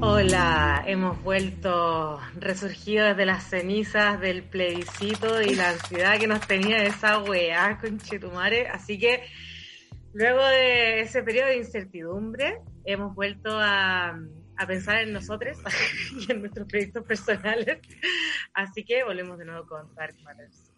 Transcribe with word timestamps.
Hola, 0.00 0.82
hemos 0.84 1.22
vuelto 1.22 2.18
resurgidos 2.34 3.10
desde 3.10 3.26
las 3.26 3.44
cenizas 3.44 4.20
del 4.20 4.42
plebiscito 4.42 5.40
y 5.42 5.54
la 5.54 5.70
ansiedad 5.70 6.18
que 6.18 6.26
nos 6.26 6.44
tenía 6.44 6.82
esa 6.82 7.20
weá 7.20 7.78
con 7.80 7.98
Chetumare. 7.98 8.66
Así 8.66 8.98
que 8.98 9.22
luego 10.12 10.44
de 10.44 11.02
ese 11.02 11.22
periodo 11.22 11.50
de 11.50 11.58
incertidumbre, 11.58 12.58
hemos 12.84 13.14
vuelto 13.14 13.50
a, 13.52 14.18
pensar 14.66 14.98
en 14.98 15.12
nosotros 15.12 15.58
y 16.28 16.30
en 16.30 16.40
nuestros 16.40 16.66
proyectos 16.68 17.04
personales. 17.04 17.80
Así 18.52 18.84
que 18.84 19.04
volvemos 19.04 19.38
de 19.38 19.44
nuevo 19.44 19.66
con 19.66 19.94
Dark 19.94 20.14
Matters. 20.22 20.70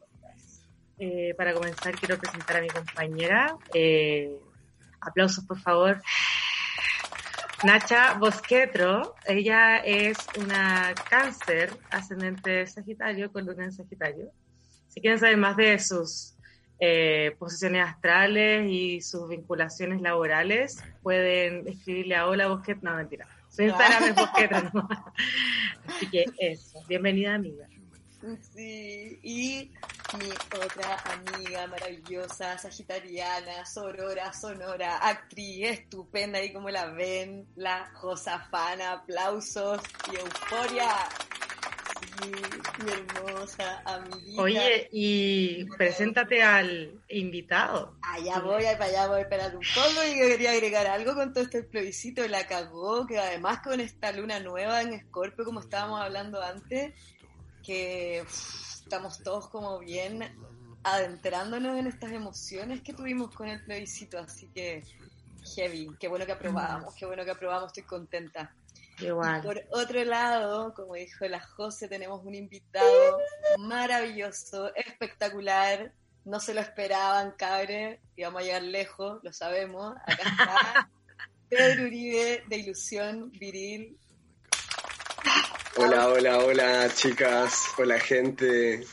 Eh, 0.98 1.34
para 1.36 1.52
comenzar, 1.52 1.94
quiero 1.94 2.18
presentar 2.18 2.56
a 2.56 2.60
mi 2.62 2.68
compañera. 2.68 3.56
Eh, 3.74 4.34
aplausos, 5.00 5.44
por 5.44 5.60
favor. 5.60 6.00
Nacha 7.64 8.14
Bosquetro, 8.14 9.14
ella 9.26 9.78
es 9.78 10.18
una 10.38 10.94
cáncer 11.08 11.70
ascendente 11.90 12.66
Sagitario 12.66 13.32
con 13.32 13.46
luna 13.46 13.64
en 13.64 13.72
Sagitario. 13.72 14.30
Si 14.88 15.00
quieren 15.00 15.18
saber 15.18 15.38
más 15.38 15.56
de 15.56 15.78
sus 15.78 16.35
eh, 16.78 17.34
posiciones 17.38 17.86
astrales 17.86 18.66
y 18.70 19.00
sus 19.00 19.28
vinculaciones 19.28 20.00
laborales, 20.00 20.82
pueden 21.02 21.66
escribirle 21.68 22.16
a 22.16 22.26
Hola 22.26 22.48
Bosquetro. 22.48 22.90
No, 22.90 22.96
mentira. 22.96 23.26
Su 23.48 23.62
Instagram 23.62 24.04
es 24.04 24.14
Bosquetro. 24.16 24.88
Así 25.88 26.10
que 26.10 26.24
eso. 26.38 26.82
Bienvenida, 26.88 27.34
amiga. 27.34 27.66
Sí, 28.54 29.20
y 29.22 29.70
mi 30.18 30.30
otra 30.30 30.98
amiga 31.12 31.66
maravillosa, 31.68 32.58
sagitariana, 32.58 33.64
sorora, 33.64 34.32
sonora, 34.32 34.96
actriz, 34.98 35.68
estupenda, 35.68 36.42
y 36.42 36.52
como 36.52 36.70
la 36.70 36.86
ven, 36.86 37.46
la 37.54 37.88
Josafana, 37.94 38.92
aplausos 38.92 39.80
y 40.12 40.16
euforia. 40.16 40.88
Mi 42.84 42.92
hermosa 42.92 43.82
amiga. 43.84 44.42
Oye, 44.42 44.88
y 44.92 45.64
preséntate 45.76 46.42
al 46.42 47.00
invitado. 47.08 47.96
Allá 48.02 48.40
voy, 48.40 48.62
para 48.62 48.84
allá 48.84 49.06
voy, 49.08 49.20
esperar 49.22 49.56
un 49.56 49.62
poco 49.74 50.06
y 50.06 50.14
quería 50.14 50.52
agregar 50.52 50.86
algo 50.86 51.14
con 51.14 51.32
todo 51.32 51.44
este 51.44 51.62
plebiscito, 51.62 52.26
la 52.28 52.46
cagó, 52.46 53.06
que 53.06 53.18
además 53.18 53.60
con 53.60 53.80
esta 53.80 54.12
luna 54.12 54.40
nueva 54.40 54.82
en 54.82 54.92
Escorpio, 54.92 55.44
como 55.44 55.60
estábamos 55.60 56.00
hablando 56.00 56.42
antes, 56.42 56.94
que 57.64 58.18
estamos 58.20 59.22
todos 59.22 59.48
como 59.48 59.78
bien 59.78 60.22
adentrándonos 60.84 61.76
en 61.78 61.88
estas 61.88 62.12
emociones 62.12 62.80
que 62.82 62.92
tuvimos 62.92 63.34
con 63.34 63.48
el 63.48 63.64
plebiscito, 63.64 64.18
así 64.18 64.46
que 64.54 64.84
heavy, 65.54 65.90
qué 65.98 66.08
bueno 66.08 66.26
que 66.26 66.32
aprobamos, 66.32 66.94
qué 66.94 67.06
bueno 67.06 67.24
que 67.24 67.30
aprobamos, 67.32 67.68
estoy 67.68 67.82
contenta. 67.82 68.54
Igual. 68.98 69.42
por 69.42 69.62
otro 69.70 70.04
lado, 70.04 70.72
como 70.74 70.94
dijo 70.94 71.26
la 71.26 71.40
José, 71.40 71.88
tenemos 71.88 72.24
un 72.24 72.34
invitado 72.34 73.18
maravilloso, 73.58 74.74
espectacular, 74.74 75.92
no 76.24 76.40
se 76.40 76.54
lo 76.54 76.60
esperaban, 76.60 77.32
cabre, 77.32 78.00
íbamos 78.16 78.42
a 78.42 78.44
llegar 78.44 78.62
lejos, 78.62 79.20
lo 79.22 79.32
sabemos, 79.32 79.94
acá 80.06 80.22
está 80.22 80.90
Pedro 81.48 81.84
Uribe 81.84 82.44
de 82.48 82.56
Ilusión 82.56 83.30
Viril, 83.32 83.98
Hola, 85.78 86.08
hola, 86.08 86.38
hola 86.38 86.88
chicas, 86.94 87.66
hola 87.76 88.00
gente. 88.00 88.86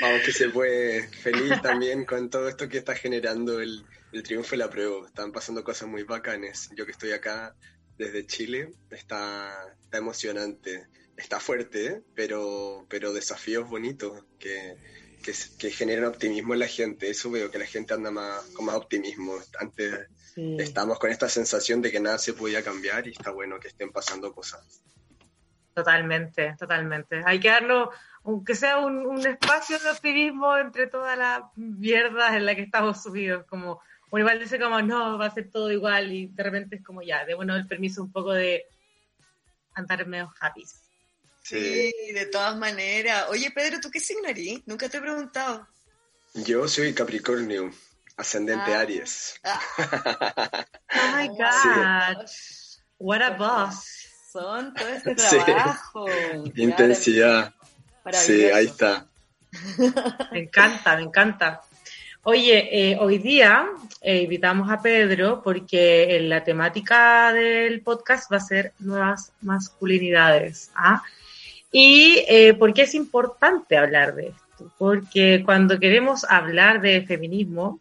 Vamos 0.00 0.22
que 0.24 0.32
se 0.32 0.48
puede. 0.48 1.06
Feliz 1.08 1.60
también 1.60 2.06
con 2.06 2.30
todo 2.30 2.48
esto 2.48 2.66
que 2.66 2.78
está 2.78 2.94
generando 2.94 3.60
el, 3.60 3.84
triunfo 4.24 4.54
y 4.54 4.58
la 4.58 4.70
prueba. 4.70 5.06
Están 5.06 5.32
pasando 5.32 5.62
cosas 5.62 5.86
muy 5.86 6.04
bacanes. 6.04 6.70
Yo 6.74 6.86
que 6.86 6.92
estoy 6.92 7.12
acá 7.12 7.54
desde 7.98 8.26
Chile, 8.26 8.72
está, 8.90 9.74
está 9.82 9.98
emocionante. 9.98 10.86
Está 11.16 11.40
fuerte, 11.40 12.02
pero, 12.14 12.86
pero 12.88 13.12
desafíos 13.12 13.68
bonitos 13.68 14.24
que, 14.38 14.76
que, 15.22 15.70
generan 15.70 16.04
optimismo 16.04 16.54
en 16.54 16.60
la 16.60 16.68
gente. 16.68 17.10
Eso 17.10 17.28
veo 17.28 17.50
que 17.50 17.58
la 17.58 17.66
gente 17.66 17.92
anda 17.92 18.12
más, 18.12 18.44
con 18.54 18.66
más 18.66 18.76
optimismo. 18.76 19.34
Antes 19.58 20.06
estamos 20.36 21.00
con 21.00 21.10
esta 21.10 21.28
sensación 21.28 21.82
de 21.82 21.90
que 21.90 21.98
nada 21.98 22.18
se 22.18 22.34
podía 22.34 22.62
cambiar 22.62 23.08
y 23.08 23.10
está 23.10 23.32
bueno 23.32 23.58
que 23.58 23.66
estén 23.66 23.90
pasando 23.90 24.32
cosas. 24.32 24.80
Totalmente, 25.74 26.54
totalmente. 26.56 27.22
Hay 27.24 27.40
que 27.40 27.48
darlo, 27.48 27.90
aunque 28.24 28.54
sea 28.54 28.78
un, 28.78 29.26
espacio 29.26 29.78
de 29.80 29.90
optimismo 29.90 30.56
entre 30.56 30.86
todas 30.86 31.18
las 31.18 31.42
mierdas 31.56 32.34
en 32.34 32.46
la 32.46 32.54
que 32.54 32.62
estamos 32.62 33.02
subidos, 33.02 33.44
como, 33.46 33.80
o 34.10 34.18
igual 34.18 34.38
dice 34.38 34.58
como, 34.58 34.80
no, 34.82 35.18
va 35.18 35.26
a 35.26 35.34
ser 35.34 35.50
todo 35.50 35.70
igual 35.70 36.12
y 36.12 36.26
de 36.28 36.42
repente 36.42 36.76
es 36.76 36.84
como 36.84 37.02
ya, 37.02 37.24
de 37.24 37.34
bueno 37.34 37.56
el 37.56 37.66
permiso 37.66 38.02
un 38.02 38.12
poco 38.12 38.32
de 38.32 38.66
andar 39.74 40.06
medio 40.06 40.32
happy. 40.40 40.64
Sí, 41.42 41.92
de 42.12 42.26
todas 42.30 42.56
maneras. 42.56 43.26
Oye, 43.30 43.50
Pedro, 43.50 43.80
¿tú 43.80 43.90
qué 43.90 44.00
signo 44.00 44.28
eres? 44.28 44.60
Nunca 44.66 44.88
te 44.88 44.98
he 44.98 45.00
preguntado. 45.00 45.66
Yo 46.34 46.68
soy 46.68 46.92
Capricornio, 46.92 47.70
ascendente 48.16 48.74
ah. 48.74 48.80
Aries. 48.80 49.40
Ah. 49.44 50.66
oh 50.94 51.16
my 51.16 51.28
God. 51.28 52.26
What 52.98 53.22
a 53.22 53.30
boss 53.30 54.08
todo 54.32 54.88
este 54.88 55.14
trabajo. 55.44 56.06
Intensidad. 56.54 57.54
Sí, 58.12 58.44
ahí 58.44 58.66
está. 58.66 59.06
Me 60.32 60.40
encanta, 60.40 60.96
me 60.96 61.02
encanta. 61.02 61.62
Oye, 62.30 62.68
eh, 62.90 62.98
hoy 63.00 63.16
día 63.16 63.70
eh, 64.02 64.18
invitamos 64.24 64.70
a 64.70 64.82
Pedro 64.82 65.40
porque 65.42 66.18
la 66.20 66.44
temática 66.44 67.32
del 67.32 67.80
podcast 67.80 68.30
va 68.30 68.36
a 68.36 68.40
ser 68.40 68.74
nuevas 68.80 69.32
masculinidades. 69.40 70.70
¿ah? 70.74 71.02
¿Y 71.72 72.22
eh, 72.28 72.52
por 72.52 72.74
qué 72.74 72.82
es 72.82 72.94
importante 72.94 73.78
hablar 73.78 74.14
de 74.14 74.26
esto? 74.26 74.70
Porque 74.76 75.40
cuando 75.42 75.80
queremos 75.80 76.24
hablar 76.28 76.82
de 76.82 77.00
feminismo, 77.06 77.80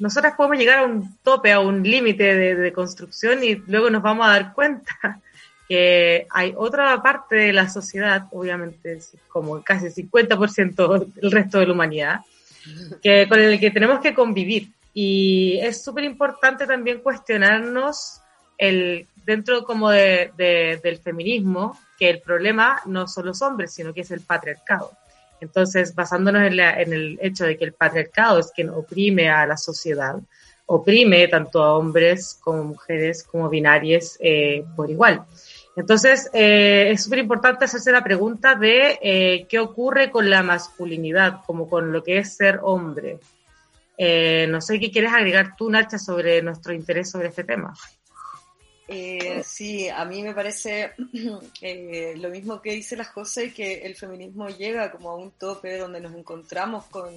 nosotras 0.00 0.34
podemos 0.36 0.58
llegar 0.58 0.80
a 0.80 0.86
un 0.86 1.16
tope, 1.22 1.52
a 1.52 1.60
un 1.60 1.84
límite 1.84 2.34
de, 2.34 2.56
de, 2.56 2.72
construcción 2.72 3.44
y 3.44 3.54
luego 3.68 3.88
nos 3.88 4.02
vamos 4.02 4.26
a 4.26 4.30
dar 4.30 4.52
cuenta 4.52 4.98
que 5.68 6.26
hay 6.30 6.54
otra 6.56 7.00
parte 7.00 7.36
de 7.36 7.52
la 7.52 7.68
sociedad, 7.68 8.26
obviamente 8.32 8.98
como 9.28 9.62
casi 9.62 9.86
el 9.86 9.94
50% 9.94 11.14
del 11.14 11.30
resto 11.30 11.60
de 11.60 11.66
la 11.68 11.72
humanidad, 11.72 12.20
que, 13.02 13.28
con 13.28 13.40
el 13.40 13.58
que 13.58 13.70
tenemos 13.70 14.00
que 14.00 14.14
convivir. 14.14 14.68
Y 14.94 15.58
es 15.60 15.82
súper 15.82 16.04
importante 16.04 16.66
también 16.66 17.00
cuestionarnos 17.00 18.20
el, 18.56 19.06
dentro 19.24 19.62
como 19.62 19.90
de, 19.90 20.32
del 20.82 20.98
feminismo, 20.98 21.78
que 21.98 22.10
el 22.10 22.20
problema 22.20 22.80
no 22.86 23.06
son 23.06 23.26
los 23.26 23.42
hombres, 23.42 23.72
sino 23.72 23.92
que 23.92 24.00
es 24.00 24.10
el 24.10 24.20
patriarcado. 24.20 24.92
Entonces, 25.40 25.94
basándonos 25.94 26.42
en, 26.42 26.92
el 26.92 27.18
hecho 27.22 27.44
de 27.44 27.56
que 27.56 27.64
el 27.64 27.74
patriarcado 27.74 28.38
es 28.40 28.50
quien 28.50 28.70
oprime 28.70 29.28
a 29.28 29.46
la 29.46 29.56
sociedad, 29.56 30.16
oprime 30.66 31.28
tanto 31.28 31.62
a 31.62 31.76
hombres 31.76 32.38
como 32.40 32.64
mujeres 32.64 33.22
como 33.22 33.48
binarias 33.48 34.16
eh, 34.20 34.64
por 34.74 34.90
igual. 34.90 35.24
Entonces, 35.78 36.28
eh, 36.32 36.90
es 36.90 37.04
súper 37.04 37.20
importante 37.20 37.64
hacerse 37.64 37.92
la 37.92 38.02
pregunta 38.02 38.56
de 38.56 38.98
eh, 39.00 39.46
qué 39.48 39.60
ocurre 39.60 40.10
con 40.10 40.28
la 40.28 40.42
masculinidad, 40.42 41.42
como 41.46 41.68
con 41.70 41.92
lo 41.92 42.02
que 42.02 42.18
es 42.18 42.34
ser 42.34 42.58
hombre. 42.64 43.20
Eh, 43.96 44.48
no 44.48 44.60
sé 44.60 44.80
qué 44.80 44.90
quieres 44.90 45.12
agregar 45.12 45.54
tú, 45.56 45.70
Nacha, 45.70 45.96
sobre 45.96 46.42
nuestro 46.42 46.72
interés 46.72 47.12
sobre 47.12 47.28
este 47.28 47.44
tema. 47.44 47.74
sí, 49.44 49.88
a 49.88 50.04
mí 50.04 50.20
me 50.24 50.34
parece 50.34 50.94
lo 52.16 52.28
mismo 52.28 52.60
que 52.60 52.72
dice 52.72 52.96
la 52.96 53.04
José, 53.04 53.54
que 53.54 53.82
el 53.86 53.94
feminismo 53.94 54.48
llega 54.48 54.90
como 54.90 55.10
a 55.10 55.16
un 55.16 55.30
tope 55.30 55.78
donde 55.78 56.00
nos 56.00 56.12
encontramos 56.12 56.86
con 56.86 57.08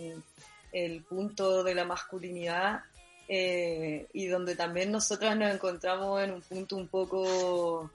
el 0.71 1.01
punto 1.01 1.63
de 1.63 1.74
la 1.74 1.86
masculinidad 1.86 2.81
y 3.27 4.27
donde 4.27 4.56
también 4.56 4.91
nosotras 4.91 5.36
nos 5.36 5.51
encontramos 5.51 6.21
en 6.21 6.31
un 6.31 6.41
punto 6.41 6.75
un 6.75 6.88
poco 6.89 7.89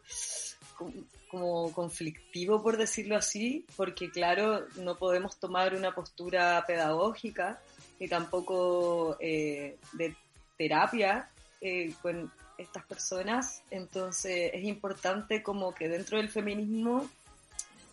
como 1.29 1.73
conflictivo, 1.73 2.63
por 2.63 2.77
decirlo 2.77 3.17
así, 3.17 3.65
porque 3.77 4.11
claro, 4.11 4.67
no 4.77 4.97
podemos 4.97 5.39
tomar 5.39 5.75
una 5.75 5.95
postura 5.95 6.63
pedagógica 6.67 7.61
ni 7.99 8.09
tampoco 8.09 9.17
eh, 9.21 9.79
de 9.93 10.15
terapia 10.57 11.31
eh, 11.61 11.93
con 12.03 12.31
estas 12.59 12.85
personas. 12.85 13.63
Entonces 13.71 14.51
es 14.55 14.65
importante 14.65 15.43
como 15.43 15.75
que 15.75 15.89
dentro 15.89 16.19
del 16.19 16.29
feminismo 16.29 17.09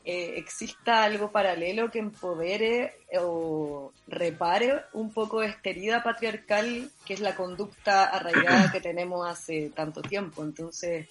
eh, 0.05 0.33
exista 0.35 1.05
algo 1.05 1.31
paralelo 1.31 1.89
que 1.89 1.99
empodere 1.99 2.97
o 3.19 3.93
repare 4.07 4.83
un 4.91 5.13
poco 5.13 5.41
esta 5.41 5.69
herida 5.69 6.03
patriarcal 6.03 6.91
que 7.05 7.13
es 7.13 7.21
la 7.21 7.35
conducta 7.35 8.05
arraigada 8.05 8.69
que 8.71 8.81
tenemos 8.81 9.25
hace 9.25 9.69
tanto 9.69 10.01
tiempo. 10.01 10.43
Entonces 10.43 11.07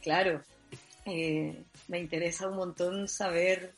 claro, 0.00 0.40
eh, 1.08 1.64
me 1.88 1.98
interesa 1.98 2.48
un 2.48 2.56
montón 2.56 3.08
saber 3.08 3.72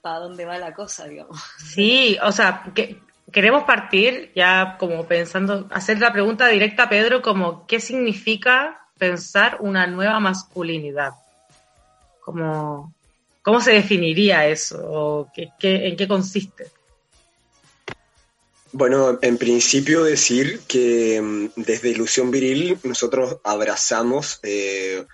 para 0.00 0.20
dónde 0.20 0.44
va 0.44 0.58
la 0.58 0.74
cosa, 0.74 1.06
digamos. 1.06 1.40
Sí, 1.58 2.18
o 2.22 2.32
sea, 2.32 2.64
que, 2.74 3.00
queremos 3.32 3.64
partir 3.64 4.32
ya 4.34 4.76
como 4.78 5.06
pensando, 5.06 5.68
hacer 5.70 6.00
la 6.00 6.12
pregunta 6.12 6.48
directa 6.48 6.84
a 6.84 6.88
Pedro 6.88 7.22
como, 7.22 7.66
¿qué 7.66 7.80
significa 7.80 8.88
pensar 8.98 9.58
una 9.60 9.86
nueva 9.86 10.20
masculinidad? 10.20 11.12
Como, 12.20 12.92
¿Cómo 13.42 13.60
se 13.60 13.72
definiría 13.72 14.46
eso? 14.46 14.78
¿O 14.84 15.32
qué, 15.32 15.50
¿En 15.60 15.96
qué 15.96 16.06
consiste? 16.06 16.66
Bueno, 18.72 19.18
en 19.22 19.38
principio 19.38 20.04
decir 20.04 20.60
que 20.68 21.20
mm, 21.20 21.48
desde 21.56 21.88
Ilusión 21.88 22.30
Viril 22.30 22.78
nosotros 22.84 23.38
abrazamos 23.44 24.40
eh, 24.42 25.06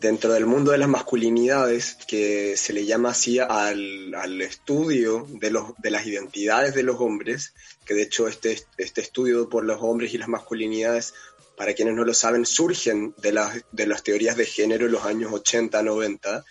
dentro 0.00 0.32
del 0.32 0.46
mundo 0.46 0.70
de 0.70 0.78
las 0.78 0.88
masculinidades, 0.88 1.96
que 2.06 2.56
se 2.56 2.72
le 2.72 2.86
llama 2.86 3.10
así 3.10 3.38
al, 3.40 4.40
estudio 4.40 5.26
de, 5.28 5.50
los, 5.50 5.72
de 5.78 5.90
las 5.90 6.06
identidades 6.06 6.74
de 6.74 6.84
los 6.84 7.00
hombres, 7.00 7.52
que 7.84 7.94
de 7.94 8.02
hecho 8.02 8.28
este, 8.28 8.62
este 8.76 9.00
estudio 9.00 9.48
por 9.48 9.64
los 9.64 9.82
hombres 9.82 10.14
y 10.14 10.18
las 10.18 10.28
masculinidades, 10.28 11.14
para 11.56 11.74
quienes 11.74 11.94
no 11.94 12.04
lo 12.04 12.14
saben, 12.14 12.46
surgen 12.46 13.14
de 13.18 13.32
las, 13.32 13.64
de 13.72 13.86
las 13.86 14.04
teorías 14.04 14.36
de 14.36 14.46
género 14.46 14.86
en 14.86 14.92
los 14.92 15.04
años 15.04 15.32
80, 15.32 15.82
90, 15.82 16.44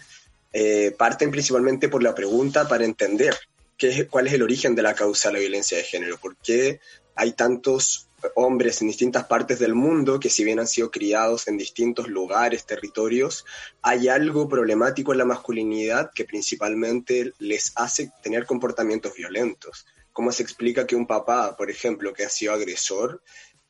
eh, 0.52 0.94
parten 0.98 1.32
principalmente 1.32 1.88
por 1.88 2.04
la 2.04 2.14
pregunta 2.14 2.68
para 2.68 2.84
entender 2.84 3.38
qué, 3.78 4.08
cuál 4.08 4.28
es 4.28 4.34
el 4.34 4.44
origen 4.44 4.76
de 4.76 4.82
la 4.82 4.94
causa 4.94 5.30
de 5.30 5.36
la 5.36 5.40
violencia 5.40 5.78
de 5.78 5.84
género, 5.84 6.18
por 6.18 6.36
qué 6.38 6.82
hay 7.16 7.32
tantos 7.32 8.07
hombres 8.36 8.82
en 8.82 8.88
distintas 8.88 9.26
partes 9.26 9.60
del 9.60 9.76
mundo 9.76 10.20
que 10.20 10.30
si 10.30 10.44
bien 10.44 10.60
han 10.60 10.68
sido 10.68 10.92
criados 10.92 11.48
en 11.48 11.58
distintos 11.58 12.08
lugares, 12.08 12.66
territorios, 12.66 13.46
hay 13.82 14.08
algo 14.08 14.48
problemático 14.50 15.12
en 15.12 15.20
la 15.20 15.26
masculinidad 15.26 16.12
que 16.14 16.26
principalmente 16.26 17.34
les 17.40 17.74
hace 17.76 18.12
tener 18.24 18.46
comportamientos 18.46 19.14
violentos. 19.16 19.86
¿Cómo 20.14 20.32
se 20.32 20.44
explica 20.44 20.88
que 20.88 20.96
un 20.96 21.06
papá, 21.06 21.56
por 21.56 21.70
ejemplo, 21.70 22.14
que 22.14 22.26
ha 22.26 22.30
sido 22.30 22.54
agresor, 22.54 23.22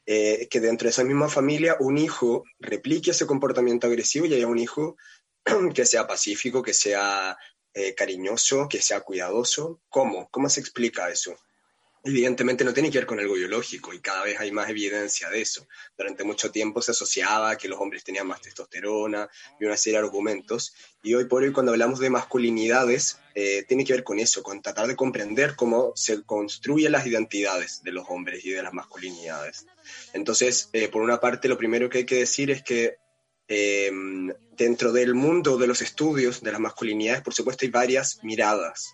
eh, 0.06 0.48
que 0.50 0.62
dentro 0.62 0.86
de 0.86 0.92
esa 0.92 1.04
misma 1.04 1.28
familia 1.28 1.76
un 1.82 1.98
hijo 1.98 2.46
replique 2.60 3.12
ese 3.12 3.28
comportamiento 3.28 3.88
agresivo 3.88 4.26
y 4.26 4.34
haya 4.34 4.48
un 4.48 4.58
hijo 4.58 4.96
que 5.74 5.86
sea 5.86 6.08
pacífico, 6.08 6.64
que 6.64 6.74
sea 6.74 7.38
eh, 7.74 7.94
cariñoso, 7.94 8.70
que 8.70 8.82
sea 8.82 9.02
cuidadoso? 9.02 9.82
¿Cómo? 9.90 10.30
¿Cómo 10.32 10.50
se 10.50 10.62
explica 10.62 11.10
eso? 11.10 11.38
Evidentemente 12.04 12.64
no 12.64 12.74
tiene 12.74 12.90
que 12.90 13.00
ver 13.00 13.08
con 13.08 13.20
algo 13.20 13.34
biológico 13.34 13.94
y 13.94 14.00
cada 14.00 14.24
vez 14.24 14.40
hay 14.40 14.52
más 14.52 14.70
evidencia 14.70 15.30
de 15.30 15.42
eso. 15.42 15.68
Durante 15.98 16.24
mucho 16.24 16.52
tiempo 16.52 16.82
se 16.82 16.92
asociaba 16.92 17.58
que 17.58 17.68
los 17.68 17.80
hombres 17.80 18.04
tenían 18.04 18.28
más 18.28 18.42
testosterona 18.42 19.30
y 19.60 19.66
una 19.66 19.78
serie 19.78 20.00
de 20.00 20.06
argumentos. 20.06 20.74
Y 21.04 21.14
hoy 21.14 21.26
por 21.26 21.44
hoy 21.44 21.52
cuando 21.52 21.72
hablamos 21.72 22.00
de 22.00 22.10
masculinidades, 22.10 23.20
eh, 23.36 23.64
tiene 23.68 23.86
que 23.86 23.94
ver 23.94 24.04
con 24.04 24.20
eso, 24.20 24.42
con 24.44 24.62
tratar 24.62 24.88
de 24.88 24.96
comprender 24.96 25.56
cómo 25.56 25.94
se 25.96 26.24
construyen 26.24 26.92
las 26.92 27.06
identidades 27.06 27.84
de 27.84 27.92
los 27.92 28.06
hombres 28.10 28.46
y 28.46 28.52
de 28.52 28.64
las 28.64 28.74
masculinidades. 28.74 29.66
Entonces, 30.14 30.70
eh, 30.74 30.88
por 30.88 31.02
una 31.02 31.20
parte, 31.20 31.48
lo 31.48 31.58
primero 31.58 31.90
que 31.90 32.00
hay 32.00 32.06
que 32.06 32.16
decir 32.16 32.52
es 32.52 32.64
que 32.64 32.98
eh, 33.50 33.92
dentro 34.58 34.92
del 34.92 35.14
mundo 35.14 35.58
de 35.58 35.68
los 35.68 35.82
estudios 35.82 36.42
de 36.42 36.52
las 36.52 36.60
masculinidades, 36.60 37.22
por 37.22 37.34
supuesto, 37.34 37.66
hay 37.66 37.72
varias 37.72 38.20
miradas 38.24 38.94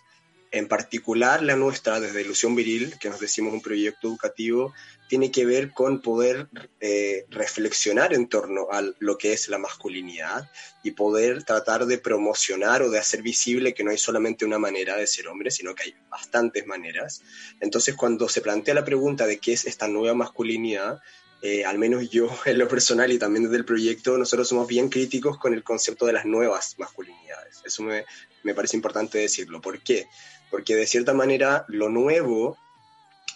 en 0.54 0.68
particular 0.68 1.42
la 1.42 1.56
nuestra, 1.56 1.98
desde 1.98 2.22
Ilusión 2.22 2.54
Viril, 2.54 2.94
que 3.00 3.10
nos 3.10 3.18
decimos 3.18 3.52
un 3.52 3.60
proyecto 3.60 4.06
educativo, 4.06 4.72
tiene 5.08 5.32
que 5.32 5.44
ver 5.44 5.72
con 5.72 6.00
poder 6.00 6.48
eh, 6.80 7.26
reflexionar 7.28 8.14
en 8.14 8.28
torno 8.28 8.68
a 8.70 8.80
lo 9.00 9.18
que 9.18 9.32
es 9.32 9.48
la 9.48 9.58
masculinidad 9.58 10.48
y 10.84 10.92
poder 10.92 11.42
tratar 11.42 11.86
de 11.86 11.98
promocionar 11.98 12.82
o 12.82 12.90
de 12.90 13.00
hacer 13.00 13.20
visible 13.20 13.74
que 13.74 13.82
no 13.82 13.90
hay 13.90 13.98
solamente 13.98 14.44
una 14.44 14.60
manera 14.60 14.96
de 14.96 15.08
ser 15.08 15.26
hombre, 15.26 15.50
sino 15.50 15.74
que 15.74 15.84
hay 15.84 15.94
bastantes 16.08 16.66
maneras. 16.66 17.22
Entonces, 17.58 17.96
cuando 17.96 18.28
se 18.28 18.40
plantea 18.40 18.74
la 18.74 18.84
pregunta 18.84 19.26
de 19.26 19.38
qué 19.38 19.54
es 19.54 19.66
esta 19.66 19.88
nueva 19.88 20.14
masculinidad, 20.14 21.00
eh, 21.42 21.64
al 21.64 21.78
menos 21.78 22.08
yo 22.10 22.28
en 22.46 22.58
lo 22.58 22.68
personal 22.68 23.10
y 23.10 23.18
también 23.18 23.44
desde 23.44 23.56
el 23.56 23.64
proyecto, 23.64 24.16
nosotros 24.16 24.48
somos 24.48 24.68
bien 24.68 24.88
críticos 24.88 25.36
con 25.36 25.52
el 25.52 25.64
concepto 25.64 26.06
de 26.06 26.12
las 26.12 26.24
nuevas 26.24 26.76
masculinidades. 26.78 27.60
Eso 27.64 27.82
me, 27.82 28.04
me 28.44 28.54
parece 28.54 28.76
importante 28.76 29.18
decirlo. 29.18 29.60
¿Por 29.60 29.80
qué? 29.80 30.06
Porque 30.54 30.76
de 30.76 30.86
cierta 30.86 31.14
manera 31.14 31.64
lo 31.66 31.88
nuevo 31.88 32.56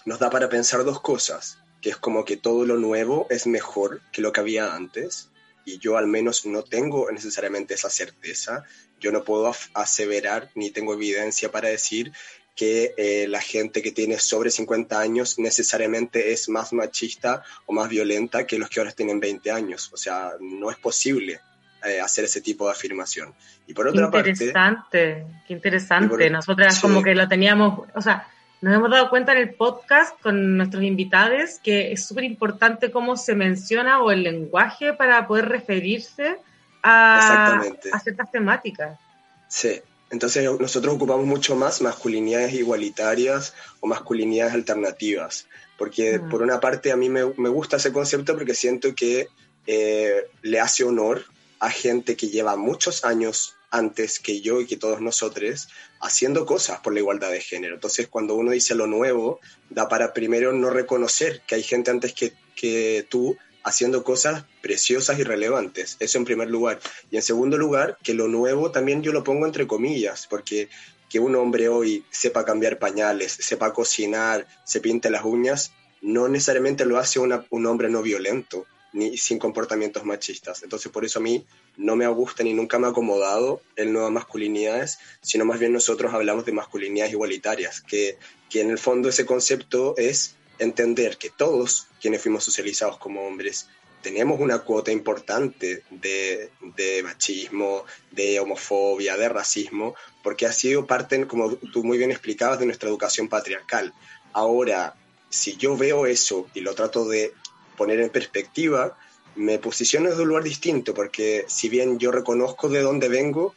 nos 0.04 0.20
da 0.20 0.30
para 0.30 0.48
pensar 0.48 0.84
dos 0.84 1.00
cosas, 1.00 1.58
que 1.80 1.90
es 1.90 1.96
como 1.96 2.24
que 2.24 2.36
todo 2.36 2.64
lo 2.64 2.76
nuevo 2.76 3.26
es 3.28 3.48
mejor 3.48 4.02
que 4.12 4.22
lo 4.22 4.30
que 4.30 4.38
había 4.38 4.72
antes, 4.72 5.28
y 5.64 5.78
yo 5.78 5.96
al 5.96 6.06
menos 6.06 6.46
no 6.46 6.62
tengo 6.62 7.10
necesariamente 7.10 7.74
esa 7.74 7.90
certeza, 7.90 8.62
yo 9.00 9.10
no 9.10 9.24
puedo 9.24 9.52
aseverar 9.74 10.52
ni 10.54 10.70
tengo 10.70 10.94
evidencia 10.94 11.50
para 11.50 11.70
decir 11.70 12.12
que 12.54 12.94
eh, 12.96 13.26
la 13.26 13.40
gente 13.40 13.82
que 13.82 13.90
tiene 13.90 14.20
sobre 14.20 14.52
50 14.52 15.00
años 15.00 15.40
necesariamente 15.40 16.30
es 16.30 16.48
más 16.48 16.72
machista 16.72 17.42
o 17.66 17.72
más 17.72 17.88
violenta 17.88 18.46
que 18.46 18.60
los 18.60 18.70
que 18.70 18.78
ahora 18.78 18.92
tienen 18.92 19.18
20 19.18 19.50
años. 19.50 19.90
O 19.92 19.96
sea, 19.96 20.34
no 20.38 20.70
es 20.70 20.76
posible. 20.76 21.40
Eh, 21.84 22.00
hacer 22.00 22.25
ese 22.25 22.40
tipo 22.40 22.66
de 22.66 22.72
afirmación. 22.72 23.32
Y 23.69 23.72
por 23.72 23.86
otra 23.86 24.10
qué 24.10 24.30
interesante, 24.30 25.26
qué 25.46 25.54
interesante. 25.54 26.28
Nosotras 26.28 26.80
como 26.80 27.04
que 27.04 27.14
lo 27.14 27.28
teníamos, 27.28 27.88
o 27.94 28.02
sea, 28.02 28.26
nos 28.60 28.75
hemos 28.75 28.90
dado 28.90 29.08
cuenta 29.10 29.30
en 29.30 29.38
el 29.38 29.54
podcast 29.54 30.20
con 30.20 30.56
nuestros 30.56 30.82
invitados 30.82 31.60
que 31.62 31.92
es 31.92 32.04
súper 32.04 32.25
importante 32.25 32.90
cómo 32.90 33.16
se 33.16 33.36
menciona 33.36 34.00
o 34.00 34.10
el 34.10 34.25
lenguaje 34.25 34.92
para 34.92 35.28
poder 35.28 35.48
referirse 35.48 36.38
a, 36.82 37.60
a 37.92 38.00
ciertas 38.00 38.32
temáticas. 38.32 38.98
Sí, 39.46 39.80
entonces 40.10 40.50
nosotros 40.58 40.96
ocupamos 40.96 41.26
mucho 41.26 41.54
más 41.54 41.80
masculinidades 41.80 42.54
igualitarias 42.54 43.54
o 43.78 43.86
masculinidades 43.86 44.54
alternativas, 44.54 45.46
porque 45.76 46.19
mm. 46.19 46.28
por 46.28 46.42
una 46.42 46.58
parte 46.58 46.90
a 46.90 46.96
mí 46.96 47.08
me, 47.08 47.25
me, 47.36 47.48
gusta 47.48 47.76
ese 47.76 47.92
concepto 47.92 48.34
porque 48.34 48.54
siento 48.54 48.96
que 48.96 49.28
eh, 49.64 50.25
le 50.42 50.58
hace 50.58 50.82
honor 50.82 51.25
a 51.60 51.70
gente 51.70 52.16
que 52.16 52.28
lleva 52.28 52.56
muchos 52.56 53.05
años 53.05 53.56
antes 53.70 54.19
que 54.19 54.40
yo 54.40 54.60
y 54.60 54.66
que 54.66 54.76
todos 54.76 55.00
nosotros 55.00 55.69
haciendo 56.00 56.46
cosas 56.46 56.81
por 56.81 56.93
la 56.93 57.00
igualdad 57.00 57.31
de 57.31 57.40
género. 57.40 57.75
Entonces, 57.75 58.08
cuando 58.08 58.34
uno 58.34 58.52
dice 58.52 58.75
lo 58.75 58.87
nuevo, 58.87 59.40
da 59.69 59.88
para 59.88 60.14
primero 60.14 60.52
no 60.52 60.70
reconocer 60.70 61.43
que 61.46 61.56
hay 61.56 61.62
gente 61.62 61.90
antes 61.90 62.14
que, 62.14 62.32
que 62.55 63.06
tú 63.08 63.37
haciendo 63.64 64.05
cosas 64.05 64.44
preciosas 64.62 65.19
y 65.19 65.25
relevantes. 65.25 65.96
Eso 66.00 66.19
en 66.19 66.25
primer 66.25 66.49
lugar. 66.49 66.81
Y 67.10 67.16
en 67.16 67.22
segundo 67.22 67.59
lugar, 67.59 67.99
que 68.02 68.14
lo 68.14 68.28
nuevo 68.28 68.71
también 68.71 69.02
yo 69.02 69.12
lo 69.12 69.25
pongo 69.25 69.44
entre 69.47 69.66
comillas, 69.66 70.26
porque 70.28 70.68
que 71.11 71.21
un 71.21 71.35
hombre 71.37 71.68
hoy 71.68 72.04
sepa 72.11 72.44
cambiar 72.44 72.78
pañales, 72.78 73.32
sepa 73.32 73.73
cocinar, 73.73 74.47
se 74.64 74.80
pinte 74.80 75.11
las 75.11 75.25
uñas, 75.25 75.73
no 76.00 76.28
necesariamente 76.28 76.85
lo 76.85 76.99
hace 76.99 77.18
un 77.18 77.66
hombre 77.66 77.88
no 77.88 78.02
violento 78.02 78.66
ni 78.92 79.16
sin 79.16 79.38
comportamientos 79.38 80.04
machistas. 80.04 80.62
Entonces 80.62 80.90
por 80.90 81.04
eso 81.04 81.18
a 81.18 81.23
mí 81.23 81.45
no 81.76 81.97
me 81.97 82.07
gusta 82.09 82.42
ni 82.42 82.54
nunca 82.54 82.78
me 82.78 82.87
ha 82.87 82.90
acomodado 82.90 83.61
el 83.76 83.92
nuevas 83.92 84.12
masculinidades, 84.12 84.99
sino 85.21 85.45
más 85.45 85.59
bien 85.59 85.73
nosotros 85.73 86.12
hablamos 86.12 86.45
de 86.45 86.52
masculinidades 86.52 87.12
igualitarias, 87.12 87.80
que, 87.83 88.18
que 88.49 88.61
en 88.61 88.71
el 88.71 88.78
fondo 88.78 89.09
ese 89.09 89.26
concepto 89.26 89.95
es 89.97 90.35
entender 90.59 91.18
que 91.18 91.30
todos 91.30 91.87
quienes 92.00 92.23
fuimos 92.23 92.45
socializados 92.45 92.99
como 92.99 93.26
hombres 93.26 93.68
tenemos 94.02 94.40
una 94.40 94.61
cuota 94.61 94.92
importante 94.92 95.83
de, 95.90 96.50
de, 96.76 97.02
machismo, 97.02 97.85
de 98.11 98.38
homofobia, 98.40 99.16
de 99.16 99.28
racismo, 99.28 99.95
porque 100.23 100.47
ha 100.47 100.52
sido 100.52 100.87
parte, 100.87 101.26
como 101.26 101.57
tú 101.57 101.83
muy 101.85 101.99
bien 101.99 102.11
explicabas, 102.11 102.59
de 102.59 102.66
nuestra 102.66 102.88
educación 102.88 103.28
patriarcal. 103.28 103.92
Ahora, 104.33 104.95
si 105.30 105.57
yo 105.57 105.76
veo 105.76 106.07
eso 106.07 106.49
y 106.54 106.61
lo 106.61 106.75
trato 106.75 107.09
de 107.09 107.33
poner 107.78 108.00
en 108.00 108.11
perspectiva, 108.11 108.99
me 109.38 109.58
posiciono 109.58 110.11
desde 110.11 110.23
un 110.23 110.28
lugar 110.28 110.44
distinto, 110.44 110.92
porque 110.92 111.44
si 111.47 111.68
bien 111.68 111.99
yo 111.99 112.11
reconozco 112.11 112.68
de 112.68 112.82
dónde 112.82 113.08
vengo, 113.08 113.54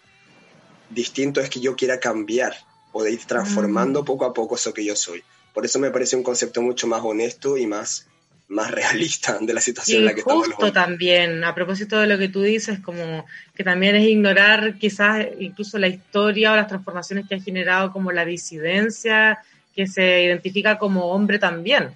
distinto 0.90 1.42
es 1.42 1.50
que 1.50 1.60
yo 1.60 1.76
quiera 1.76 2.00
cambiar 2.00 2.54
o 2.92 3.04
de 3.04 3.12
ir 3.12 3.26
transformando 3.26 4.04
mm. 4.04 4.06
poco 4.06 4.26
a 4.26 4.34
poco 4.34 4.56
eso 4.56 4.74
que 4.74 4.86
yo 4.86 4.96
soy. 4.96 5.24
Por 5.54 5.66
eso 5.66 5.80
me 5.80 5.92
parece 5.92 6.16
un 6.16 6.24
concepto 6.24 6.62
mucho 6.62 6.88
más 6.88 7.02
honesto 7.04 7.58
y 7.58 7.66
más, 7.66 8.08
más 8.48 8.70
realista 8.70 9.38
de 9.42 9.54
la 9.54 9.62
situación 9.62 10.00
en 10.00 10.06
la 10.06 10.14
que 10.14 10.22
justo 10.22 10.52
estamos. 10.52 10.74
también, 10.74 11.44
a 11.44 11.56
propósito 11.56 12.00
de 12.00 12.08
lo 12.08 12.18
que 12.18 12.30
tú 12.30 12.42
dices, 12.42 12.80
como 12.80 13.26
que 13.56 13.64
también 13.64 13.96
es 13.96 14.08
ignorar 14.08 14.78
quizás 14.78 15.26
incluso 15.40 15.80
la 15.80 15.88
historia 15.88 16.54
o 16.54 16.56
las 16.56 16.68
transformaciones 16.68 17.28
que 17.28 17.36
ha 17.36 17.42
generado 17.42 17.92
como 17.92 18.12
la 18.12 18.24
disidencia, 18.24 19.40
que 19.76 19.88
se 19.88 20.24
identifica 20.24 20.78
como 20.78 21.12
hombre 21.12 21.40
también. 21.40 21.92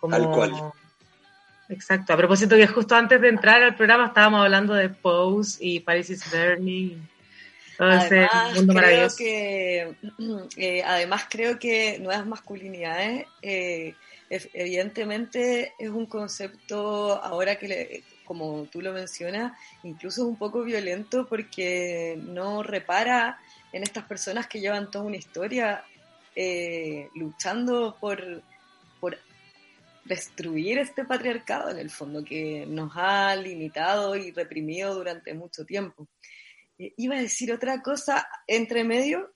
Como, 0.00 0.16
Tal 0.16 0.30
cual 0.30 0.72
Exacto. 1.72 2.12
A 2.12 2.16
propósito 2.16 2.56
que 2.56 2.66
justo 2.66 2.94
antes 2.94 3.20
de 3.20 3.28
entrar 3.28 3.62
al 3.62 3.74
programa 3.74 4.06
estábamos 4.06 4.42
hablando 4.42 4.74
de 4.74 4.88
Pose 4.88 5.58
y 5.60 5.80
Paris 5.80 6.10
is 6.10 6.24
Burning. 6.30 6.98
además, 7.78 8.58
creo 8.76 9.08
Que, 9.16 9.94
eh, 10.56 10.82
además 10.84 11.26
creo 11.28 11.58
que 11.58 11.98
nuevas 11.98 12.26
masculinidades, 12.26 13.26
eh, 13.40 13.94
evidentemente 14.28 15.74
es 15.78 15.90
un 15.90 16.06
concepto 16.06 17.22
ahora 17.22 17.56
que 17.56 18.02
como 18.24 18.66
tú 18.70 18.80
lo 18.80 18.92
mencionas, 18.92 19.52
incluso 19.82 20.22
es 20.22 20.28
un 20.28 20.36
poco 20.36 20.62
violento 20.62 21.26
porque 21.26 22.18
no 22.18 22.62
repara 22.62 23.38
en 23.72 23.82
estas 23.82 24.04
personas 24.04 24.46
que 24.46 24.60
llevan 24.60 24.90
toda 24.90 25.04
una 25.04 25.16
historia 25.16 25.84
eh, 26.34 27.08
luchando 27.14 27.96
por 28.00 28.42
destruir 30.04 30.78
este 30.78 31.04
patriarcado 31.04 31.70
en 31.70 31.78
el 31.78 31.90
fondo 31.90 32.24
que 32.24 32.66
nos 32.66 32.92
ha 32.96 33.36
limitado 33.36 34.16
y 34.16 34.32
reprimido 34.32 34.94
durante 34.94 35.34
mucho 35.34 35.64
tiempo. 35.64 36.08
Eh, 36.78 36.92
iba 36.96 37.16
a 37.16 37.20
decir 37.20 37.52
otra 37.52 37.82
cosa 37.82 38.26
entre 38.46 38.84
medio, 38.84 39.34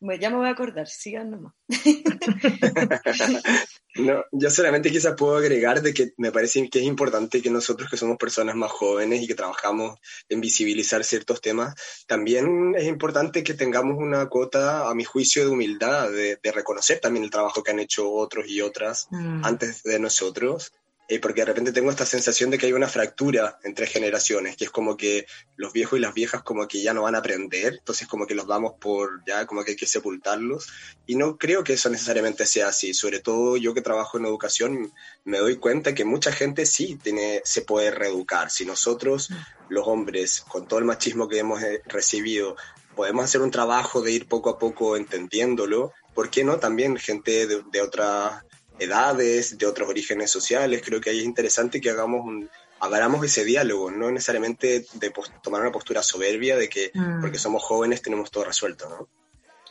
ya 0.00 0.30
me 0.30 0.36
voy 0.36 0.48
a 0.48 0.52
acordar, 0.52 0.88
sigan 0.88 1.30
nomás. 1.30 1.54
no, 3.98 4.24
yo 4.32 4.50
solamente 4.50 4.90
quizás 4.90 5.14
puedo 5.16 5.36
agregar 5.36 5.82
de 5.82 5.92
que 5.92 6.12
me 6.16 6.32
parece 6.32 6.68
que 6.68 6.78
es 6.78 6.84
importante 6.84 7.42
que 7.42 7.50
nosotros 7.50 7.90
que 7.90 7.96
somos 7.96 8.16
personas 8.16 8.54
más 8.54 8.70
jóvenes 8.70 9.22
y 9.22 9.26
que 9.26 9.34
trabajamos 9.34 9.98
en 10.28 10.40
visibilizar 10.40 11.04
ciertos 11.04 11.40
temas, 11.40 11.74
también 12.06 12.74
es 12.76 12.84
importante 12.84 13.42
que 13.42 13.54
tengamos 13.54 13.98
una 13.98 14.26
cuota, 14.26 14.88
a 14.88 14.94
mi 14.94 15.04
juicio, 15.04 15.44
de 15.44 15.50
humildad, 15.50 16.10
de, 16.10 16.38
reconocer 16.52 16.98
también 16.98 17.24
el 17.24 17.30
trabajo 17.30 17.62
que 17.62 17.70
han 17.70 17.78
hecho 17.78 18.10
otros 18.10 18.48
y 18.48 18.62
otras 18.62 19.06
mm. 19.10 19.44
antes 19.44 19.82
de 19.82 19.98
nosotros 19.98 20.72
eh, 21.10 21.20
porque 21.20 21.40
de 21.40 21.46
repente 21.46 21.72
tengo 21.72 21.90
esta 21.90 22.04
sensación 22.04 22.50
de 22.50 22.58
que 22.58 22.66
hay 22.66 22.74
una 22.74 22.86
fractura 22.86 23.58
entre 23.64 23.86
generaciones, 23.86 24.58
que 24.58 24.64
es 24.64 24.70
como 24.70 24.94
que 24.94 25.26
los 25.56 25.72
viejos 25.72 25.98
y 25.98 26.02
las 26.02 26.12
viejas 26.12 26.42
como 26.42 26.68
que 26.68 26.82
ya 26.82 26.92
no 26.92 27.02
van 27.02 27.14
a 27.14 27.18
aprender, 27.18 27.76
entonces 27.78 28.06
como 28.06 28.26
que 28.26 28.34
los 28.34 28.46
damos 28.46 28.74
por 28.78 29.24
ya, 29.26 29.46
como 29.46 29.64
que 29.64 29.70
hay 29.70 29.76
que 29.76 29.86
sepultarlos, 29.86 30.68
y 31.06 31.16
no 31.16 31.38
creo 31.38 31.64
que 31.64 31.72
eso 31.72 31.88
necesariamente 31.88 32.44
sea 32.44 32.68
así, 32.68 32.92
sobre 32.92 33.20
todo 33.20 33.56
yo 33.56 33.72
que 33.72 33.80
trabajo 33.80 34.18
en 34.18 34.26
educación 34.26 34.92
me 35.24 35.38
doy 35.38 35.56
cuenta 35.56 35.94
que 35.94 36.04
mucha 36.04 36.30
gente 36.30 36.66
sí 36.66 36.98
tiene, 37.02 37.40
se 37.42 37.62
puede 37.62 37.90
reeducar, 37.90 38.50
si 38.50 38.66
nosotros, 38.66 39.30
los 39.70 39.86
hombres, 39.88 40.42
con 40.42 40.68
todo 40.68 40.78
el 40.78 40.84
machismo 40.84 41.26
que 41.26 41.38
hemos 41.38 41.62
eh, 41.62 41.80
recibido, 41.86 42.54
podemos 42.94 43.24
hacer 43.24 43.40
un 43.40 43.50
trabajo 43.50 44.02
de 44.02 44.12
ir 44.12 44.28
poco 44.28 44.50
a 44.50 44.58
poco 44.58 44.94
entendiéndolo, 44.94 45.94
¿por 46.14 46.28
qué 46.28 46.44
no 46.44 46.58
también 46.58 46.98
gente 46.98 47.46
de, 47.46 47.62
de 47.72 47.80
otras 47.80 48.42
edades, 48.78 49.58
de 49.58 49.66
otros 49.66 49.88
orígenes 49.88 50.30
sociales. 50.30 50.82
Creo 50.84 51.00
que 51.00 51.10
ahí 51.10 51.18
es 51.18 51.24
interesante 51.24 51.80
que 51.80 51.90
hagamos 51.90 52.24
un, 52.24 52.50
agarramos 52.80 53.24
ese 53.24 53.44
diálogo, 53.44 53.90
no 53.90 54.10
necesariamente 54.10 54.86
de 54.94 55.12
tomar 55.42 55.60
una 55.60 55.72
postura 55.72 56.02
soberbia 56.02 56.56
de 56.56 56.68
que 56.68 56.90
mm. 56.94 57.20
porque 57.20 57.38
somos 57.38 57.62
jóvenes 57.62 58.02
tenemos 58.02 58.30
todo 58.30 58.44
resuelto, 58.44 58.88
¿no? 58.88 59.08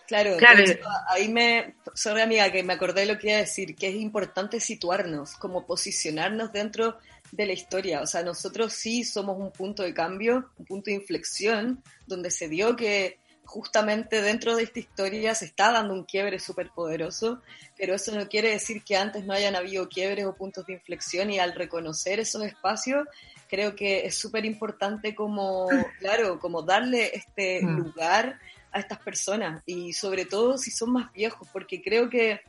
Claro, 0.08 0.38
claro. 0.38 0.64
ahí 1.10 1.28
me, 1.28 1.76
sorry 1.94 2.22
amiga, 2.22 2.50
que 2.50 2.64
me 2.64 2.74
acordé 2.74 3.02
de 3.02 3.14
lo 3.14 3.20
que 3.20 3.28
iba 3.28 3.38
a 3.38 3.42
decir, 3.42 3.76
que 3.76 3.90
es 3.90 3.96
importante 3.96 4.62
situarnos, 4.62 5.34
como 5.36 5.66
posicionarnos 5.66 6.54
dentro 6.54 6.98
de 7.34 7.46
la 7.46 7.52
historia. 7.52 8.02
O 8.02 8.08
sea, 8.08 8.24
nosotros 8.24 8.72
sí 8.72 9.04
somos 9.04 9.38
un 9.38 9.52
punto 9.52 9.84
de 9.84 9.94
cambio, 9.94 10.52
un 10.58 10.66
punto 10.66 10.92
de 10.92 10.96
inflexión, 10.96 11.84
donde 12.06 12.32
se 12.32 12.48
dio 12.48 12.78
que 12.78 13.20
justamente 13.48 14.22
dentro 14.22 14.56
de 14.56 14.64
esta 14.64 14.80
historia 14.80 15.34
se 15.34 15.46
está 15.46 15.72
dando 15.72 15.94
un 15.94 16.04
quiebre 16.04 16.38
súper 16.38 16.70
poderoso, 16.70 17.42
pero 17.78 17.96
eso 17.96 18.14
no 18.14 18.28
quiere 18.28 18.50
decir 18.50 18.84
que 18.84 18.98
antes 18.98 19.26
no 19.26 19.34
hayan 19.34 19.56
habido 19.56 19.88
quiebres 19.88 20.26
o 20.26 20.36
puntos 20.36 20.68
de 20.68 20.74
inflexión 20.74 21.32
y 21.32 21.40
al 21.40 21.54
reconocer 21.54 22.20
esos 22.20 22.44
espacios, 22.44 23.08
creo 23.50 23.74
que 23.74 24.06
es 24.06 24.16
súper 24.16 24.46
importante 24.46 25.16
como, 25.16 25.68
claro, 26.00 26.40
como 26.40 26.62
darle 26.62 27.16
este 27.16 27.64
mm. 27.64 27.78
lugar 27.80 28.38
a 28.74 28.80
estas 28.80 29.00
personas 29.00 29.64
y 29.66 29.94
sobre 29.94 30.26
todo 30.26 30.58
si 30.58 30.70
son 30.70 30.92
más 30.92 31.12
viejos, 31.14 31.48
porque 31.54 31.82
creo 31.82 32.10
que 32.10 32.42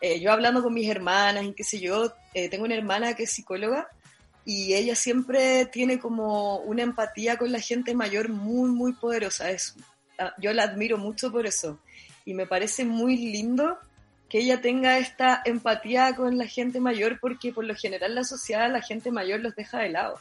eh, 0.00 0.18
yo 0.18 0.32
hablando 0.32 0.62
con 0.62 0.72
mis 0.72 0.88
hermanas 0.88 1.44
y 1.44 1.52
qué 1.52 1.62
sé 1.62 1.78
yo, 1.78 2.10
eh, 2.32 2.48
tengo 2.48 2.64
una 2.64 2.74
hermana 2.74 3.14
que 3.14 3.24
es 3.24 3.30
psicóloga 3.30 3.86
y 4.46 4.72
ella 4.72 4.96
siempre 4.96 5.66
tiene 5.66 5.98
como 6.00 6.56
una 6.60 6.82
empatía 6.82 7.36
con 7.36 7.52
la 7.52 7.60
gente 7.60 7.94
mayor 7.94 8.30
muy, 8.30 8.70
muy 8.70 8.94
poderosa. 8.94 9.50
Es 9.50 9.76
yo 10.38 10.52
la 10.52 10.64
admiro 10.64 10.98
mucho 10.98 11.30
por 11.30 11.46
eso. 11.46 11.80
Y 12.24 12.34
me 12.34 12.46
parece 12.46 12.84
muy 12.84 13.16
lindo 13.16 13.78
que 14.28 14.38
ella 14.38 14.60
tenga 14.60 14.98
esta 14.98 15.42
empatía 15.44 16.14
con 16.14 16.38
la 16.38 16.46
gente 16.46 16.80
mayor, 16.80 17.18
porque 17.20 17.52
por 17.52 17.64
lo 17.64 17.74
general 17.74 18.14
la 18.14 18.24
sociedad, 18.24 18.72
la 18.72 18.80
gente 18.80 19.10
mayor 19.10 19.40
los 19.40 19.54
deja 19.54 19.80
de 19.80 19.90
lado. 19.90 20.18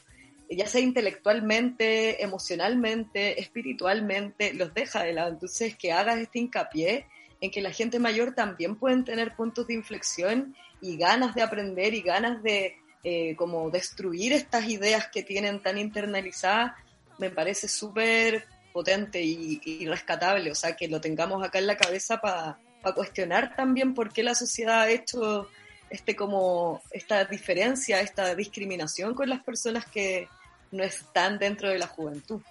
Ya 0.50 0.68
sea 0.68 0.82
intelectualmente, 0.82 2.22
emocionalmente, 2.22 3.40
espiritualmente, 3.40 4.54
los 4.54 4.74
deja 4.74 5.04
de 5.04 5.14
lado. 5.14 5.32
Entonces, 5.32 5.78
que 5.78 5.94
hagas 5.94 6.18
este 6.18 6.40
hincapié 6.40 7.06
en 7.40 7.52
que 7.52 7.62
la 7.62 7.72
gente 7.72 8.00
mayor 8.00 8.36
también 8.36 8.76
pueden 8.76 9.06
tener 9.06 9.34
puntos 9.36 9.68
de 9.68 9.76
inflexión 9.76 10.56
y 10.82 10.98
ganas 10.98 11.34
de 11.34 11.44
aprender 11.44 11.94
y 11.94 12.02
ganas 12.02 12.44
de 12.44 12.76
eh, 13.04 13.36
como 13.36 13.70
destruir 13.72 14.34
estas 14.34 14.70
ideas 14.70 15.08
que 15.08 15.24
tienen 15.24 15.62
tan 15.62 15.78
internalizadas, 15.78 16.74
me 17.18 17.30
parece 17.30 17.68
súper 17.68 18.46
potente 18.72 19.22
y, 19.22 19.86
rescatable, 19.86 20.52
o 20.52 20.56
sea, 20.56 20.76
que 20.76 20.88
lo 20.88 21.02
tengamos 21.02 21.44
acá 21.44 21.60
en 21.60 21.68
la 21.68 21.78
cabeza 21.78 22.20
para 22.20 22.58
cuestionar 22.96 23.56
también 23.56 23.94
por 23.94 24.12
qué 24.12 24.24
la 24.24 24.36
sociedad 24.36 24.82
ha 24.82 24.90
hecho 24.90 25.48
este 25.90 26.16
como 26.16 26.82
esta 26.92 27.26
diferencia, 27.26 28.00
esta 28.00 28.34
discriminación 28.34 29.14
con 29.14 29.30
las 29.30 29.44
personas 29.44 29.86
que 29.86 30.28
no 30.72 30.84
están 30.84 31.38
dentro 31.38 31.70
de 31.70 31.80
la 31.80 31.88
juventud. 31.88 32.42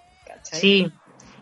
Sí, 0.43 0.91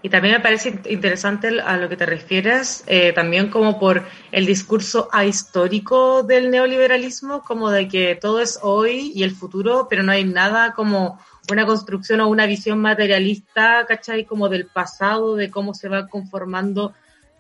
y 0.02 0.10
también 0.10 0.36
me 0.36 0.40
parece 0.40 0.80
interesante 0.90 1.60
a 1.60 1.78
lo 1.78 1.90
que 1.90 1.98
te 1.98 2.06
refieres, 2.06 2.84
eh, 2.88 3.12
también 3.12 3.50
como 3.50 3.78
por 3.80 4.06
el 4.32 4.46
discurso 4.46 5.10
ahistórico 5.12 6.24
del 6.24 6.50
neoliberalismo, 6.52 7.44
como 7.44 7.70
de 7.70 7.90
que 7.90 8.16
todo 8.16 8.40
es 8.40 8.60
hoy 8.62 9.12
y 9.14 9.24
el 9.24 9.36
futuro, 9.36 9.88
pero 9.90 10.04
no 10.04 10.14
hay 10.14 10.24
nada 10.24 10.74
como 10.74 11.20
una 11.52 11.66
construcción 11.66 12.22
o 12.22 12.30
una 12.30 12.46
visión 12.46 12.80
materialista, 12.80 13.86
¿cachai? 13.88 14.26
Como 14.26 14.50
del 14.50 14.66
pasado, 14.66 15.36
de 15.36 15.50
cómo 15.50 15.74
se 15.74 15.90
va 15.90 16.08
conformando, 16.08 16.94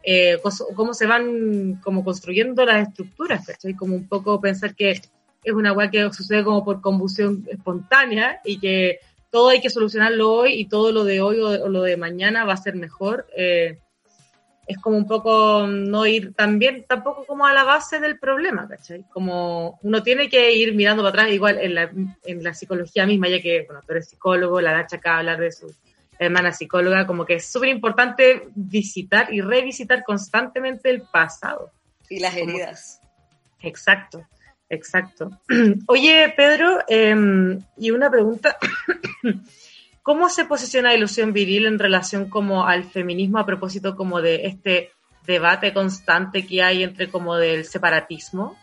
eh, 0.03 0.39
cómo 0.75 0.93
se 0.93 1.05
van 1.05 1.79
como 1.83 2.03
construyendo 2.03 2.65
las 2.65 2.87
estructuras, 2.87 3.45
¿cachai? 3.45 3.73
Como 3.75 3.95
un 3.95 4.07
poco 4.07 4.39
pensar 4.41 4.75
que 4.75 5.01
es 5.43 5.53
una 5.53 5.69
agua 5.69 5.89
que 5.89 6.11
sucede 6.11 6.43
como 6.43 6.63
por 6.65 6.81
combustión 6.81 7.45
espontánea 7.49 8.41
y 8.43 8.59
que 8.59 8.99
todo 9.29 9.49
hay 9.49 9.61
que 9.61 9.69
solucionarlo 9.69 10.31
hoy 10.31 10.53
y 10.53 10.65
todo 10.65 10.91
lo 10.91 11.03
de 11.03 11.21
hoy 11.21 11.39
o, 11.39 11.69
lo 11.69 11.81
de 11.83 11.97
mañana 11.97 12.45
va 12.45 12.53
a 12.53 12.57
ser 12.57 12.75
mejor. 12.75 13.27
Eh, 13.35 13.79
es 14.69 14.77
como 14.77 14.97
un 14.97 15.07
poco 15.07 15.65
no 15.67 16.05
ir 16.05 16.35
también 16.35 16.85
tampoco 16.87 17.25
como 17.25 17.47
a 17.47 17.53
la 17.53 17.63
base 17.63 17.99
del 17.99 18.19
problema, 18.19 18.67
¿cachai? 18.67 19.03
Como 19.11 19.79
uno 19.81 20.03
tiene 20.03 20.29
que 20.29 20.51
ir 20.53 20.75
mirando 20.75 21.01
para 21.01 21.23
atrás, 21.23 21.33
igual 21.33 21.57
en 21.57 21.73
la, 21.73 21.91
en 22.23 22.43
la 22.43 22.53
psicología 22.53 23.07
misma, 23.07 23.29
ya 23.29 23.41
que, 23.41 23.63
bueno, 23.65 23.81
tú 23.81 23.93
eres 23.93 24.09
psicólogo, 24.09 24.61
la 24.61 24.73
Dacha 24.73 24.97
acaba 24.97 25.15
de 25.15 25.19
hablar 25.21 25.39
de 25.39 25.51
su 25.51 25.73
hermana 26.19 26.51
psicóloga, 26.51 27.07
como 27.07 27.25
que 27.25 27.35
es 27.35 27.47
súper 27.47 27.69
importante 27.69 28.43
visitar 28.53 29.33
y 29.33 29.41
revisitar 29.41 30.03
constantemente 30.03 30.91
el 30.91 31.01
pasado. 31.01 31.71
Y 32.07 32.19
las 32.19 32.37
heridas. 32.37 33.01
exacto, 33.61 34.23
exacto. 34.69 35.31
Oye, 35.87 36.31
Pedro, 36.37 36.83
em, 36.87 37.59
y 37.75 37.89
una 37.89 38.11
pregunta. 38.11 38.55
¿Cómo 40.09 40.27
se 40.27 40.45
posiciona 40.45 40.95
Ilusión 40.95 41.33
Viril 41.33 41.67
en 41.67 41.77
relación 41.77 42.31
como 42.31 42.65
al 42.65 42.83
feminismo 42.83 43.37
a 43.37 43.45
propósito 43.45 43.95
como 43.95 44.23
de 44.23 44.47
este 44.47 44.91
debate 45.27 45.71
constante 45.71 46.47
que 46.47 46.63
hay 46.63 46.81
entre 46.81 47.11
como 47.11 47.35
del 47.35 47.63
separatismo? 47.63 48.57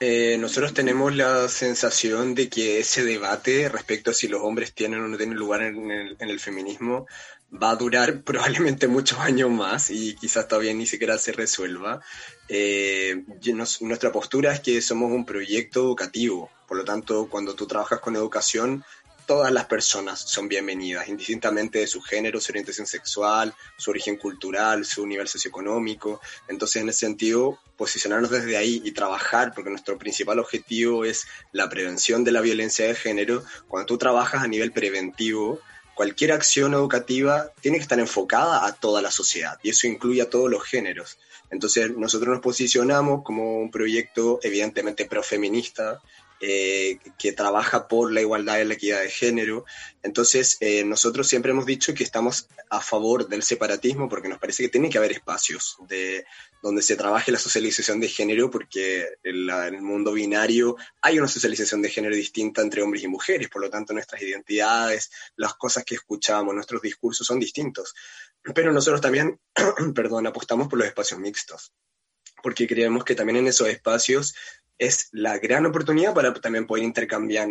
Eh, 0.00 0.36
nosotros 0.40 0.74
tenemos 0.74 1.14
la 1.14 1.46
sensación 1.46 2.34
de 2.34 2.48
que 2.48 2.80
ese 2.80 3.04
debate 3.04 3.68
respecto 3.68 4.10
a 4.10 4.14
si 4.14 4.26
los 4.26 4.42
hombres 4.42 4.74
tienen 4.74 5.02
o 5.02 5.06
no 5.06 5.16
tienen 5.16 5.38
lugar 5.38 5.62
en 5.62 6.16
el, 6.18 6.40
feminismo 6.40 7.06
va 7.52 7.70
a 7.70 7.76
durar 7.76 8.22
probablemente 8.24 8.88
muchos 8.88 9.20
años 9.20 9.50
más 9.50 9.88
y 9.90 10.16
quizás 10.16 10.48
todavía 10.48 10.74
ni 10.74 10.86
siquiera 10.86 11.16
se 11.18 11.30
resuelva. 11.30 12.00
Eh, 12.48 13.24
nuestra 13.80 14.12
postura 14.12 14.52
es 14.52 14.60
que 14.60 14.80
somos 14.82 15.10
un 15.12 15.24
proyecto 15.24 15.80
educativo 15.80 16.50
por 16.66 16.78
lo 16.78 16.84
tanto, 16.84 17.28
cuando 17.28 17.54
tú 17.54 17.66
trabajas 17.66 18.00
con 18.00 18.16
educación, 18.16 18.84
todas 19.26 19.52
las 19.52 19.66
personas 19.66 20.20
son 20.20 20.48
bienvenidas, 20.48 21.08
indistintamente 21.08 21.78
de 21.78 21.86
su 21.86 22.00
género, 22.00 22.40
su 22.40 22.52
orientación 22.52 22.86
sexual, 22.86 23.54
su 23.76 23.90
origen 23.90 24.16
cultural, 24.16 24.84
su 24.84 25.06
nivel 25.06 25.28
socioeconómico. 25.28 26.20
Entonces, 26.48 26.82
en 26.82 26.88
ese 26.88 27.00
sentido, 27.00 27.58
posicionarnos 27.76 28.30
desde 28.30 28.56
ahí 28.56 28.82
y 28.84 28.92
trabajar, 28.92 29.52
porque 29.54 29.70
nuestro 29.70 29.98
principal 29.98 30.38
objetivo 30.38 31.04
es 31.04 31.26
la 31.52 31.68
prevención 31.68 32.24
de 32.24 32.32
la 32.32 32.40
violencia 32.40 32.86
de 32.86 32.94
género, 32.94 33.44
cuando 33.68 33.86
tú 33.86 33.98
trabajas 33.98 34.42
a 34.42 34.48
nivel 34.48 34.72
preventivo, 34.72 35.60
cualquier 35.94 36.32
acción 36.32 36.74
educativa 36.74 37.52
tiene 37.60 37.78
que 37.78 37.82
estar 37.82 38.00
enfocada 38.00 38.66
a 38.66 38.72
toda 38.72 39.00
la 39.00 39.10
sociedad 39.10 39.58
y 39.62 39.70
eso 39.70 39.86
incluye 39.86 40.22
a 40.22 40.30
todos 40.30 40.50
los 40.50 40.64
géneros. 40.64 41.18
Entonces 41.54 41.96
nosotros 41.96 42.28
nos 42.34 42.42
posicionamos 42.42 43.22
como 43.22 43.58
un 43.60 43.70
proyecto 43.70 44.40
evidentemente 44.42 45.06
profeminista 45.06 46.02
eh, 46.40 46.98
que 47.16 47.32
trabaja 47.32 47.86
por 47.86 48.12
la 48.12 48.20
igualdad 48.20 48.58
y 48.58 48.64
la 48.64 48.74
equidad 48.74 49.00
de 49.00 49.08
género. 49.08 49.64
Entonces, 50.02 50.58
eh, 50.60 50.84
nosotros 50.84 51.28
siempre 51.28 51.52
hemos 51.52 51.64
dicho 51.64 51.94
que 51.94 52.02
estamos 52.02 52.48
a 52.68 52.80
favor 52.80 53.28
del 53.28 53.44
separatismo 53.44 54.08
porque 54.08 54.28
nos 54.28 54.40
parece 54.40 54.64
que 54.64 54.68
tiene 54.68 54.90
que 54.90 54.98
haber 54.98 55.12
espacios 55.12 55.76
de, 55.88 56.26
donde 56.60 56.82
se 56.82 56.96
trabaje 56.96 57.30
la 57.30 57.38
socialización 57.38 58.00
de 58.00 58.08
género, 58.08 58.50
porque 58.50 59.06
en, 59.22 59.48
en, 59.48 59.74
el 59.76 59.82
mundo 59.82 60.12
binario 60.12 60.76
hay 61.00 61.18
una 61.18 61.28
socialización 61.28 61.80
de 61.80 61.88
género 61.88 62.16
distinta 62.16 62.62
entre 62.62 62.82
hombres 62.82 63.04
y 63.04 63.08
mujeres, 63.08 63.48
por 63.48 63.62
lo 63.62 63.70
tanto 63.70 63.94
nuestras 63.94 64.20
identidades, 64.20 65.12
las 65.36 65.54
cosas 65.54 65.84
que 65.84 65.94
escuchamos, 65.94 66.52
nuestros 66.52 66.82
discursos 66.82 67.26
son 67.26 67.38
distintos. 67.38 67.94
Pero 68.52 68.72
nosotros 68.72 69.00
también, 69.00 69.40
perdón, 69.94 70.26
apostamos 70.26 70.68
por 70.68 70.78
los 70.78 70.88
espacios 70.88 71.20
mixtos, 71.20 71.72
porque 72.42 72.66
creemos 72.66 73.04
que 73.04 73.14
también 73.14 73.38
en 73.38 73.46
esos 73.46 73.68
espacios 73.68 74.34
es 74.78 75.08
la 75.12 75.38
gran 75.38 75.66
oportunidad 75.66 76.14
para 76.14 76.34
también 76.34 76.66
poder 76.66 76.84
intercambiar, 76.84 77.48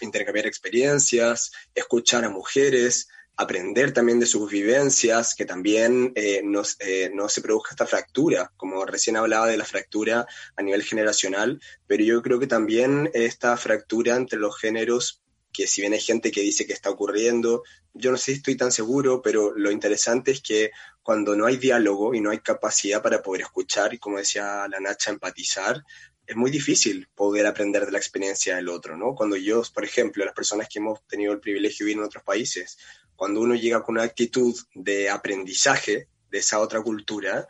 intercambiar 0.00 0.46
experiencias, 0.46 1.50
escuchar 1.74 2.24
a 2.24 2.28
mujeres, 2.28 3.08
aprender 3.36 3.92
también 3.92 4.20
de 4.20 4.26
sus 4.26 4.50
vivencias, 4.50 5.34
que 5.34 5.46
también 5.46 6.12
eh, 6.14 6.42
eh, 6.80 7.10
no 7.14 7.28
se 7.28 7.40
produzca 7.40 7.70
esta 7.70 7.86
fractura, 7.86 8.52
como 8.56 8.84
recién 8.84 9.16
hablaba 9.16 9.46
de 9.46 9.56
la 9.56 9.64
fractura 9.64 10.26
a 10.56 10.62
nivel 10.62 10.82
generacional, 10.82 11.60
pero 11.86 12.04
yo 12.04 12.22
creo 12.22 12.38
que 12.38 12.46
también 12.46 13.10
esta 13.14 13.56
fractura 13.56 14.16
entre 14.16 14.38
los 14.38 14.58
géneros, 14.58 15.22
que 15.52 15.66
si 15.66 15.80
bien 15.80 15.92
hay 15.92 16.00
gente 16.00 16.30
que 16.30 16.40
dice 16.40 16.66
que 16.66 16.72
está 16.72 16.90
ocurriendo, 16.90 17.62
yo 17.94 18.10
no 18.10 18.16
sé 18.16 18.32
si 18.32 18.38
estoy 18.38 18.56
tan 18.56 18.72
seguro, 18.72 19.20
pero 19.22 19.52
lo 19.56 19.70
interesante 19.70 20.30
es 20.30 20.40
que 20.40 20.70
cuando 21.02 21.36
no 21.36 21.46
hay 21.46 21.56
diálogo 21.56 22.14
y 22.14 22.20
no 22.20 22.30
hay 22.30 22.38
capacidad 22.38 23.02
para 23.02 23.22
poder 23.22 23.42
escuchar 23.42 23.92
y, 23.92 23.98
como 23.98 24.18
decía 24.18 24.66
la 24.68 24.80
Nacha, 24.80 25.10
empatizar, 25.10 25.84
es 26.26 26.36
muy 26.36 26.50
difícil 26.50 27.08
poder 27.14 27.46
aprender 27.46 27.84
de 27.84 27.92
la 27.92 27.98
experiencia 27.98 28.56
del 28.56 28.68
otro, 28.68 28.96
¿no? 28.96 29.14
Cuando 29.14 29.36
yo, 29.36 29.62
por 29.74 29.84
ejemplo, 29.84 30.24
las 30.24 30.34
personas 30.34 30.68
que 30.68 30.78
hemos 30.78 31.06
tenido 31.06 31.32
el 31.32 31.40
privilegio 31.40 31.84
de 31.84 31.88
vivir 31.90 32.00
en 32.00 32.06
otros 32.06 32.22
países, 32.22 32.78
cuando 33.16 33.40
uno 33.40 33.54
llega 33.54 33.82
con 33.82 33.96
una 33.96 34.04
actitud 34.04 34.54
de 34.74 35.10
aprendizaje 35.10 36.08
de 36.30 36.38
esa 36.38 36.60
otra 36.60 36.80
cultura, 36.80 37.46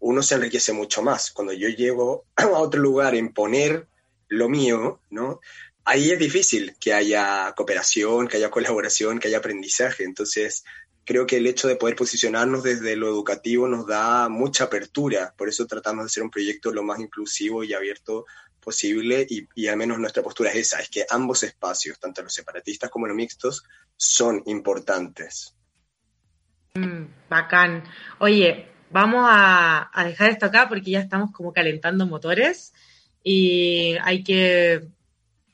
uno 0.00 0.22
se 0.22 0.34
enriquece 0.34 0.72
mucho 0.72 1.02
más. 1.02 1.30
Cuando 1.30 1.52
yo 1.52 1.68
llego 1.68 2.26
a 2.36 2.46
otro 2.48 2.80
lugar 2.80 3.14
a 3.14 3.18
imponer 3.18 3.88
lo 4.28 4.48
mío, 4.48 5.00
¿no? 5.10 5.40
Ahí 5.88 6.10
es 6.10 6.18
difícil 6.18 6.74
que 6.80 6.92
haya 6.92 7.54
cooperación, 7.56 8.26
que 8.26 8.38
haya 8.38 8.50
colaboración, 8.50 9.20
que 9.20 9.28
haya 9.28 9.38
aprendizaje. 9.38 10.02
Entonces, 10.02 10.64
creo 11.04 11.28
que 11.28 11.36
el 11.36 11.46
hecho 11.46 11.68
de 11.68 11.76
poder 11.76 11.94
posicionarnos 11.94 12.64
desde 12.64 12.96
lo 12.96 13.06
educativo 13.06 13.68
nos 13.68 13.86
da 13.86 14.28
mucha 14.28 14.64
apertura, 14.64 15.32
por 15.38 15.48
eso 15.48 15.64
tratamos 15.64 16.04
de 16.04 16.06
hacer 16.06 16.24
un 16.24 16.30
proyecto 16.30 16.72
lo 16.72 16.82
más 16.82 16.98
inclusivo 16.98 17.62
y 17.62 17.72
abierto 17.72 18.26
posible 18.60 19.24
y, 19.30 19.68
al 19.68 19.76
menos 19.76 20.00
nuestra 20.00 20.24
postura 20.24 20.50
es 20.50 20.56
esa, 20.56 20.80
es 20.80 20.90
que 20.90 21.06
ambos 21.08 21.44
espacios, 21.44 22.00
tanto 22.00 22.20
los 22.20 22.34
separatistas 22.34 22.90
como 22.90 23.06
los 23.06 23.14
mixtos, 23.14 23.62
son 23.96 24.42
importantes. 24.46 25.54
Mm, 26.74 27.04
bacán. 27.30 27.84
Oye, 28.18 28.66
vamos 28.90 29.24
a, 29.24 29.88
a 29.92 30.04
dejar 30.04 30.30
esto 30.30 30.46
acá 30.46 30.68
porque 30.68 30.90
ya 30.90 31.00
estamos 31.00 31.30
como 31.30 31.52
calentando 31.52 32.06
motores 32.06 32.72
y 33.22 33.96
hay 34.02 34.24
que 34.24 34.95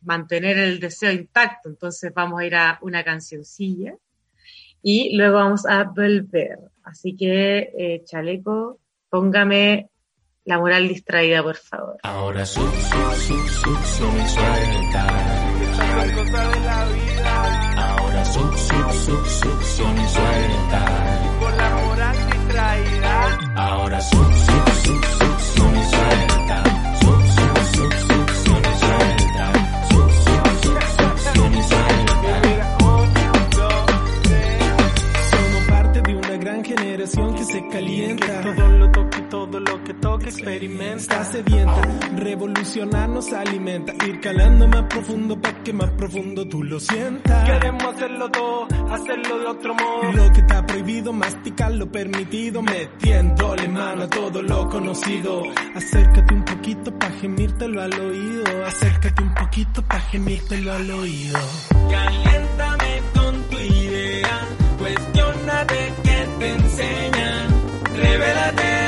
mantener 0.02 0.58
el 0.58 0.80
deseo 0.80 1.12
intacto, 1.12 1.68
entonces 1.68 2.12
vamos 2.14 2.40
a 2.40 2.46
ir 2.46 2.54
a 2.54 2.78
una 2.82 3.04
cancioncilla 3.04 3.94
y 4.82 5.16
luego 5.16 5.36
vamos 5.36 5.66
a 5.66 5.84
volver. 5.84 6.58
Así 6.82 7.16
que, 7.16 7.70
eh, 7.78 8.02
chaleco, 8.04 8.80
póngame 9.08 9.90
la 10.44 10.58
moral 10.58 10.88
distraída, 10.88 11.42
por 11.42 11.56
favor. 11.56 11.98
Ahora 12.02 12.44
su, 12.44 12.60
su, 12.60 12.66
su, 12.66 13.48
succión 13.48 14.16
y 14.16 14.28
suelta. 14.28 15.06
Ahora 17.76 18.24
su, 18.24 18.40
su, 18.40 18.92
su, 19.04 19.24
succión 19.26 19.98
y 19.98 20.08
suelta. 20.08 21.36
Por 21.40 21.56
la 21.56 21.70
moral 21.76 22.16
distraída. 22.32 23.38
Ahora 23.54 24.00
su, 24.00 24.16
su, 24.16 24.62
su, 24.82 25.02
succión 25.02 25.76
y 25.76 26.31
Está 41.02 41.24
sedienta, 41.24 41.82
revolucionarnos 42.14 43.32
alimenta. 43.32 43.92
Ir 44.06 44.20
calando 44.20 44.68
más 44.68 44.84
profundo 44.84 45.40
para 45.40 45.60
que 45.64 45.72
más 45.72 45.90
profundo 45.90 46.46
tú 46.46 46.62
lo 46.62 46.78
sientas. 46.78 47.44
Queremos 47.44 47.84
hacerlo 47.92 48.30
todo, 48.30 48.68
hacerlo 48.88 49.38
de 49.40 49.46
otro 49.46 49.74
modo. 49.74 50.12
Lo 50.12 50.32
que 50.32 50.40
está 50.42 50.64
prohibido, 50.64 51.12
masticar 51.12 51.72
lo 51.72 51.90
permitido. 51.90 52.62
Metiéndole 52.62 53.66
mano 53.66 54.04
a 54.04 54.08
todo 54.08 54.42
lo 54.42 54.68
conocido. 54.68 55.42
Acércate 55.74 56.34
un 56.34 56.44
poquito 56.44 56.96
para 56.96 57.12
gemírtelo 57.14 57.82
al 57.82 58.00
oído. 58.00 58.64
Acércate 58.64 59.22
un 59.24 59.34
poquito 59.34 59.82
para 59.82 60.00
gemírtelo 60.02 60.72
al 60.72 60.88
oído. 60.88 61.40
Caliéntame 61.90 63.02
con 63.12 63.42
tu 63.50 63.58
idea. 63.58 64.48
Cuestiónate 64.78 65.92
que 66.04 66.28
te 66.38 66.52
enseñan. 66.52 67.48
Revélate. 67.92 68.81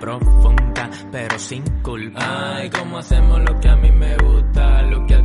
Profunda, 0.00 0.90
pero 1.12 1.38
sin 1.38 1.62
culpa. 1.82 2.56
Ay, 2.56 2.70
cómo 2.70 2.98
hacemos 2.98 3.40
lo 3.40 3.60
que 3.60 3.68
a 3.68 3.76
mí 3.76 3.92
me 3.92 4.16
gusta, 4.16 4.82
lo 4.82 5.06
que 5.06 5.14
a 5.14 5.22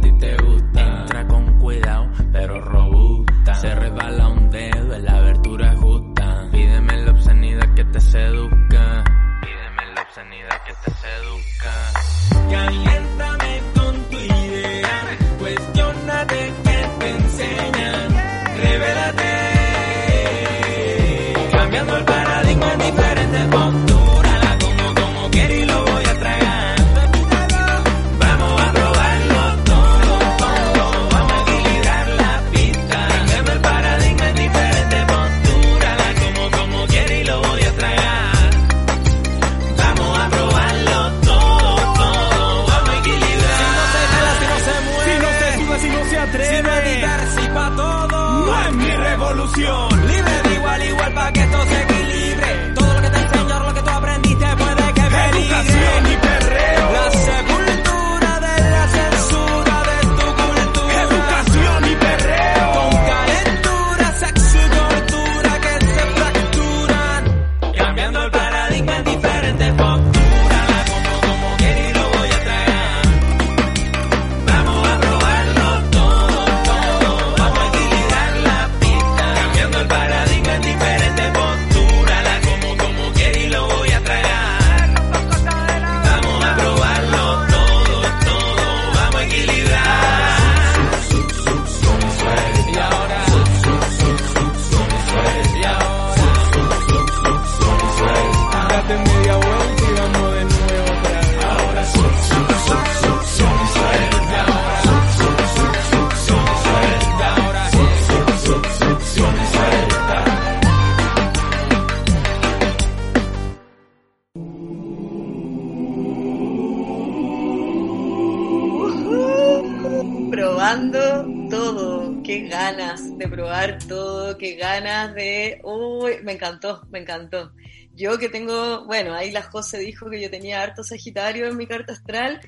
encantó, 126.43 126.85
me 126.91 126.99
encantó. 126.99 127.51
Yo 127.95 128.17
que 128.17 128.29
tengo, 128.29 128.85
bueno, 128.85 129.13
ahí 129.13 129.31
la 129.31 129.43
José 129.43 129.79
dijo 129.79 130.09
que 130.09 130.21
yo 130.21 130.29
tenía 130.29 130.61
harto 130.61 130.83
Sagitario 130.83 131.47
en 131.47 131.57
mi 131.57 131.67
carta 131.67 131.93
astral. 131.93 132.41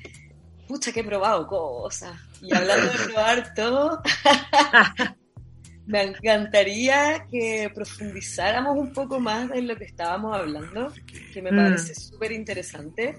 Pucha, 0.68 0.92
que 0.92 1.00
he 1.00 1.04
probado 1.04 1.46
cosas. 1.46 2.18
Y 2.42 2.52
hablando 2.54 2.92
de 2.92 2.98
probar 3.04 3.54
todo, 3.56 4.02
me 5.86 6.02
encantaría 6.02 7.26
que 7.30 7.70
profundizáramos 7.74 8.76
un 8.76 8.92
poco 8.92 9.20
más 9.20 9.50
en 9.52 9.68
lo 9.68 9.76
que 9.76 9.84
estábamos 9.84 10.36
hablando, 10.36 10.92
que 11.32 11.40
me 11.40 11.52
Mm. 11.52 11.56
parece 11.56 11.94
súper 11.94 12.32
interesante, 12.32 13.18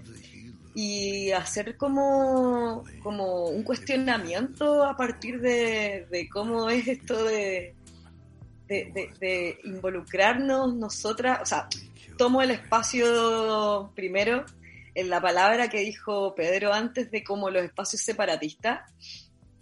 y 0.76 1.32
hacer 1.32 1.76
como, 1.78 2.84
como 3.02 3.46
un 3.46 3.64
cuestionamiento 3.64 4.84
a 4.84 4.96
partir 4.96 5.40
de, 5.40 6.06
de 6.12 6.30
cómo 6.30 6.70
es 6.70 6.88
esto 6.88 7.24
de, 7.24 7.77
de, 8.68 8.92
de- 8.94 9.10
de 9.20 9.60
involucrarnos 9.64 10.76
nosotras, 10.76 11.40
o 11.42 11.46
sea, 11.46 11.68
tomo 12.18 12.42
el 12.42 12.52
espacio 12.52 13.92
primero 13.96 14.46
en 14.96 15.10
la 15.10 15.22
palabra 15.22 15.70
que 15.70 15.80
dijo 15.82 16.34
Pedro 16.36 16.74
antes 16.74 17.12
de 17.12 17.24
como 17.24 17.50
los 17.50 17.64
espacios 17.64 18.02
separatistas, 18.02 18.82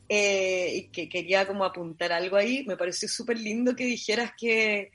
eh, 0.08 0.72
y 0.76 0.88
que 0.90 1.10
quería 1.10 1.48
como 1.48 1.66
apuntar 1.66 2.14
algo 2.14 2.38
ahí, 2.38 2.64
me 2.66 2.78
pareció 2.78 3.10
súper 3.10 3.40
lindo 3.40 3.76
que 3.76 3.86
dijeras 3.86 4.32
que, 4.38 4.92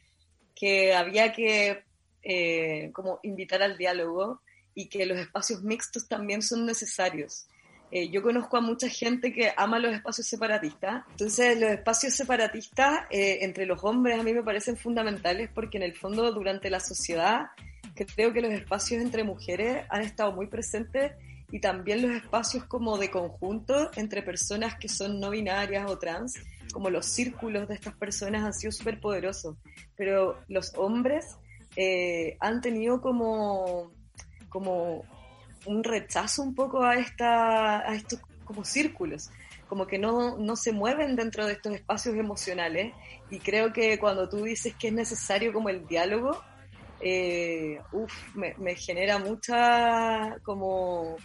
que 0.55 0.95
había 0.95 1.33
que 1.33 1.83
eh, 2.23 2.91
como 2.93 3.19
invitar 3.23 3.63
al 3.63 3.77
diálogo 3.77 4.41
y 4.75 4.89
que 4.89 5.05
los 5.07 5.19
espacios 5.19 5.63
mixtos 5.63 6.07
también 6.07 6.43
son 6.43 6.65
necesarios. 6.65 7.47
Eh, 7.93 8.09
yo 8.09 8.23
conozco 8.23 8.57
a 8.57 8.61
mucha 8.61 8.89
gente 8.89 9.33
que 9.33 9.53
ama 9.57 9.79
los 9.79 9.93
espacios 9.93 10.27
separatistas, 10.27 11.05
entonces 11.11 11.59
los 11.59 11.71
espacios 11.71 12.15
separatistas 12.15 13.01
eh, 13.11 13.39
entre 13.43 13.67
los 13.67 13.83
hombres 13.83 14.21
a 14.21 14.23
mí 14.23 14.33
me 14.33 14.45
parecen 14.45 14.77
fundamentales 14.77 15.51
porque 15.53 15.79
en 15.79 15.83
el 15.83 15.97
fondo 15.97 16.31
durante 16.33 16.71
la 16.71 16.79
sociedad 16.79 17.47
creo 17.95 18.33
que 18.33 18.41
los 18.41 18.53
espacios 18.53 19.03
entre 19.03 19.25
mujeres 19.25 19.85
han 19.89 20.03
estado 20.03 20.33
muy 20.33 20.47
presentes 20.47 21.13
y 21.51 21.61
también 21.61 22.03
los 22.03 22.13
espacios 22.13 22.65
como 22.65 22.97
de 22.97 23.11
conjunto 23.11 23.91
entre 23.97 24.23
personas 24.23 24.77
que 24.77 24.89
son 24.89 25.19
no 25.19 25.31
binarias 25.31 25.91
o 25.91 25.99
trans, 25.99 26.35
como 26.73 26.91
los 26.91 27.07
círculos 27.07 27.69
de 27.69 27.75
estas 27.75 27.95
personas 27.95 28.45
han 28.45 28.55
sido 28.55 28.73
súper 28.73 29.01
poderosos, 29.01 29.57
pero 29.97 30.39
los 30.49 30.73
hombres 30.77 31.37
eh, 31.77 32.37
han 32.41 32.61
tenido 32.61 33.01
como, 33.01 33.93
como 34.49 35.05
un 35.67 35.85
rechazo 35.85 36.43
un 36.43 36.55
poco 36.55 36.83
a, 36.83 36.97
esta, 36.97 37.81
a 37.81 37.95
estos 37.95 38.21
como 38.45 38.65
círculos, 38.65 39.31
como 39.69 39.87
que 39.87 39.99
no, 39.99 40.37
no 40.39 40.57
se 40.57 40.73
mueven 40.73 41.15
dentro 41.17 41.47
de 41.47 41.53
estos 41.53 41.75
espacios 41.75 42.17
emocionales 42.17 42.93
y 43.31 43.39
creo 43.39 43.73
que 43.73 43.99
cuando 43.99 44.29
tú 44.29 44.45
dices 44.45 44.75
que 44.75 44.89
es 44.89 44.95
necesario 44.95 45.53
como 45.53 45.69
el 45.69 45.87
diálogo, 45.87 46.43
eh, 47.01 47.81
me 48.59 48.75
genera 48.75 49.19
mucha 49.19 50.37
como, 50.43 51.17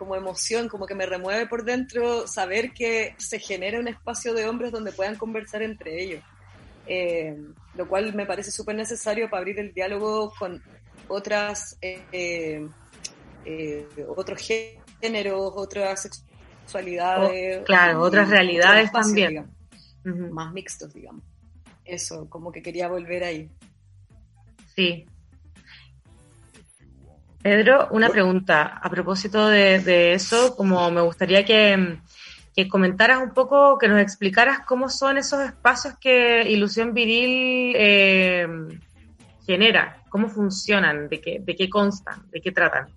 como 0.00 0.16
emoción, 0.16 0.66
como 0.68 0.86
que 0.86 0.94
me 0.94 1.04
remueve 1.04 1.46
por 1.46 1.62
dentro 1.62 2.26
saber 2.26 2.72
que 2.72 3.14
se 3.18 3.38
genera 3.38 3.78
un 3.78 3.86
espacio 3.86 4.32
de 4.32 4.48
hombres 4.48 4.72
donde 4.72 4.92
puedan 4.92 5.16
conversar 5.16 5.62
entre 5.62 6.02
ellos. 6.02 6.24
Eh, 6.86 7.36
lo 7.76 7.86
cual 7.86 8.14
me 8.14 8.24
parece 8.24 8.50
súper 8.50 8.74
necesario 8.74 9.28
para 9.28 9.40
abrir 9.40 9.58
el 9.60 9.74
diálogo 9.74 10.32
con 10.38 10.62
otras 11.06 11.76
eh, 11.82 12.66
eh, 13.44 13.86
otros 14.16 14.40
géneros, 15.00 15.52
otras 15.54 16.02
sexualidades. 16.02 17.60
O- 17.60 17.64
claro, 17.64 18.00
otras 18.00 18.28
y 18.28 18.30
realidades 18.30 18.84
espacios, 18.86 19.06
también. 19.06 19.50
digamos, 20.04 20.32
más 20.32 20.52
mixtos, 20.52 20.92
digamos. 20.92 21.22
Eso, 21.84 22.28
como 22.28 22.52
que 22.52 22.62
quería 22.62 22.88
volver 22.88 23.24
ahí. 23.24 23.50
Sí. 24.76 25.06
Pedro, 27.42 27.88
una 27.90 28.10
pregunta. 28.10 28.78
A 28.82 28.90
propósito 28.90 29.48
de, 29.48 29.80
de 29.80 30.12
eso, 30.12 30.54
como 30.56 30.90
me 30.90 31.00
gustaría 31.00 31.44
que, 31.44 31.98
que 32.54 32.68
comentaras 32.68 33.22
un 33.22 33.32
poco, 33.32 33.78
que 33.78 33.88
nos 33.88 34.00
explicaras 34.00 34.60
cómo 34.66 34.88
son 34.90 35.16
esos 35.16 35.40
espacios 35.40 35.94
que 35.98 36.42
Ilusión 36.48 36.92
Viril 36.92 37.74
eh, 37.76 38.46
genera, 39.46 40.02
cómo 40.10 40.28
funcionan, 40.28 41.08
de 41.08 41.20
qué, 41.20 41.38
de 41.40 41.56
qué 41.56 41.68
constan, 41.70 42.28
de 42.30 42.40
qué 42.42 42.52
tratan. 42.52 42.88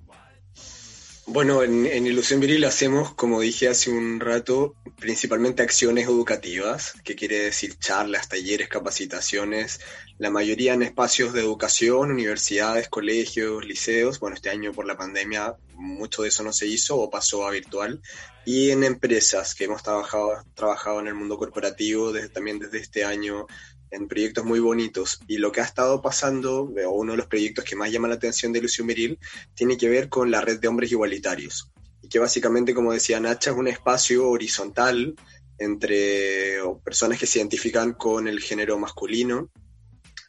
Bueno, 1.26 1.64
en, 1.64 2.06
Ilusión 2.06 2.42
Viril 2.42 2.66
hacemos, 2.66 3.14
como 3.14 3.40
dije 3.40 3.70
hace 3.70 3.90
un 3.90 4.20
rato, 4.20 4.76
principalmente 5.00 5.64
acciones 5.64 6.06
educativas, 6.06 6.96
que 7.06 7.16
quiere 7.16 7.40
decir 7.40 7.80
charlas, 7.80 8.28
talleres, 8.28 8.68
capacitaciones, 8.68 9.80
la 10.18 10.30
mayoría 10.30 10.74
en 10.74 10.84
espacios 10.84 11.32
de 11.32 11.40
educación, 11.40 12.12
universidades, 12.12 12.90
colegios, 12.90 13.66
liceos. 13.66 14.20
Bueno, 14.20 14.36
este 14.36 14.50
año 14.50 14.74
por 14.74 14.86
la 14.86 14.98
pandemia 14.98 15.56
mucho 15.76 16.24
de 16.24 16.28
eso 16.28 16.44
no 16.44 16.52
se 16.52 16.68
hizo 16.68 16.98
o 16.98 17.10
pasó 17.10 17.48
a 17.48 17.52
virtual. 17.52 18.02
Y 18.46 18.72
en 18.72 18.84
empresas 18.84 19.56
que 19.56 19.64
hemos 19.64 19.82
trabajado, 19.82 20.44
trabajado 20.54 21.00
en 21.00 21.08
el 21.08 21.16
mundo 21.16 21.38
corporativo 21.38 22.12
desde, 22.12 22.30
también 22.30 22.60
desde 22.60 22.80
este 22.80 23.06
año 23.06 23.48
en 23.94 24.08
proyectos 24.08 24.44
muy 24.44 24.60
bonitos. 24.60 25.20
Y 25.28 25.38
lo 25.38 25.52
que 25.52 25.62
ha 25.62 25.66
estado 25.66 26.02
pasando, 26.02 26.64
o 26.64 26.90
uno 26.92 27.14
de 27.14 27.18
los 27.18 27.28
proyectos 27.28 27.64
que 27.64 27.76
más 27.76 27.92
llama 27.92 28.08
la 28.08 28.16
atención 28.16 28.52
de 28.52 28.60
Ilusión 28.60 28.88
Viril, 28.88 29.20
tiene 29.54 29.78
que 29.78 29.88
ver 29.88 30.10
con 30.10 30.32
la 30.32 30.42
red 30.42 30.60
de 30.60 30.68
hombres 30.68 30.92
igualitarios. 30.92 31.72
Y 32.02 32.10
que 32.10 32.20
básicamente, 32.20 32.74
como 32.74 32.92
decía 32.92 33.20
Nacha, 33.20 33.52
es 33.52 33.58
un 33.58 33.68
espacio 33.68 34.28
horizontal 34.30 35.16
entre 35.60 36.58
personas 36.84 37.20
que 37.20 37.28
se 37.28 37.40
identifican 37.40 37.94
con 37.94 38.28
el 38.28 38.40
género 38.40 38.78
masculino 38.80 39.50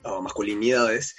o 0.05 0.21
masculinidades 0.21 1.17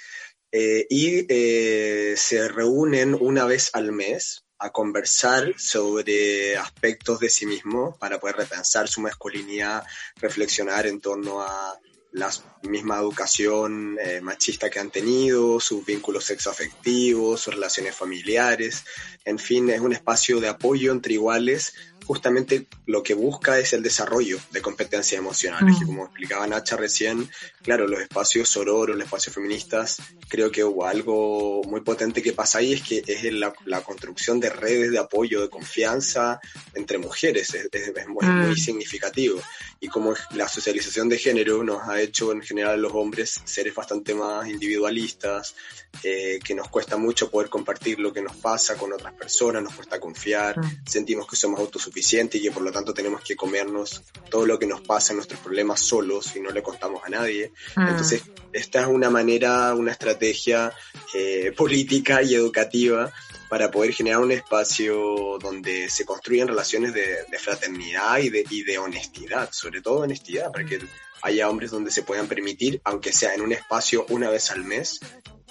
eh, 0.52 0.86
y 0.88 1.26
eh, 1.28 2.14
se 2.16 2.48
reúnen 2.48 3.16
una 3.20 3.44
vez 3.44 3.70
al 3.72 3.90
mes 3.92 4.44
a 4.58 4.70
conversar 4.70 5.54
sobre 5.58 6.56
aspectos 6.56 7.20
de 7.20 7.28
sí 7.28 7.46
mismo 7.46 7.96
para 7.98 8.18
poder 8.18 8.36
repensar 8.36 8.88
su 8.88 9.00
masculinidad, 9.00 9.84
reflexionar 10.16 10.86
en 10.86 11.00
torno 11.00 11.42
a 11.42 11.78
la 12.16 12.30
misma 12.62 12.98
educación 12.98 13.98
eh, 14.02 14.22
machista 14.22 14.70
que 14.70 14.80
han 14.80 14.90
tenido, 14.90 15.60
sus 15.60 15.84
vínculos 15.84 16.24
sexoafectivos, 16.24 17.42
sus 17.42 17.54
relaciones 17.54 17.94
familiares, 17.94 18.84
en 19.26 19.38
fin, 19.38 19.68
es 19.68 19.80
un 19.80 19.92
espacio 19.92 20.40
de 20.40 20.48
apoyo 20.48 20.92
entre 20.92 21.12
iguales. 21.12 21.74
Justamente 22.06 22.66
lo 22.86 23.02
que 23.02 23.14
busca 23.14 23.58
es 23.58 23.72
el 23.72 23.82
desarrollo 23.82 24.38
de 24.52 24.62
competencias 24.62 25.18
emocionales, 25.18 25.74
Mm. 25.74 25.78
que 25.80 25.86
como 25.86 26.04
explicaba 26.04 26.46
Nacha 26.46 26.76
recién, 26.76 27.28
claro, 27.62 27.88
los 27.88 28.00
espacios 28.00 28.48
sororos, 28.48 28.94
los 28.96 29.04
espacios 29.04 29.34
feministas, 29.34 29.96
creo 30.28 30.50
que 30.52 30.62
hubo 30.62 30.86
algo 30.86 31.62
muy 31.64 31.80
potente 31.80 32.22
que 32.22 32.32
pasa 32.32 32.58
ahí, 32.58 32.74
es 32.74 32.82
que 32.82 33.02
es 33.06 33.24
la, 33.32 33.52
la 33.64 33.80
construcción 33.82 34.38
de 34.38 34.50
redes 34.50 34.92
de 34.92 34.98
apoyo, 34.98 35.40
de 35.40 35.50
confianza 35.50 36.40
entre 36.74 36.98
mujeres, 36.98 37.52
es, 37.54 37.68
es- 37.72 37.88
es 37.96 38.06
muy, 38.08 38.24
Mm. 38.24 38.46
muy 38.46 38.56
significativo. 38.56 39.40
Y 39.80 39.88
como 39.88 40.14
la 40.34 40.48
socialización 40.48 41.08
de 41.08 41.18
género 41.18 41.62
nos 41.64 41.82
ha 41.88 42.00
hecho 42.00 42.30
en 42.32 42.40
general 42.40 42.80
los 42.80 42.92
hombres 42.94 43.40
seres 43.44 43.74
bastante 43.74 44.14
más 44.14 44.48
individualistas, 44.48 45.54
eh, 46.02 46.38
que 46.44 46.54
nos 46.54 46.68
cuesta 46.68 46.96
mucho 46.96 47.30
poder 47.30 47.48
compartir 47.48 47.98
lo 47.98 48.12
que 48.12 48.22
nos 48.22 48.36
pasa 48.36 48.76
con 48.76 48.92
otras 48.92 49.12
personas, 49.14 49.62
nos 49.62 49.74
cuesta 49.74 49.98
confiar, 49.98 50.58
Mm. 50.58 50.82
sentimos 50.86 51.26
que 51.26 51.34
somos 51.36 51.58
autosuficientes 51.58 51.95
y 51.96 52.42
que 52.42 52.50
por 52.50 52.62
lo 52.62 52.70
tanto 52.70 52.92
tenemos 52.92 53.22
que 53.22 53.34
comernos 53.34 54.02
todo 54.30 54.44
lo 54.44 54.58
que 54.58 54.66
nos 54.66 54.82
pasa, 54.82 55.14
nuestros 55.14 55.40
problemas 55.40 55.80
solos 55.80 56.36
y 56.36 56.40
no 56.40 56.50
le 56.50 56.62
contamos 56.62 57.02
a 57.04 57.08
nadie. 57.08 57.52
Mm. 57.74 57.88
Entonces, 57.88 58.22
esta 58.52 58.82
es 58.82 58.86
una 58.86 59.08
manera, 59.08 59.74
una 59.74 59.92
estrategia 59.92 60.72
eh, 61.14 61.52
política 61.56 62.22
y 62.22 62.34
educativa 62.34 63.10
para 63.48 63.70
poder 63.70 63.92
generar 63.92 64.20
un 64.20 64.32
espacio 64.32 65.38
donde 65.40 65.88
se 65.88 66.04
construyan 66.04 66.48
relaciones 66.48 66.92
de, 66.92 67.24
de 67.30 67.38
fraternidad 67.38 68.18
y 68.18 68.28
de, 68.28 68.44
y 68.50 68.62
de 68.62 68.78
honestidad, 68.78 69.50
sobre 69.52 69.80
todo 69.80 70.00
honestidad, 70.00 70.52
para 70.52 70.66
que 70.66 70.80
haya 71.22 71.48
hombres 71.48 71.70
donde 71.70 71.90
se 71.90 72.02
puedan 72.02 72.26
permitir, 72.26 72.80
aunque 72.84 73.12
sea 73.12 73.34
en 73.34 73.40
un 73.40 73.52
espacio 73.52 74.04
una 74.10 74.28
vez 74.28 74.50
al 74.50 74.64
mes, 74.64 75.00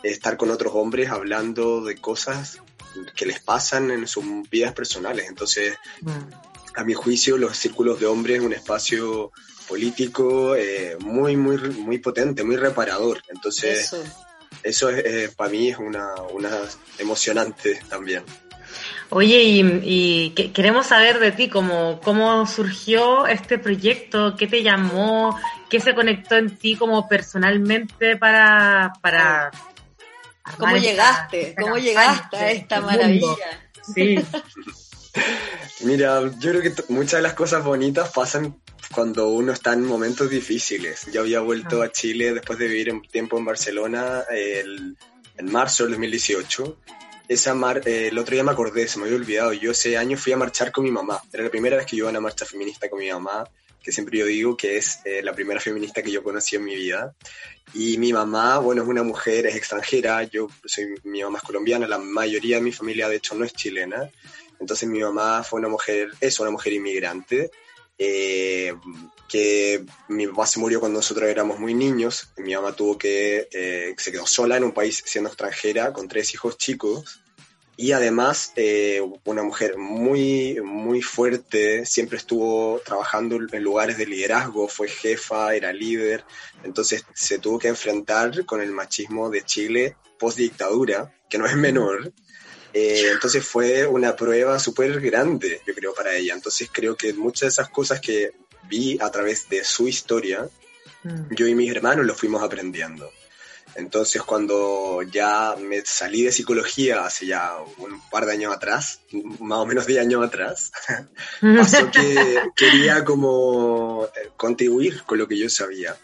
estar 0.03 0.37
con 0.37 0.51
otros 0.51 0.73
hombres 0.75 1.09
hablando 1.09 1.81
de 1.81 1.95
cosas 1.95 2.61
que 3.15 3.25
les 3.25 3.39
pasan 3.39 3.91
en 3.91 4.07
sus 4.07 4.23
vidas 4.49 4.73
personales. 4.73 5.27
Entonces, 5.27 5.77
a 6.75 6.83
mi 6.83 6.93
juicio, 6.93 7.37
los 7.37 7.57
círculos 7.57 7.99
de 7.99 8.05
hombres 8.05 8.37
es 8.37 8.43
un 8.43 8.53
espacio 8.53 9.31
político 9.67 10.55
eh, 10.55 10.97
muy, 10.99 11.35
muy, 11.35 11.57
muy 11.57 11.97
potente, 11.99 12.43
muy 12.43 12.55
reparador. 12.57 13.21
Entonces, 13.29 13.85
Eso. 13.85 14.03
eso 14.63 14.89
es, 14.89 15.05
eh, 15.05 15.33
para 15.35 15.49
mí 15.49 15.69
es 15.69 15.77
una, 15.77 16.13
una 16.33 16.51
emocionante 16.99 17.79
también. 17.89 18.23
Oye, 19.09 19.43
y, 19.43 19.81
y 19.83 20.29
que- 20.31 20.51
queremos 20.51 20.87
saber 20.87 21.19
de 21.19 21.31
ti, 21.31 21.47
como, 21.47 21.99
cómo 22.03 22.45
surgió 22.47 23.27
este 23.27 23.57
proyecto, 23.59 24.35
qué 24.35 24.47
te 24.47 24.63
llamó, 24.63 25.39
qué 25.69 25.79
se 25.79 25.93
conectó 25.95 26.35
en 26.35 26.57
ti 26.57 26.75
como 26.75 27.07
personalmente 27.07 28.17
para... 28.17 28.93
para 29.01 29.51
¿Cómo 30.57 30.67
armar 30.67 30.75
esta- 30.77 30.89
llegaste? 30.89 31.41
esta 31.49 31.61
¿Cómo 31.61 31.77
llegaste 31.77 32.37
a 32.37 32.51
esta 32.51 32.75
mundo? 32.81 32.91
maravilla? 32.97 33.69
Sí, 33.93 34.15
Mira, 35.81 36.21
yo 36.39 36.51
creo 36.51 36.61
que 36.61 36.73
muchas 36.89 37.19
de 37.19 37.21
las 37.21 37.33
cosas 37.33 37.63
bonitas 37.63 38.11
pasan 38.11 38.59
cuando 38.93 39.29
uno 39.29 39.51
está 39.53 39.73
en 39.73 39.83
momentos 39.83 40.29
difíciles. 40.29 41.05
Yo 41.11 41.21
había 41.21 41.39
vuelto 41.39 41.81
Ah. 41.81 41.85
a 41.85 41.91
Chile 41.91 42.33
después 42.33 42.59
de 42.59 42.67
vivir 42.67 42.91
un 42.93 43.01
tiempo 43.07 43.37
en 43.37 43.45
Barcelona 43.45 44.23
el- 44.29 44.97
en 45.37 45.51
marzo 45.51 45.83
del 45.83 45.93
2018. 45.93 46.77
Esa 47.27 47.53
mar, 47.55 47.81
eh, 47.85 48.09
el 48.09 48.17
otro 48.17 48.33
día 48.35 48.43
me 48.43 48.51
acordé, 48.51 48.87
se 48.87 48.99
me 48.99 49.05
había 49.05 49.17
olvidado. 49.17 49.53
Yo 49.53 49.71
ese 49.71 49.97
año 49.97 50.17
fui 50.17 50.33
a 50.33 50.37
marchar 50.37 50.71
con 50.71 50.83
mi 50.83 50.91
mamá. 50.91 51.21
Era 51.33 51.43
la 51.43 51.49
primera 51.49 51.77
vez 51.77 51.85
que 51.85 51.95
yo 51.95 52.01
iba 52.03 52.09
a 52.09 52.11
una 52.11 52.21
marcha 52.21 52.45
feminista 52.45 52.89
con 52.89 52.99
mi 52.99 53.09
mamá, 53.09 53.43
que 53.85 53.91
siempre 53.91 54.17
yo 54.17 54.25
digo 54.25 54.57
que 54.57 54.77
es 54.77 54.99
eh, 55.05 55.21
la 55.21 55.31
primera 55.31 55.59
feminista 55.59 56.01
que 56.01 56.11
yo 56.11 56.23
conocí 56.23 56.55
en 56.55 56.63
mi 56.63 56.75
vida. 56.75 57.13
Y 57.71 57.99
mi 57.99 58.11
mamá, 58.11 58.57
bueno, 58.57 58.81
es 58.81 58.87
una 58.87 59.03
mujer, 59.03 59.45
es 59.45 59.55
extranjera. 59.55 60.23
Yo 60.23 60.47
soy, 60.65 60.95
mi 61.03 61.21
mamá 61.21 61.37
es 61.37 61.43
colombiana, 61.43 61.87
la 61.87 61.99
mayoría 61.99 62.55
de 62.55 62.63
mi 62.63 62.71
familia, 62.71 63.07
de 63.07 63.17
hecho, 63.17 63.35
no 63.35 63.45
es 63.45 63.53
chilena. 63.53 64.09
Entonces 64.59 64.89
mi 64.89 65.01
mamá 65.01 65.43
fue 65.43 65.59
una 65.59 65.69
mujer, 65.69 66.09
es 66.19 66.39
una 66.39 66.49
mujer 66.49 66.73
inmigrante, 66.73 67.51
eh, 67.99 68.73
que 69.29 69.85
mi 70.07 70.25
papá 70.25 70.47
se 70.47 70.59
murió 70.59 70.79
cuando 70.79 70.97
nosotros 70.97 71.29
éramos 71.29 71.59
muy 71.59 71.75
niños, 71.75 72.29
mi 72.37 72.55
mamá 72.55 72.75
tuvo 72.75 72.97
que, 72.97 73.47
eh, 73.51 73.93
se 73.97 74.11
quedó 74.11 74.25
sola 74.25 74.57
en 74.57 74.63
un 74.63 74.71
país 74.71 75.03
siendo 75.05 75.29
extranjera, 75.29 75.93
con 75.93 76.07
tres 76.07 76.33
hijos 76.33 76.57
chicos, 76.57 77.21
y 77.77 77.91
además 77.91 78.53
eh, 78.55 79.01
una 79.25 79.43
mujer 79.43 79.77
muy, 79.77 80.59
muy 80.63 81.01
fuerte, 81.01 81.85
siempre 81.85 82.17
estuvo 82.17 82.81
trabajando 82.85 83.35
en 83.35 83.63
lugares 83.63 83.97
de 83.97 84.05
liderazgo, 84.05 84.67
fue 84.67 84.87
jefa, 84.87 85.55
era 85.55 85.73
líder, 85.73 86.23
entonces 86.63 87.05
se 87.13 87.39
tuvo 87.39 87.59
que 87.59 87.67
enfrentar 87.67 88.45
con 88.45 88.61
el 88.61 88.71
machismo 88.71 89.29
de 89.29 89.43
Chile 89.43 89.95
post 90.17 90.37
dictadura, 90.37 91.13
que 91.29 91.37
no 91.37 91.45
es 91.45 91.55
menor, 91.55 92.13
eh, 92.73 93.09
entonces 93.11 93.45
fue 93.45 93.85
una 93.85 94.15
prueba 94.15 94.59
súper 94.59 94.99
grande, 95.01 95.61
yo 95.65 95.73
creo, 95.73 95.93
para 95.93 96.15
ella. 96.15 96.33
Entonces 96.33 96.69
creo 96.71 96.95
que 96.95 97.13
muchas 97.13 97.41
de 97.41 97.47
esas 97.47 97.69
cosas 97.69 97.99
que 97.99 98.31
vi 98.69 98.97
a 99.01 99.09
través 99.11 99.47
de 99.49 99.63
su 99.63 99.87
historia, 99.87 100.49
Mm. 101.05 101.35
yo 101.35 101.47
y 101.47 101.53
mis 101.53 101.69
hermanos 101.69 102.05
lo 102.05 102.15
fuimos 102.15 102.41
aprendiendo. 102.41 103.11
Entonces 103.73 104.21
cuando 104.21 105.01
ya 105.01 105.55
me 105.59 105.81
salí 105.83 106.23
de 106.23 106.31
psicología 106.31 107.05
hace 107.05 107.25
ya 107.25 107.57
un 107.77 107.99
par 108.09 108.25
de 108.25 108.33
años 108.33 108.53
atrás, 108.55 109.01
más 109.39 109.59
o 109.59 109.65
menos 109.65 109.85
10 109.85 110.01
años 110.01 110.25
atrás, 110.25 110.71
pasó 111.41 111.91
que 111.91 112.41
quería 112.55 113.03
como 113.03 114.05
eh, 114.05 114.29
contribuir 114.37 115.03
con 115.03 115.17
lo 115.17 115.27
que 115.27 115.37
yo 115.37 115.49
sabía. 115.49 115.97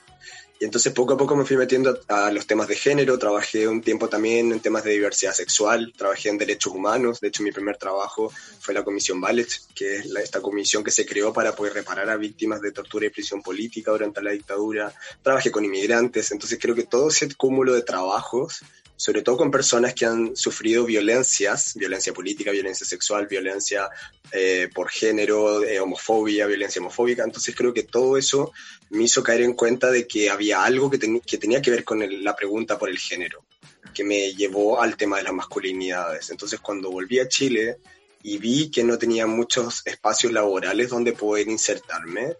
Y 0.61 0.65
entonces 0.65 0.93
poco 0.93 1.13
a 1.15 1.17
poco 1.17 1.35
me 1.35 1.43
fui 1.43 1.57
metiendo 1.57 1.99
a, 2.07 2.29
los 2.29 2.45
temas 2.45 2.67
de 2.67 2.75
género, 2.75 3.17
trabajé 3.17 3.67
un 3.67 3.81
tiempo 3.81 4.07
también 4.07 4.51
en 4.51 4.59
temas 4.59 4.83
de 4.83 4.91
diversidad 4.91 5.33
sexual, 5.33 5.91
trabajé 5.97 6.29
en 6.29 6.37
derechos 6.37 6.71
humanos, 6.71 7.19
de 7.19 7.29
hecho 7.29 7.41
mi 7.41 7.51
primer 7.51 7.77
trabajo 7.77 8.31
fue 8.59 8.75
la 8.75 8.83
Comisión 8.83 9.19
Ballet, 9.19 9.47
que 9.73 9.95
es 9.95 10.05
esta 10.05 10.39
comisión 10.39 10.83
que 10.83 10.91
se 10.91 11.03
creó 11.03 11.33
para 11.33 11.55
poder 11.55 11.73
reparar 11.73 12.11
a 12.11 12.15
víctimas 12.15 12.61
de 12.61 12.71
tortura 12.71 13.07
y 13.07 13.09
prisión 13.09 13.41
política 13.41 13.89
durante 13.89 14.21
la 14.21 14.33
dictadura, 14.33 14.93
trabajé 15.23 15.49
con 15.49 15.65
inmigrantes, 15.65 16.31
entonces 16.31 16.59
creo 16.61 16.75
que 16.75 16.83
todo 16.83 17.09
ese 17.09 17.33
cúmulo 17.33 17.73
de 17.73 17.81
trabajos 17.81 18.61
sobre 19.01 19.23
todo 19.23 19.35
con 19.37 19.49
personas 19.49 19.95
que 19.95 20.05
han 20.05 20.35
sufrido 20.35 20.85
violencias, 20.85 21.73
violencia 21.75 22.13
política, 22.13 22.51
violencia 22.51 22.85
sexual, 22.85 23.25
violencia 23.25 23.89
eh, 24.31 24.69
por 24.75 24.89
género, 24.91 25.63
eh, 25.63 25.79
homofobia, 25.79 26.45
violencia 26.45 26.79
homofóbica. 26.81 27.23
Entonces 27.23 27.55
creo 27.55 27.73
que 27.73 27.81
todo 27.81 28.15
eso 28.15 28.51
me 28.91 29.03
hizo 29.05 29.23
caer 29.23 29.41
en 29.41 29.53
cuenta 29.53 29.89
de 29.89 30.05
que 30.05 30.29
había 30.29 30.63
algo 30.63 30.91
que, 30.91 30.99
ten- 30.99 31.19
que 31.21 31.39
tenía 31.39 31.63
que 31.63 31.71
ver 31.71 31.83
con 31.83 31.97
la 32.23 32.35
pregunta 32.35 32.77
por 32.77 32.89
el 32.89 32.99
género, 32.99 33.43
que 33.91 34.03
me 34.03 34.33
llevó 34.35 34.79
al 34.79 34.95
tema 34.95 35.17
de 35.17 35.23
las 35.23 35.33
masculinidades. 35.33 36.29
Entonces 36.29 36.59
cuando 36.59 36.91
volví 36.91 37.17
a 37.19 37.27
Chile 37.27 37.77
y 38.21 38.37
vi 38.37 38.69
que 38.69 38.83
no 38.83 38.99
tenía 38.99 39.25
muchos 39.25 39.81
espacios 39.85 40.31
laborales 40.31 40.89
donde 40.89 41.13
poder 41.13 41.47
insertarme, 41.47 42.35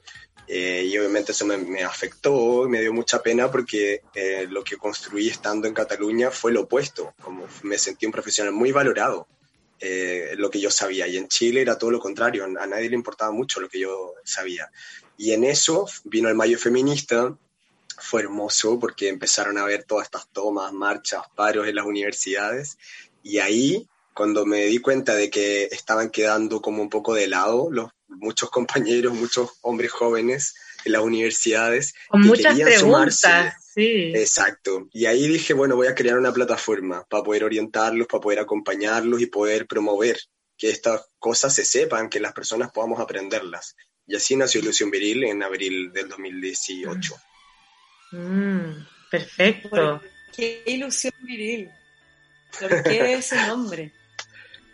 eh, 0.48 0.84
y 0.86 0.98
obviamente 0.98 1.32
eso 1.32 1.46
me, 1.46 1.58
me 1.58 1.84
afectó, 1.84 2.68
me 2.68 2.82
dio 2.82 2.94
mucha 2.94 3.22
pena 3.22 3.50
porque 3.50 4.02
eh, 4.14 4.48
lo 4.50 4.64
que 4.64 4.78
construí 4.78 5.30
estando 5.30 5.68
en 5.68 5.74
Cataluña 5.74 6.32
fue 6.32 6.52
lo 6.52 6.62
opuesto, 6.62 7.14
como 7.22 7.48
me 7.64 7.78
sentí 7.78 8.06
un 8.06 8.12
profesional 8.12 8.54
muy 8.54 8.72
valorado, 8.72 9.28
eh, 9.80 10.34
lo 10.38 10.50
que 10.50 10.60
yo 10.60 10.70
sabía, 10.70 11.08
y 11.08 11.18
en 11.18 11.28
Chile 11.28 11.62
era 11.62 11.78
todo 11.78 11.92
lo 11.92 12.00
contrario, 12.00 12.46
a 12.46 12.68
nadie 12.68 12.90
le 12.90 12.96
importaba 12.96 13.32
mucho 13.32 13.60
lo 13.60 13.70
que 13.70 13.80
yo 13.80 14.14
sabía. 14.24 14.72
Y 15.18 15.32
en 15.32 15.44
eso 15.44 15.88
vino 16.04 16.30
el 16.30 16.36
Mayo 16.36 16.58
Feminista, 16.58 17.36
fue 17.98 18.22
hermoso 18.22 18.80
porque 18.80 19.10
empezaron 19.10 19.58
a 19.58 19.66
ver 19.66 19.84
todas 19.84 20.06
estas 20.06 20.28
tomas, 20.32 20.74
marchas, 20.74 21.24
paros 21.36 21.68
en 21.68 21.76
las 21.76 21.86
universidades, 21.86 22.78
y 23.24 23.40
ahí 23.40 23.88
cuando 24.14 24.46
me 24.46 24.66
di 24.66 24.80
cuenta 24.80 25.16
de 25.16 25.30
que 25.30 25.64
estaban 25.72 26.10
quedando 26.10 26.62
como 26.62 26.82
un 26.82 26.90
poco 26.90 27.14
de 27.14 27.28
lado 27.28 27.70
los 27.72 27.92
muchos 28.18 28.50
compañeros, 28.50 29.14
muchos 29.14 29.52
hombres 29.62 29.92
jóvenes 29.92 30.56
en 30.86 30.92
las 30.94 31.02
universidades. 31.02 31.94
Con 32.10 32.22
que 32.22 32.28
muchas 32.28 32.58
querían 32.58 32.68
preguntas, 32.68 33.20
sumarse. 33.20 33.58
sí. 33.74 34.14
Exacto. 34.16 34.88
Y 34.92 35.06
ahí 35.06 35.28
dije, 35.28 35.54
bueno, 35.54 35.76
voy 35.76 35.88
a 35.88 35.96
crear 35.96 36.18
una 36.18 36.34
plataforma 36.34 37.06
para 37.10 37.24
poder 37.24 37.44
orientarlos, 37.44 38.08
para 38.08 38.22
poder 38.22 38.40
acompañarlos 38.40 39.22
y 39.22 39.28
poder 39.28 39.68
promover 39.68 40.20
que 40.58 40.70
estas 40.70 41.10
cosas 41.18 41.54
se 41.54 41.66
sepan, 41.66 42.10
que 42.10 42.20
las 42.20 42.34
personas 42.34 42.72
podamos 42.72 43.00
aprenderlas. 43.00 43.76
Y 44.06 44.16
así 44.16 44.36
nació 44.36 44.62
Ilusión 44.62 44.92
Viril 44.92 45.24
en 45.24 45.42
abril 45.44 45.92
del 45.92 46.10
2018. 46.10 47.16
Mm, 48.12 48.86
perfecto. 49.10 50.02
Qué 50.36 50.64
ilusión 50.66 51.14
viril. 51.22 51.70
¿Por 52.60 52.84
qué 52.84 53.14
ese 53.14 53.36
nombre? 53.48 53.94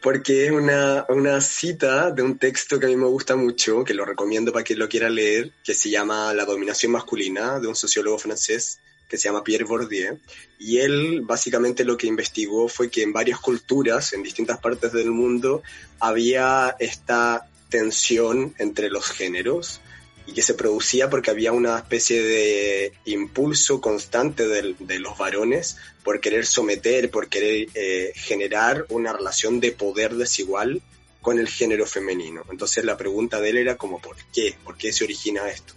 Porque 0.02 0.46
es 0.46 0.52
una, 0.52 1.06
una 1.10 1.42
cita 1.42 2.12
de 2.12 2.22
un 2.22 2.38
texto 2.38 2.80
que 2.80 2.86
a 2.86 2.90
mí 2.90 2.96
me 2.96 3.08
gusta 3.08 3.36
mucho, 3.36 3.84
que 3.84 3.94
lo 3.94 4.06
recomiendo 4.06 4.54
para 4.54 4.64
quien 4.64 4.80
lo 4.80 4.88
quiera 4.88 5.10
leer, 5.10 5.52
que 5.64 5.74
se 5.74 5.90
llama 5.90 6.34
La 6.34 6.46
dominación 6.46 6.92
masculina, 6.92 7.60
de 7.60 7.68
un 7.68 7.76
sociólogo 7.76 8.18
francés 8.18 8.80
que 9.08 9.18
se 9.18 9.30
llama 9.30 9.44
Pierre 9.44 9.64
Bourdieu. 9.64 10.20
Y 10.60 10.80
él 10.80 11.22
básicamente 11.24 11.86
lo 11.86 11.98
que 11.98 12.08
investigó 12.08 12.68
fue 12.68 12.90
que 12.90 13.04
en 13.04 13.14
varias 13.14 13.40
culturas, 13.40 14.14
en 14.14 14.24
distintas 14.24 14.60
partes 14.60 14.92
del 14.92 15.12
mundo, 15.12 15.64
había 16.00 16.76
esta 16.80 17.50
tensión 17.70 18.54
entre 18.58 18.90
los 18.90 19.06
géneros 19.06 19.82
y 20.28 20.34
que 20.34 20.42
se 20.42 20.54
producía 20.54 21.10
porque 21.10 21.32
había 21.32 21.54
una 21.54 21.78
especie 21.78 22.22
de 22.22 22.94
impulso 23.06 23.82
constante 23.82 24.48
de, 24.48 25.00
los 25.00 25.18
varones 25.18 25.78
por 26.04 26.20
querer 26.20 26.46
someter, 26.46 27.10
por 27.10 27.30
querer 27.30 27.70
eh, 27.74 28.12
generar 28.13 28.86
una 28.90 29.13
relación 29.13 29.60
de 29.60 29.72
poder 29.72 30.16
desigual 30.16 30.82
con 31.22 31.40
el 31.40 31.48
género 31.48 31.86
femenino. 31.86 32.44
Entonces 32.52 32.84
la 32.84 32.98
pregunta 32.98 33.40
de 33.40 33.50
él 33.50 33.58
era 33.58 33.78
como, 33.78 34.00
¿por 34.00 34.18
qué? 34.34 34.56
¿Por 34.63 34.78
qué 34.78 34.92
se 34.92 35.06
origina 35.06 35.50
esto? 35.50 35.74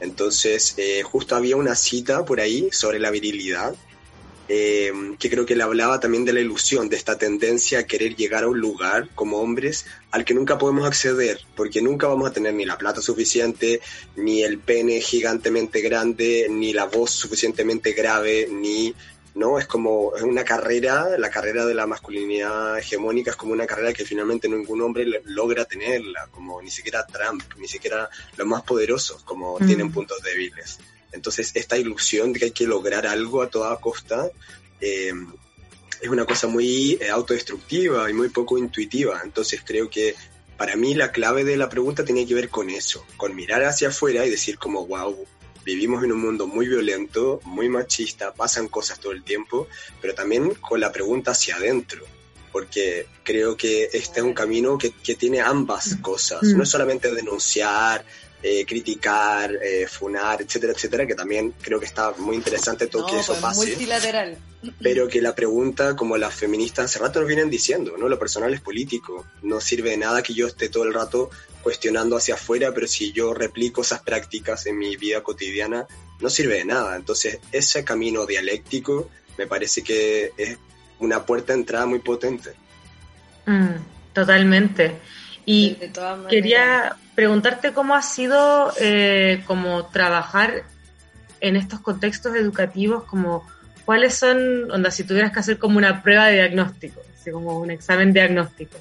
Entonces, 0.00 0.74
eh, 0.76 1.02
justo 1.02 1.34
había 1.34 1.56
una 1.56 1.74
cita 1.74 2.24
por 2.24 2.40
ahí 2.40 2.68
sobre 2.72 2.98
la 2.98 3.10
virilidad, 3.10 3.74
eh, 4.48 4.92
que 5.18 5.30
creo 5.30 5.46
que 5.46 5.56
le 5.56 5.62
hablaba 5.62 6.00
también 6.00 6.24
de 6.24 6.32
la 6.32 6.40
ilusión, 6.40 6.88
de 6.88 6.96
esta 6.96 7.16
tendencia 7.16 7.78
a 7.78 7.86
querer 7.86 8.14
llegar 8.14 8.44
a 8.44 8.48
un 8.48 8.60
lugar 8.60 9.08
como 9.14 9.38
hombres 9.38 9.86
al 10.10 10.24
que 10.24 10.34
nunca 10.34 10.58
podemos 10.58 10.86
acceder, 10.86 11.40
porque 11.56 11.80
nunca 11.80 12.06
vamos 12.06 12.28
a 12.28 12.32
tener 12.32 12.52
ni 12.54 12.64
la 12.64 12.76
plata 12.78 13.00
suficiente, 13.00 13.80
ni 14.16 14.42
el 14.42 14.58
pene 14.58 15.00
gigantemente 15.00 15.80
grande, 15.80 16.46
ni 16.50 16.72
la 16.72 16.84
voz 16.86 17.10
suficientemente 17.10 17.92
grave, 17.92 18.48
ni... 18.50 18.94
No, 19.36 19.58
es 19.58 19.66
como 19.66 20.14
es 20.14 20.22
una 20.22 20.44
carrera, 20.44 21.18
la 21.18 21.28
carrera 21.28 21.66
de 21.66 21.74
la 21.74 21.88
masculinidad 21.88 22.78
hegemónica 22.78 23.32
es 23.32 23.36
como 23.36 23.52
una 23.52 23.66
carrera 23.66 23.92
que 23.92 24.04
finalmente 24.04 24.48
ningún 24.48 24.80
hombre 24.80 25.04
logra 25.24 25.64
tenerla, 25.64 26.28
como 26.30 26.62
ni 26.62 26.70
siquiera 26.70 27.04
Trump, 27.04 27.42
ni 27.58 27.66
siquiera 27.66 28.08
los 28.36 28.46
más 28.46 28.62
poderosos, 28.62 29.24
como 29.24 29.58
Mm. 29.58 29.66
tienen 29.66 29.90
puntos 29.90 30.22
débiles. 30.22 30.78
Entonces, 31.14 31.52
esta 31.54 31.78
ilusión 31.78 32.32
de 32.32 32.40
que 32.40 32.44
hay 32.46 32.50
que 32.50 32.66
lograr 32.66 33.06
algo 33.06 33.42
a 33.42 33.48
toda 33.48 33.76
costa 33.80 34.28
eh, 34.80 35.12
es 36.00 36.08
una 36.08 36.26
cosa 36.26 36.48
muy 36.48 36.98
eh, 37.00 37.08
autodestructiva 37.08 38.10
y 38.10 38.12
muy 38.12 38.28
poco 38.28 38.58
intuitiva. 38.58 39.20
Entonces, 39.24 39.62
creo 39.64 39.88
que 39.88 40.14
para 40.56 40.76
mí 40.76 40.94
la 40.94 41.12
clave 41.12 41.44
de 41.44 41.56
la 41.56 41.68
pregunta 41.68 42.04
tenía 42.04 42.26
que 42.26 42.34
ver 42.34 42.48
con 42.48 42.68
eso, 42.68 43.06
con 43.16 43.34
mirar 43.34 43.64
hacia 43.64 43.88
afuera 43.88 44.26
y 44.26 44.30
decir 44.30 44.58
como, 44.58 44.86
wow, 44.86 45.16
vivimos 45.64 46.04
en 46.04 46.12
un 46.12 46.20
mundo 46.20 46.46
muy 46.46 46.68
violento, 46.68 47.40
muy 47.44 47.68
machista, 47.68 48.34
pasan 48.34 48.68
cosas 48.68 49.00
todo 49.00 49.12
el 49.12 49.24
tiempo, 49.24 49.66
pero 50.00 50.14
también 50.14 50.54
con 50.54 50.80
la 50.80 50.92
pregunta 50.92 51.30
hacia 51.30 51.56
adentro. 51.56 52.04
Porque 52.52 53.08
creo 53.24 53.56
que 53.56 53.88
este 53.92 54.20
es 54.20 54.24
un 54.24 54.32
camino 54.34 54.78
que, 54.78 54.92
que 54.92 55.16
tiene 55.16 55.40
ambas 55.40 55.96
cosas. 55.96 56.42
Mm. 56.42 56.56
No 56.56 56.62
es 56.62 56.68
solamente 56.68 57.12
denunciar, 57.12 58.04
eh, 58.46 58.66
criticar, 58.66 59.54
eh, 59.62 59.86
funar, 59.86 60.42
etcétera, 60.42 60.74
etcétera, 60.74 61.06
que 61.06 61.14
también 61.14 61.54
creo 61.62 61.80
que 61.80 61.86
está 61.86 62.12
muy 62.18 62.36
interesante 62.36 62.88
todo 62.88 63.00
No, 63.06 63.08
que 63.08 63.18
eso 63.20 63.32
pues 63.32 63.40
pase, 63.40 63.66
multilateral. 63.68 64.36
pero 64.82 65.08
que 65.08 65.22
la 65.22 65.34
pregunta, 65.34 65.96
como 65.96 66.18
las 66.18 66.34
feministas 66.34 66.84
hace 66.84 66.98
rato 66.98 67.20
nos 67.20 67.26
vienen 67.26 67.48
diciendo, 67.48 67.94
¿no? 67.98 68.06
Lo 68.06 68.18
personal 68.18 68.52
es 68.52 68.60
político, 68.60 69.24
no 69.40 69.62
sirve 69.62 69.92
de 69.92 69.96
nada 69.96 70.22
que 70.22 70.34
yo 70.34 70.46
esté 70.46 70.68
todo 70.68 70.84
el 70.84 70.92
rato 70.92 71.30
cuestionando 71.62 72.18
hacia 72.18 72.34
afuera, 72.34 72.70
pero 72.74 72.86
si 72.86 73.12
yo 73.12 73.32
replico 73.32 73.80
esas 73.80 74.02
prácticas 74.02 74.66
en 74.66 74.76
mi 74.76 74.94
vida 74.96 75.22
cotidiana, 75.22 75.86
no 76.20 76.28
sirve 76.28 76.56
de 76.58 76.66
nada. 76.66 76.96
Entonces, 76.96 77.38
ese 77.50 77.82
camino 77.82 78.26
dialéctico 78.26 79.08
me 79.38 79.46
parece 79.46 79.82
que 79.82 80.32
es 80.36 80.58
una 80.98 81.24
puerta 81.24 81.54
de 81.54 81.60
entrada 81.60 81.86
muy 81.86 82.00
potente. 82.00 82.50
Mm, 83.46 83.76
totalmente. 84.12 84.98
Y 85.46 85.76
quería 86.28 86.96
preguntarte 87.14 87.72
cómo 87.72 87.94
ha 87.94 88.02
sido 88.02 88.72
eh, 88.80 89.42
como 89.46 89.86
trabajar 89.86 90.64
en 91.40 91.56
estos 91.56 91.80
contextos 91.80 92.34
educativos, 92.34 93.04
como 93.04 93.46
cuáles 93.84 94.14
son, 94.14 94.70
onda, 94.70 94.90
si 94.90 95.04
tuvieras 95.04 95.32
que 95.32 95.40
hacer 95.40 95.58
como 95.58 95.78
una 95.78 96.02
prueba 96.02 96.26
de 96.26 96.34
diagnóstico, 96.34 97.02
así 97.18 97.30
como 97.30 97.58
un 97.58 97.70
examen 97.70 98.12
diagnóstico. 98.12 98.78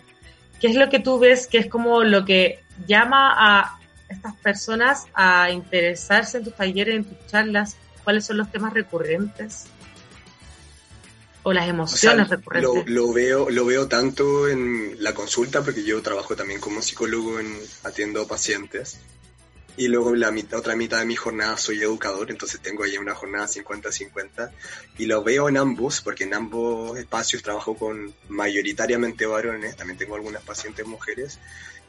¿Qué 0.61 0.67
es 0.67 0.75
lo 0.75 0.89
que 0.89 0.99
tú 0.99 1.19
ves 1.19 1.47
que 1.47 1.57
es 1.57 1.67
como 1.67 2.03
lo 2.03 2.23
que 2.23 2.63
llama 2.87 3.33
a 3.35 3.79
estas 4.07 4.35
personas 4.35 5.07
a 5.13 5.51
interesarse 5.51 6.37
en 6.37 6.45
tus 6.45 6.55
talleres, 6.55 6.95
en 6.95 7.03
tus 7.03 7.27
charlas? 7.27 7.75
¿Cuáles 8.03 8.25
son 8.25 8.37
los 8.37 8.49
temas 8.49 8.73
recurrentes? 8.73 9.67
O 11.43 11.53
las 11.53 11.63
O 11.63 11.65
sea, 11.65 12.13
emociones 12.13 12.29
lo, 12.29 12.35
recurrentes. 12.37 12.87
lo 12.87 13.13
veo, 13.13 13.49
lo 13.49 13.65
veo 13.65 13.87
tanto 13.87 14.47
en 14.47 14.95
la 14.99 15.13
consulta, 15.13 15.61
porque 15.61 15.83
yo 15.83 16.01
trabajo 16.01 16.35
también 16.35 16.59
como 16.59 16.81
psicólogo 16.81 17.39
en 17.39 17.57
atiendo 17.83 18.27
pacientes. 18.27 18.97
Y 19.75 19.87
luego 19.87 20.15
la 20.15 20.29
mitad, 20.31 20.59
otra 20.59 20.75
mitad 20.75 20.99
de 20.99 21.05
mi 21.05 21.15
jornada 21.15 21.57
soy 21.57 21.81
educador, 21.81 22.29
entonces 22.29 22.61
tengo 22.61 22.83
ahí 22.83 22.97
una 22.97 23.15
jornada 23.15 23.47
50-50. 23.47 24.51
Y 24.99 25.05
lo 25.07 25.23
veo 25.23 25.49
en 25.49 25.57
ambos, 25.57 26.01
porque 26.01 26.25
en 26.25 26.35
ambos 26.35 26.97
espacios 26.97 27.41
trabajo 27.41 27.75
con 27.75 28.13
mayoritariamente 28.29 29.25
varones, 29.25 29.75
también 29.75 29.97
tengo 29.97 30.15
algunas 30.15 30.43
pacientes 30.43 30.85
mujeres, 30.85 31.39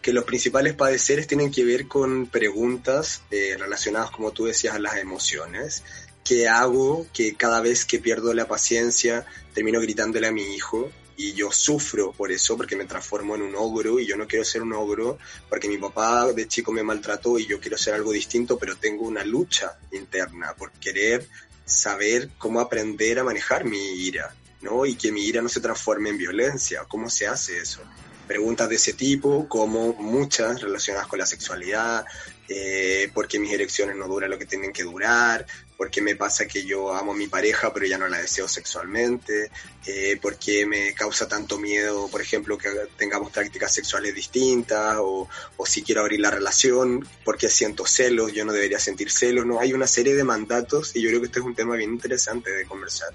que 0.01 0.13
los 0.13 0.25
principales 0.25 0.75
padeceres 0.75 1.27
tienen 1.27 1.51
que 1.51 1.65
ver 1.65 1.87
con 1.87 2.27
preguntas 2.27 3.23
eh, 3.31 3.57
relacionadas, 3.59 4.11
como 4.11 4.33
tú 4.33 4.47
decías, 4.47 4.75
a 4.75 4.79
las 4.79 4.97
emociones. 4.97 5.83
¿Qué 6.25 6.49
hago 6.49 7.07
que 7.13 7.35
cada 7.35 7.61
vez 7.61 7.85
que 7.85 7.99
pierdo 7.99 8.33
la 8.33 8.49
paciencia 8.49 9.27
termino 9.53 9.81
gritándole 9.81 10.27
a 10.27 10.33
mi 10.33 10.55
hijo? 10.55 10.91
y 11.17 11.33
yo 11.33 11.53
sufro 11.53 12.13
por 12.13 12.33
eso, 12.33 12.57
porque 12.57 12.77
me 12.77 12.87
transformo 12.87 13.35
en 13.35 13.43
un 13.43 13.55
ogro 13.55 14.01
y 14.01 14.07
yo 14.07 14.17
no 14.17 14.27
quiero 14.27 14.45
ser 14.45 14.63
un 14.63 14.73
ogro 14.73 15.19
porque 15.49 15.69
mi 15.69 15.79
papá 15.79 16.33
de 16.33 16.49
chico 16.49 16.73
me 16.73 16.83
maltrató 16.83 17.39
y 17.39 17.47
yo 17.47 17.61
quiero 17.61 17.79
ser 17.79 17.95
algo 17.95 18.13
distinto, 18.13 18.59
pero 18.59 18.77
tengo 18.77 19.07
una 19.07 19.25
lucha 19.25 19.79
interna 19.93 20.55
por 20.55 20.73
querer 20.73 21.27
saber 21.65 22.31
cómo 22.39 22.61
aprender 22.61 23.19
a 23.19 23.25
manejar 23.25 23.65
mi 23.65 23.79
ira, 23.79 24.35
¿no? 24.61 24.85
Y 24.85 24.97
que 24.97 25.13
mi 25.13 25.25
ira 25.25 25.41
no 25.41 25.49
se 25.49 25.61
transforme 25.61 26.11
en 26.11 26.19
violencia. 26.19 26.85
¿Cómo 26.89 27.09
se 27.09 27.27
hace 27.27 27.59
eso? 27.59 27.81
Preguntas 28.27 28.69
de 28.69 28.77
ese 28.77 28.95
tipo, 28.95 29.49
como 29.49 29.93
muchas 29.95 30.61
relacionadas 30.61 31.07
con 31.07 31.19
la 31.19 31.27
sexualidad, 31.27 32.05
eh, 32.49 33.11
porque 33.15 33.39
mis 33.39 33.53
erecciones 33.53 33.97
no 33.97 34.09
duran 34.09 34.31
lo 34.31 34.39
que 34.39 34.47
tienen 34.47 34.73
que 34.73 34.83
durar, 34.83 35.47
porque 35.77 36.01
me 36.01 36.17
pasa 36.17 36.47
que 36.47 36.65
yo 36.65 36.95
amo 36.95 37.13
a 37.13 37.17
mi 37.17 37.27
pareja 37.27 37.73
pero 37.73 37.87
ya 37.87 37.99
no 37.99 38.09
la 38.09 38.19
deseo 38.19 38.49
sexualmente, 38.49 39.51
eh, 39.87 40.19
porque 40.21 40.67
me 40.67 40.95
causa 40.95 41.29
tanto 41.29 41.59
miedo, 41.59 42.09
por 42.09 42.21
ejemplo, 42.21 42.57
que 42.57 42.69
tengamos 42.97 43.31
prácticas 43.33 43.73
sexuales 43.73 44.15
distintas, 44.15 44.97
o, 44.99 45.29
o 45.57 45.67
si 45.67 45.83
quiero 45.83 46.03
abrir 46.03 46.21
la 46.21 46.31
relación, 46.31 47.07
porque 47.25 47.49
siento 47.49 47.87
celos, 47.87 48.33
yo 48.33 48.45
no 48.45 48.53
debería 48.53 48.79
sentir 48.79 49.11
celos, 49.11 49.47
no, 49.47 49.61
hay 49.61 49.73
una 49.73 49.87
serie 49.87 50.15
de 50.15 50.25
mandatos 50.25 50.95
y 50.95 51.03
yo 51.03 51.09
creo 51.09 51.21
que 51.21 51.27
este 51.27 51.41
es 51.41 51.45
un 51.45 51.55
tema 51.55 51.77
bien 51.77 51.93
interesante 51.93 52.51
de 52.51 52.65
conversar. 52.65 53.11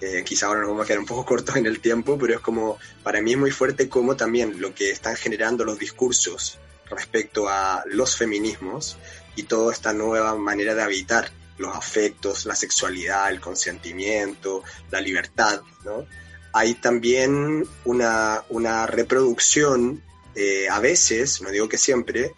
Eh, 0.00 0.22
quizá 0.24 0.46
ahora 0.46 0.60
nos 0.60 0.70
vamos 0.70 0.84
a 0.84 0.86
quedar 0.86 1.00
un 1.00 1.06
poco 1.06 1.26
cortos 1.26 1.56
en 1.56 1.66
el 1.66 1.80
tiempo, 1.80 2.18
pero 2.18 2.34
es 2.34 2.40
como, 2.40 2.78
para 3.02 3.20
mí 3.20 3.32
es 3.32 3.38
muy 3.38 3.50
fuerte 3.50 3.88
como 3.88 4.16
también 4.16 4.60
lo 4.60 4.74
que 4.74 4.90
están 4.90 5.14
generando 5.14 5.64
los 5.64 5.78
discursos 5.78 6.58
respecto 6.86 7.48
a 7.48 7.84
los 7.86 8.16
feminismos 8.16 8.96
y 9.36 9.44
toda 9.44 9.72
esta 9.72 9.92
nueva 9.92 10.34
manera 10.36 10.74
de 10.74 10.82
habitar 10.82 11.30
los 11.60 11.76
afectos, 11.76 12.46
la 12.46 12.54
sexualidad, 12.56 13.30
el 13.30 13.40
consentimiento, 13.40 14.64
la 14.90 15.00
libertad, 15.00 15.60
¿no? 15.84 16.06
Hay 16.52 16.74
también 16.74 17.64
una, 17.84 18.42
una 18.48 18.86
reproducción, 18.86 20.02
eh, 20.34 20.68
a 20.68 20.80
veces, 20.80 21.40
no 21.42 21.50
digo 21.50 21.68
que 21.68 21.78
siempre, 21.78 22.32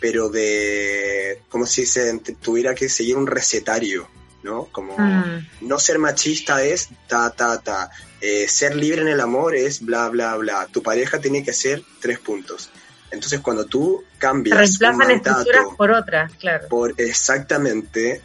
pero 0.00 0.28
de 0.28 1.40
como 1.48 1.64
si 1.66 1.86
se 1.86 2.18
tuviera 2.42 2.74
que 2.74 2.88
seguir 2.88 3.16
un 3.16 3.26
recetario, 3.26 4.08
¿no? 4.42 4.66
Como 4.70 4.98
Mm. 4.98 5.48
no 5.62 5.78
ser 5.78 5.98
machista 5.98 6.62
es 6.62 6.88
ta, 7.08 7.30
ta, 7.30 7.60
ta. 7.60 7.90
Eh, 8.20 8.46
ser 8.48 8.76
libre 8.76 9.00
en 9.02 9.08
el 9.08 9.20
amor 9.20 9.54
es 9.54 9.80
bla, 9.80 10.08
bla, 10.08 10.36
bla. 10.36 10.66
Tu 10.70 10.82
pareja 10.82 11.20
tiene 11.20 11.42
que 11.42 11.52
ser 11.52 11.82
tres 12.00 12.18
puntos. 12.18 12.70
Entonces, 13.10 13.40
cuando 13.40 13.64
tú 13.64 14.02
cambias 14.18 14.58
reemplazan 14.58 15.10
estructuras 15.12 15.64
por 15.78 15.90
otras, 15.92 16.32
claro. 16.34 16.68
por 16.68 16.94
exactamente 17.00 18.20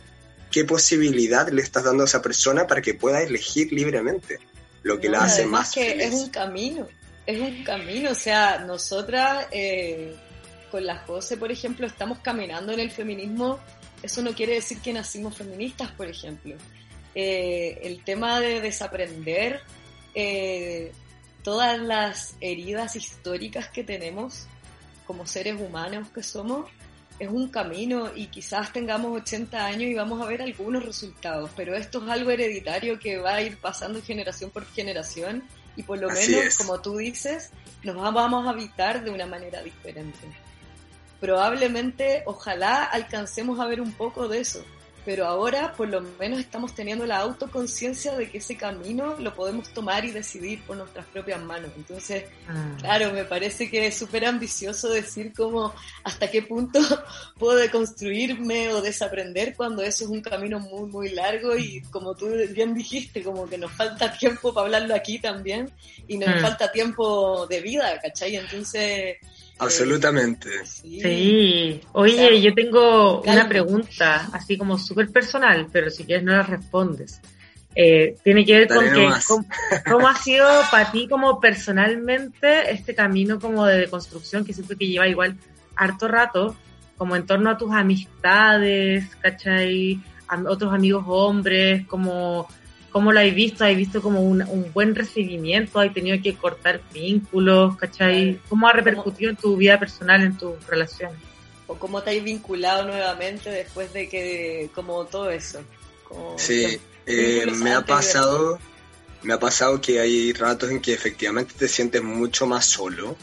qué 0.52 0.66
posibilidad 0.66 1.50
le 1.50 1.62
estás 1.62 1.84
dando 1.84 2.04
a 2.04 2.06
esa 2.06 2.22
persona 2.22 2.68
para 2.68 2.82
que 2.82 2.94
pueda 2.94 3.22
elegir 3.22 3.72
libremente 3.72 4.40
lo 4.84 5.00
que 5.00 5.10
la 5.10 5.20
No, 5.20 5.24
hace 5.26 5.42
además 5.42 5.62
más 5.62 5.72
que 5.74 5.86
feliz. 5.92 6.06
es 6.06 6.14
un 6.14 6.30
camino, 6.30 6.88
es 7.26 7.40
un 7.40 7.64
camino, 7.64 8.12
o 8.12 8.16
sea, 8.16 8.60
nosotras 8.60 9.48
eh, 9.52 10.16
con 10.72 10.86
la 10.86 11.00
Jose, 11.00 11.38
por 11.38 11.52
ejemplo, 11.52 11.86
estamos 11.86 12.20
caminando 12.20 12.72
en 12.72 12.80
el 12.80 12.92
feminismo, 12.92 13.60
eso 14.02 14.22
no 14.22 14.34
quiere 14.34 14.56
decir 14.56 14.80
que 14.80 14.94
nacimos 14.94 15.36
feministas, 15.36 15.92
por 15.92 16.08
ejemplo. 16.08 16.56
Eh, 17.16 17.80
el 17.84 18.04
tema 18.04 18.40
de 18.40 18.62
desaprender 18.62 19.62
eh, 20.14 20.92
todas 21.44 21.80
las 21.80 22.36
heridas 22.40 22.96
históricas 22.96 23.70
que 23.70 23.84
tenemos 23.84 24.46
como 25.06 25.26
seres 25.26 25.60
humanos 25.60 26.08
que 26.14 26.22
somos, 26.22 26.70
es 27.20 27.30
un 27.30 27.50
camino 27.50 28.10
y 28.16 28.28
quizás 28.28 28.72
tengamos 28.74 29.16
80 29.22 29.66
años 29.66 29.84
y 29.84 29.94
vamos 29.94 30.22
a 30.22 30.26
ver 30.30 30.42
algunos 30.42 30.86
resultados, 30.86 31.50
pero 31.56 31.76
esto 31.76 32.02
es 32.04 32.10
algo 32.10 32.32
hereditario 32.32 32.98
que 32.98 33.18
va 33.18 33.36
a 33.36 33.42
ir 33.42 33.58
pasando 33.58 34.02
generación 34.02 34.50
por 34.50 34.66
generación 34.66 35.44
y 35.76 35.84
por 35.84 36.00
lo 36.00 36.10
Así 36.10 36.32
menos, 36.32 36.46
es. 36.48 36.58
como 36.58 36.80
tú 36.82 36.98
dices, 36.98 37.52
nos 37.84 37.98
va- 37.98 38.12
vamos 38.12 38.48
a 38.48 38.52
habitar 38.52 39.04
de 39.04 39.12
una 39.12 39.26
manera 39.26 39.62
diferente. 39.62 40.28
Probablemente, 41.20 42.24
ojalá 42.26 42.84
alcancemos 42.86 43.60
a 43.60 43.66
ver 43.68 43.82
un 43.82 43.92
poco 43.92 44.28
de 44.30 44.40
eso, 44.40 44.64
pero 45.10 45.26
ahora 45.26 45.74
por 45.76 45.90
lo 45.90 46.02
menos 46.20 46.40
estamos 46.40 46.76
teniendo 46.76 47.04
la 47.08 47.18
autoconciencia 47.18 48.16
de 48.16 48.30
que 48.30 48.38
ese 48.38 48.56
camino 48.56 49.16
lo 49.18 49.34
podemos 49.34 49.74
tomar 49.74 50.06
y 50.06 50.12
decidir 50.12 50.62
por 50.68 50.78
nuestras 50.78 51.04
propias 51.08 51.42
manos. 51.42 51.72
Entonces, 51.76 52.26
Mm. 52.48 52.76
Claro, 52.80 53.12
me 53.12 53.24
parece 53.26 53.70
que 53.72 53.88
es 53.88 53.96
súper 53.96 54.26
ambicioso 54.26 54.90
decir 54.90 55.34
como 55.34 55.74
hasta 56.04 56.30
qué 56.30 56.44
punto 56.44 56.80
puedo 57.40 57.58
deconstruirme 57.58 58.72
o 58.74 58.82
desaprender 58.82 59.56
cuando 59.56 59.82
eso 59.82 60.04
es 60.04 60.10
un 60.12 60.22
camino 60.22 60.60
muy, 60.60 60.88
muy 60.90 61.10
largo 61.10 61.58
y 61.58 61.82
como 61.90 62.14
tú 62.14 62.28
bien 62.52 62.76
dijiste, 62.76 63.24
como 63.24 63.48
que 63.50 63.58
nos 63.58 63.72
falta 63.72 64.12
tiempo 64.16 64.54
para 64.54 64.66
hablarlo 64.66 64.94
aquí 64.94 65.18
también 65.18 65.72
y 66.08 66.18
nos 66.20 66.36
Mm. 66.36 66.42
falta 66.42 66.72
tiempo 66.72 67.48
de 67.48 67.62
vida, 67.62 68.00
¿cachai? 68.00 68.36
Entonces... 68.36 69.18
Absolutamente. 69.60 70.50
sí. 70.66 71.02
Sí. 71.02 71.82
Oye, 71.92 72.16
Claro. 72.16 72.36
yo 72.38 72.54
tengo 72.54 73.22
una 73.22 73.48
pregunta, 73.48 74.30
así 74.32 74.58
como 74.58 74.78
súper 74.78 75.10
personal, 75.10 75.68
pero 75.72 75.90
si 75.90 76.04
quieres 76.06 76.24
no 76.24 76.32
la 76.32 76.44
respondes. 76.44 77.22
Eh, 77.76 78.16
tiene 78.24 78.46
que 78.46 78.58
ver 78.58 78.68
Dale 78.68 78.82
con 78.92 78.96
que, 78.96 79.10
cómo, 79.28 79.46
cómo 79.92 80.08
ha 80.08 80.16
sido 80.18 80.48
para 80.72 80.92
ti 80.92 81.08
como 81.08 81.40
personalmente 81.40 82.72
este 82.72 82.96
camino 82.96 83.40
como 83.40 83.66
de 83.66 83.78
deconstrucción 83.78 84.44
que 84.44 84.54
siento 84.54 84.76
que 84.76 84.88
lleva 84.88 85.08
igual 85.08 85.38
harto 85.76 86.08
rato, 86.08 86.56
como 86.98 87.16
en 87.16 87.26
torno 87.26 87.50
a 87.52 87.58
tus 87.58 87.72
amistades, 87.72 89.06
¿cachai? 89.22 90.02
A 90.28 90.42
otros 90.50 90.74
amigos 90.74 91.06
hombres, 91.08 91.86
como 91.88 92.48
¿Cómo 92.92 93.12
lo 93.12 93.20
has 93.20 93.34
visto? 93.34 93.64
¿Has 93.64 93.76
visto 93.76 94.02
como 94.02 94.22
un, 94.22 94.42
un 94.42 94.72
buen 94.74 94.96
recibimiento? 94.96 95.80
¿Has 95.80 95.94
tenido 95.94 96.18
que 96.22 96.36
cortar 96.36 96.82
vínculos? 96.94 97.78
¿Cachai? 97.78 98.40
¿Cómo 98.50 98.68
ha 98.68 98.74
repercutido 98.74 99.30
en 99.30 99.36
tu 99.36 99.56
vida 99.58 99.80
personal, 99.80 100.24
en 100.24 100.38
tus 100.38 100.66
relaciones? 100.68 101.18
O 101.68 101.76
cómo 101.76 102.02
te 102.02 102.18
has 102.18 102.24
vinculado 102.24 102.86
nuevamente 102.86 103.52
después 103.52 103.94
de 103.94 104.10
que, 104.10 104.70
como 104.74 105.06
todo 105.06 105.30
eso. 105.30 105.62
Como 106.04 106.38
Sí, 106.40 106.80
eh, 107.06 107.46
me 107.56 107.74
ha 107.74 107.82
pasado, 107.82 108.60
me 109.22 109.34
ha 109.34 109.40
pasado 109.40 109.80
que 109.80 110.00
hay 110.00 110.34
ratos 110.34 110.72
en 110.72 110.82
que 110.82 110.94
efectivamente 110.94 111.54
te 111.58 111.68
sientes 111.68 112.02
mucho 112.02 112.48
más 112.48 112.66
solo 112.66 113.16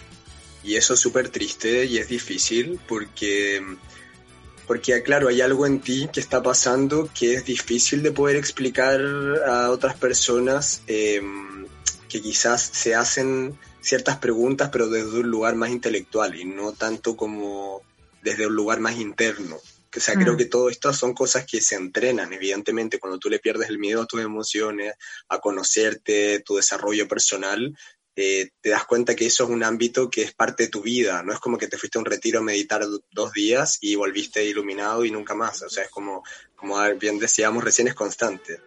y 0.62 0.74
eso 0.74 0.94
es 0.94 1.00
súper 1.00 1.28
triste 1.28 1.84
y 1.84 1.98
es 1.98 2.08
difícil 2.08 2.80
porque, 2.88 3.64
porque 4.66 5.02
claro, 5.02 5.28
hay 5.28 5.40
algo 5.40 5.66
en 5.66 5.80
ti 5.80 6.08
que 6.12 6.20
está 6.20 6.42
pasando 6.42 7.08
que 7.18 7.34
es 7.34 7.44
difícil 7.44 8.02
de 8.02 8.12
poder 8.12 8.36
explicar 8.36 9.00
a 9.46 9.70
otras 9.70 9.96
personas 9.96 10.82
eh, 10.86 11.22
que 12.08 12.20
quizás 12.20 12.62
se 12.62 12.94
hacen 12.94 13.58
ciertas 13.80 14.18
preguntas 14.18 14.70
pero 14.72 14.88
desde 14.88 15.20
un 15.20 15.30
lugar 15.30 15.54
más 15.54 15.70
intelectual 15.70 16.34
y 16.34 16.44
no 16.44 16.72
tanto 16.72 17.16
como 17.16 17.82
desde 18.22 18.46
un 18.46 18.56
lugar 18.56 18.80
más 18.80 18.96
interno. 18.96 19.56
O 19.96 20.00
sea, 20.00 20.14
Mm. 20.14 20.22
creo 20.22 20.36
que 20.36 20.44
todo 20.44 20.68
esto 20.68 20.92
son 20.92 21.14
cosas 21.14 21.46
que 21.46 21.60
se 21.60 21.74
entrenan, 21.74 22.32
evidentemente, 22.32 22.98
cuando 22.98 23.18
tú 23.18 23.30
le 23.30 23.38
pierdes 23.38 23.70
el 23.70 23.78
miedo 23.78 24.02
a 24.02 24.06
tus 24.06 24.20
emociones, 24.20 24.94
a 25.28 25.38
conocerte, 25.38 26.40
tu 26.40 26.56
desarrollo 26.56 27.08
personal, 27.08 27.74
eh, 28.16 28.50
te 28.60 28.70
das 28.70 28.84
cuenta 28.86 29.14
que 29.14 29.26
eso 29.26 29.44
es 29.44 29.50
un 29.50 29.62
ámbito 29.62 30.08
que 30.10 30.22
es 30.22 30.32
parte 30.34 30.64
de 30.64 30.68
tu 30.70 30.82
vida, 30.82 31.22
no 31.22 31.32
es 31.32 31.38
como 31.38 31.58
que 31.58 31.68
te 31.68 31.76
fuiste 31.78 31.98
a 31.98 32.00
un 32.00 32.06
retiro 32.06 32.40
a 32.40 32.42
meditar 32.42 32.82
do- 32.86 33.04
dos 33.12 33.32
días 33.32 33.78
y 33.82 33.94
volviste 33.94 34.44
iluminado 34.44 35.04
y 35.04 35.10
nunca 35.10 35.34
más, 35.34 35.62
o 35.62 35.68
sea, 35.68 35.84
es 35.84 35.90
como, 35.90 36.24
como 36.56 36.76
bien 36.98 37.18
decíamos 37.18 37.62
recién, 37.62 37.88
es 37.88 37.94
constante. 37.94 38.60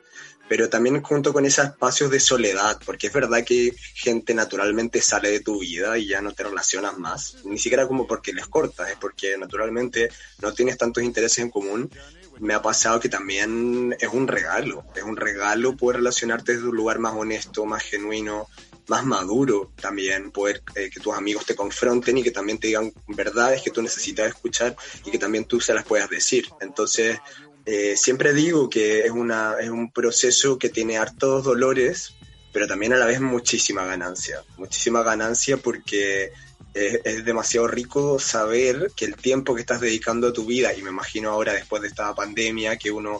pero 0.47 0.67
también 0.67 1.03
junto 1.03 1.31
con 1.31 1.45
esos 1.45 1.65
espacios 1.65 2.09
de 2.09 2.19
soledad, 2.19 2.79
porque 2.83 3.05
es 3.07 3.13
verdad 3.13 3.43
que 3.45 3.71
gente 3.93 4.33
naturalmente 4.33 4.99
sale 4.99 5.29
de 5.29 5.41
tu 5.41 5.59
vida 5.59 5.95
y 5.99 6.07
ya 6.07 6.21
no 6.21 6.33
te 6.33 6.41
relacionas 6.43 6.97
más, 6.97 7.35
ni 7.43 7.59
siquiera 7.59 7.87
como 7.87 8.07
porque 8.07 8.33
les 8.33 8.47
cortas, 8.47 8.89
es 8.89 8.97
porque 8.97 9.37
naturalmente 9.37 10.09
no 10.41 10.51
tienes 10.51 10.75
tantos 10.75 11.03
intereses 11.03 11.37
en 11.39 11.51
común. 11.51 11.91
Me 12.39 12.55
ha 12.55 12.61
pasado 12.63 12.99
que 12.99 13.09
también 13.09 13.95
es 13.99 14.09
un 14.11 14.27
regalo, 14.27 14.85
es 14.95 15.03
un 15.03 15.17
regalo 15.17 15.75
poder 15.77 15.97
relacionarte 15.97 16.53
desde 16.55 16.67
un 16.67 16.75
lugar 16.77 16.97
más 16.97 17.13
honesto, 17.13 17.65
más 17.65 17.83
genuino, 17.83 18.47
más 18.89 19.05
maduro 19.05 19.71
también, 19.79 20.31
poder 20.31 20.61
eh, 20.75 20.89
que 20.89 20.99
tus 20.99 21.15
amigos 21.15 21.45
te 21.45 21.55
confronten 21.55 22.17
y 22.17 22.23
que 22.23 22.31
también 22.31 22.57
te 22.57 22.67
digan 22.67 22.91
verdades 23.07 23.61
que 23.61 23.71
tú 23.71 23.81
necesitas 23.81 24.27
escuchar 24.27 24.75
y 25.05 25.11
que 25.11 25.17
también 25.17 25.45
tú 25.45 25.61
se 25.61 25.73
las 25.73 25.85
puedas 25.85 26.09
decir. 26.09 26.47
Entonces, 26.59 27.19
eh, 27.65 27.95
siempre 27.95 28.33
digo 28.33 28.69
que 28.69 29.05
es, 29.05 29.11
una, 29.11 29.55
es 29.59 29.69
un 29.69 29.91
proceso 29.91 30.57
que 30.57 30.69
tiene 30.69 30.97
hartos 30.97 31.43
dolores, 31.43 32.15
pero 32.51 32.67
también 32.67 32.93
a 32.93 32.97
la 32.97 33.05
vez 33.05 33.21
muchísima 33.21 33.85
ganancia. 33.85 34.43
Muchísima 34.57 35.03
ganancia 35.03 35.57
porque 35.57 36.31
es, 36.73 36.99
es, 37.03 37.25
demasiado 37.25 37.67
rico 37.67 38.19
saber 38.19 38.91
que 38.95 39.05
el 39.05 39.15
tiempo 39.15 39.53
que 39.53 39.61
estás 39.61 39.81
dedicando 39.81 40.27
a 40.27 40.33
tu 40.33 40.45
vida, 40.45 40.73
y 40.73 40.81
me 40.81 40.89
imagino 40.89 41.29
ahora 41.29 41.53
después 41.53 41.81
de 41.81 41.89
esta 41.89 42.13
pandemia, 42.15 42.77
que 42.77 42.91
uno 42.91 43.19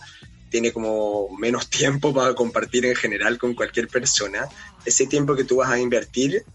tiene 0.50 0.72
como 0.72 1.30
menos 1.38 1.70
tiempo 1.70 2.14
para 2.14 2.34
compartir 2.34 2.86
en 2.86 2.96
general 2.96 3.38
con 3.38 3.54
cualquier 3.54 3.88
persona, 3.88 4.48
ese 4.86 5.08
tiempo 5.08 5.36
que 5.36 5.44
tú 5.44 5.58
vas 5.58 5.70
a 5.70 5.80
invertir 5.80 6.46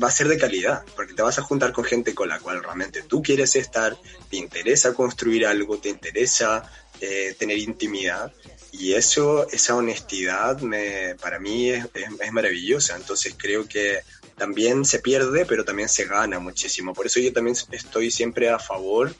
va 0.00 0.08
a 0.08 0.12
ser 0.12 0.28
de 0.28 0.38
calidad, 0.38 0.84
porque 0.94 1.14
te 1.14 1.22
vas 1.22 1.38
a 1.38 1.42
juntar 1.42 1.72
con 1.72 1.84
gente 1.84 2.14
con 2.14 2.28
la 2.28 2.38
cual 2.38 2.62
realmente 2.62 3.02
tú 3.02 3.22
quieres 3.22 3.56
estar, 3.56 3.96
te 4.30 4.36
interesa 4.36 4.94
construir 4.94 5.46
algo, 5.46 5.78
te 5.78 5.88
interesa 5.88 6.70
eh, 7.00 7.34
tener 7.38 7.58
intimidad. 7.58 8.32
Y 8.72 8.92
eso, 8.92 9.48
esa 9.50 9.74
honestidad 9.74 10.60
me, 10.60 11.16
para 11.20 11.40
mí 11.40 11.70
es, 11.70 11.84
es, 11.92 12.04
es, 12.20 12.32
maravillosa. 12.32 12.96
Entonces 12.96 13.34
creo 13.36 13.66
que 13.66 14.00
también 14.36 14.84
se 14.84 15.00
pierde, 15.00 15.44
pero 15.44 15.64
también 15.64 15.88
se 15.88 16.04
gana 16.04 16.38
muchísimo. 16.38 16.94
Por 16.94 17.06
eso 17.06 17.18
yo 17.20 17.32
también 17.32 17.56
estoy 17.72 18.10
siempre 18.10 18.48
a 18.48 18.58
favor. 18.58 19.14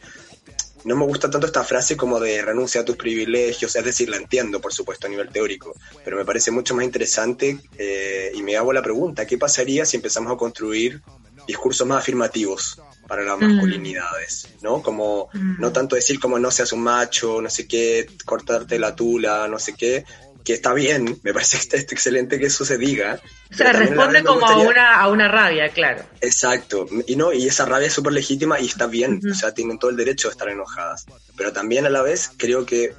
No 0.85 0.97
me 0.97 1.05
gusta 1.05 1.31
tanto 1.31 1.47
esta 1.47 1.65
frase 1.65 1.97
como 1.97 2.19
de 2.21 2.43
renuncia 2.43 2.81
a 2.81 2.85
tus 2.85 2.97
privilegios, 2.97 3.75
es 3.77 3.85
decir, 3.85 4.09
la 4.09 4.17
entiendo, 4.17 4.61
por 4.61 4.73
supuesto, 4.73 5.07
a 5.07 5.11
nivel 5.11 5.29
teórico, 5.29 5.75
pero 6.05 6.17
me 6.17 6.25
parece 6.25 6.51
mucho 6.51 6.75
más 6.75 6.85
interesante 6.85 7.59
eh, 7.77 8.33
y 8.35 8.43
me 8.43 8.57
hago 8.57 8.73
la 8.73 8.83
pregunta, 8.83 9.27
¿qué 9.27 9.39
pasaría 9.39 9.85
si 9.85 9.97
empezamos 9.97 10.33
a 10.33 10.37
construir 10.37 11.03
discursos 11.47 11.87
más 11.87 11.99
afirmativos 11.99 12.81
para 13.07 13.25
las 13.25 13.41
masculinidades, 13.41 14.49
¿no? 14.63 14.83
Como 14.83 15.31
no 15.33 15.73
tanto 15.73 15.97
decir 15.97 16.21
como 16.21 16.39
no 16.39 16.53
seas 16.53 16.73
un 16.73 16.81
macho, 16.83 17.43
no 17.43 17.51
sé 17.51 17.67
qué, 17.67 18.07
cortarte 18.25 18.79
la 18.79 18.95
tula, 18.95 19.49
no 19.49 19.59
sé 19.59 19.75
qué, 19.75 20.05
que 20.51 20.55
está 20.55 20.75
bien, 20.75 21.21
me 21.23 21.33
parece 21.33 21.57
que 21.59 21.77
está 21.77 21.95
excelente 21.95 22.37
que 22.37 22.47
eso 22.47 22.65
se 22.65 22.77
diga. 22.77 23.21
O 23.53 23.55
sea, 23.55 23.73
responde 23.73 24.25
como 24.25 24.41
gustaría... 24.41 24.65
a, 24.65 24.69
una, 24.69 25.01
a 25.01 25.09
una 25.09 25.29
rabia, 25.29 25.69
claro. 25.69 26.03
Exacto, 26.21 26.89
y 27.07 27.15
no, 27.15 27.33
y 27.33 27.47
esa 27.47 27.67
rabia 27.67 27.87
es 27.87 27.93
súper 27.93 28.13
legítima 28.13 28.59
y 28.59 28.67
está 28.67 28.87
bien, 28.87 29.21
uh 29.23 29.29
-huh. 29.29 29.31
o 29.31 29.35
sea, 29.35 29.55
tienen 29.55 29.79
todo 29.79 29.93
el 29.93 29.97
derecho 29.97 30.27
de 30.27 30.33
estar 30.33 30.49
enojadas. 30.49 31.07
Pero 31.37 31.53
también 31.53 31.87
a 31.87 31.91
la 31.91 32.03
vez 32.03 32.33
creo 32.37 32.67
que 32.67 32.93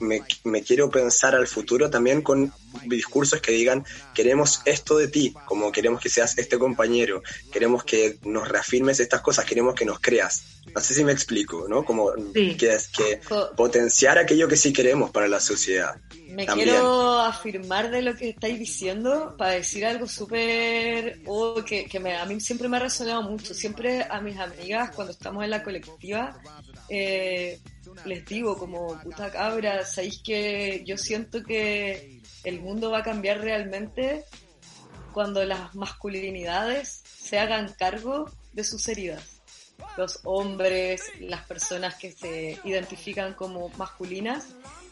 me, 0.00 0.22
me 0.42 0.62
quiero 0.62 0.90
pensar 0.90 1.36
al 1.36 1.46
futuro 1.46 1.88
también 1.88 2.20
con 2.20 2.52
discursos 2.84 3.40
que 3.40 3.52
digan 3.52 3.84
queremos 4.12 4.60
esto 4.64 4.98
de 4.98 5.08
ti, 5.08 5.34
como 5.46 5.70
queremos 5.70 6.00
que 6.00 6.08
seas 6.08 6.36
este 6.36 6.58
compañero, 6.58 7.22
queremos 7.52 7.84
que 7.84 8.18
nos 8.24 8.48
reafirmes 8.48 8.98
estas 9.00 9.20
cosas, 9.20 9.44
queremos 9.44 9.74
que 9.74 9.84
nos 9.84 10.00
creas. 10.00 10.42
No 10.74 10.80
sé 10.82 10.94
si 10.94 11.02
me 11.02 11.12
explico, 11.12 11.66
¿no? 11.66 11.84
Como 11.84 12.12
sí. 12.34 12.56
que, 12.56 12.76
que 12.96 13.20
potenciar 13.56 14.18
aquello 14.18 14.48
que 14.48 14.56
sí 14.56 14.72
queremos 14.72 15.10
para 15.10 15.26
la 15.28 15.40
sociedad. 15.40 15.96
Me 16.38 16.46
También. 16.46 16.68
quiero 16.68 17.18
afirmar 17.18 17.90
de 17.90 18.00
lo 18.00 18.14
que 18.14 18.28
estáis 18.28 18.60
diciendo 18.60 19.34
para 19.36 19.54
decir 19.54 19.84
algo 19.84 20.06
súper 20.06 21.20
oh, 21.26 21.64
que, 21.66 21.86
que 21.86 21.98
me, 21.98 22.16
a 22.16 22.24
mí 22.26 22.38
siempre 22.38 22.68
me 22.68 22.76
ha 22.76 22.80
resonado 22.80 23.22
mucho. 23.22 23.52
Siempre 23.54 24.06
a 24.08 24.20
mis 24.20 24.38
amigas 24.38 24.92
cuando 24.94 25.10
estamos 25.10 25.42
en 25.42 25.50
la 25.50 25.64
colectiva 25.64 26.40
eh, 26.88 27.58
les 28.04 28.24
digo 28.24 28.56
como 28.56 29.00
puta 29.00 29.32
cabra, 29.32 29.84
sabéis 29.84 30.22
que 30.22 30.84
yo 30.86 30.96
siento 30.96 31.42
que 31.42 32.22
el 32.44 32.60
mundo 32.60 32.92
va 32.92 32.98
a 32.98 33.02
cambiar 33.02 33.40
realmente 33.40 34.24
cuando 35.12 35.44
las 35.44 35.74
masculinidades 35.74 37.02
se 37.04 37.40
hagan 37.40 37.74
cargo 37.76 38.30
de 38.52 38.62
sus 38.62 38.86
heridas. 38.86 39.40
Los 39.96 40.20
hombres, 40.22 41.02
las 41.18 41.44
personas 41.48 41.96
que 41.96 42.12
se 42.12 42.60
identifican 42.62 43.34
como 43.34 43.70
masculinas, 43.70 44.46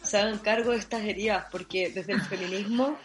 se 0.07 0.19
hagan 0.19 0.39
cargo 0.39 0.73
de 0.73 0.79
estas 0.79 1.03
heridas, 1.03 1.47
porque 1.51 1.91
desde 1.91 2.13
el 2.13 2.23
feminismo 2.23 2.97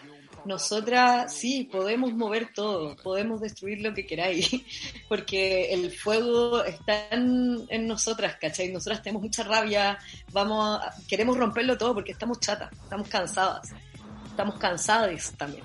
nosotras 0.46 1.34
sí 1.34 1.70
podemos 1.72 2.14
mover 2.14 2.52
todo, 2.54 2.96
podemos 2.98 3.42
destruir 3.42 3.82
lo 3.82 3.94
que 3.94 4.06
queráis, 4.06 4.50
porque 5.10 5.74
el 5.74 5.92
fuego 5.92 6.64
está 6.64 7.10
en, 7.12 7.66
en, 7.70 7.88
nosotras, 7.88 8.38
¿cachai? 8.40 8.72
Nosotras 8.72 9.04
tenemos 9.04 9.24
mucha 9.24 9.44
rabia, 9.44 9.98
vamos 10.32 10.80
a, 10.80 10.94
queremos 11.08 11.38
romperlo 11.38 11.78
todo 11.78 11.94
porque 11.94 12.12
estamos 12.12 12.40
chatas, 12.40 12.72
estamos 12.72 13.08
cansadas, 13.08 13.70
estamos 14.26 14.58
cansadas 14.58 15.34
también. 15.38 15.64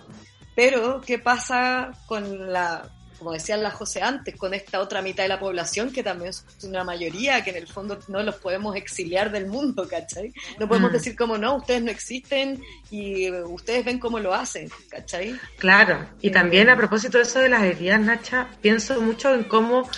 Pero, 0.55 1.03
¿qué 1.03 1.19
pasa 1.19 1.93
con 2.07 2.53
la, 2.53 2.96
como 3.19 3.33
decía 3.33 3.57
la 3.57 3.71
José 3.71 4.03
antes, 4.03 4.37
con 4.37 4.55
esta 4.55 4.81
otra 4.81 5.03
mitad 5.03 5.23
de 5.23 5.29
la 5.29 5.39
población 5.39 5.93
que 5.93 6.03
también 6.03 6.31
es 6.31 6.45
una 6.63 6.85
mayoría, 6.85 7.43
que 7.43 7.51
en 7.51 7.57
el 7.57 7.67
fondo 7.67 7.99
no 8.09 8.23
los 8.23 8.37
podemos 8.37 8.77
exiliar 8.77 9.31
del 9.31 9.47
mundo, 9.47 9.87
¿cachai? 9.89 10.33
No 10.59 10.69
podemos 10.69 10.91
mm. 10.91 10.95
decir 10.95 11.17
como 11.17 11.39
no, 11.39 11.57
ustedes 11.57 11.83
no 11.83 11.91
existen 11.91 12.63
y 12.91 13.31
ustedes 13.31 13.85
ven 13.85 13.99
cómo 13.99 14.19
lo 14.19 14.35
hacen, 14.35 14.71
¿cachai? 14.89 15.39
Claro, 15.59 16.09
y 16.21 16.29
eh, 16.29 16.31
también 16.31 16.69
a 16.71 16.77
propósito 16.77 17.19
de 17.19 17.25
eso 17.25 17.39
de 17.39 17.49
las 17.49 17.63
heridas, 17.63 18.01
Nacha, 18.01 18.49
pienso 18.61 19.01
mucho 19.01 19.35
en 19.35 19.45
cómo 19.45 19.89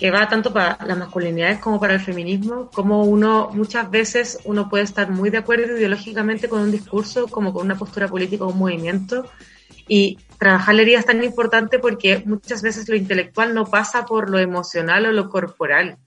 que 0.00 0.10
va 0.10 0.26
tanto 0.30 0.50
para 0.50 0.78
las 0.86 0.96
masculinidades 0.96 1.58
como 1.58 1.78
para 1.78 1.92
el 1.92 2.00
feminismo, 2.00 2.70
como 2.72 3.04
uno 3.04 3.50
muchas 3.52 3.90
veces 3.90 4.38
uno 4.44 4.66
puede 4.70 4.84
estar 4.84 5.10
muy 5.10 5.28
de 5.28 5.36
acuerdo 5.36 5.76
ideológicamente 5.76 6.48
con 6.48 6.62
un 6.62 6.70
discurso, 6.70 7.28
como 7.28 7.52
con 7.52 7.66
una 7.66 7.76
postura 7.76 8.08
política 8.08 8.44
o 8.44 8.48
un 8.48 8.58
movimiento, 8.58 9.30
y 9.86 10.16
trabajar 10.40 10.74
la 10.74 10.82
herida 10.82 10.98
es 10.98 11.04
tan 11.04 11.22
importante 11.22 11.78
porque 11.78 12.22
muchas 12.24 12.62
veces 12.62 12.88
lo 12.88 12.96
intelectual 12.96 13.52
no 13.52 13.66
pasa 13.66 14.06
por 14.06 14.30
lo 14.30 14.38
emocional 14.38 15.04
o 15.04 15.12
lo 15.12 15.28
corporal. 15.28 15.98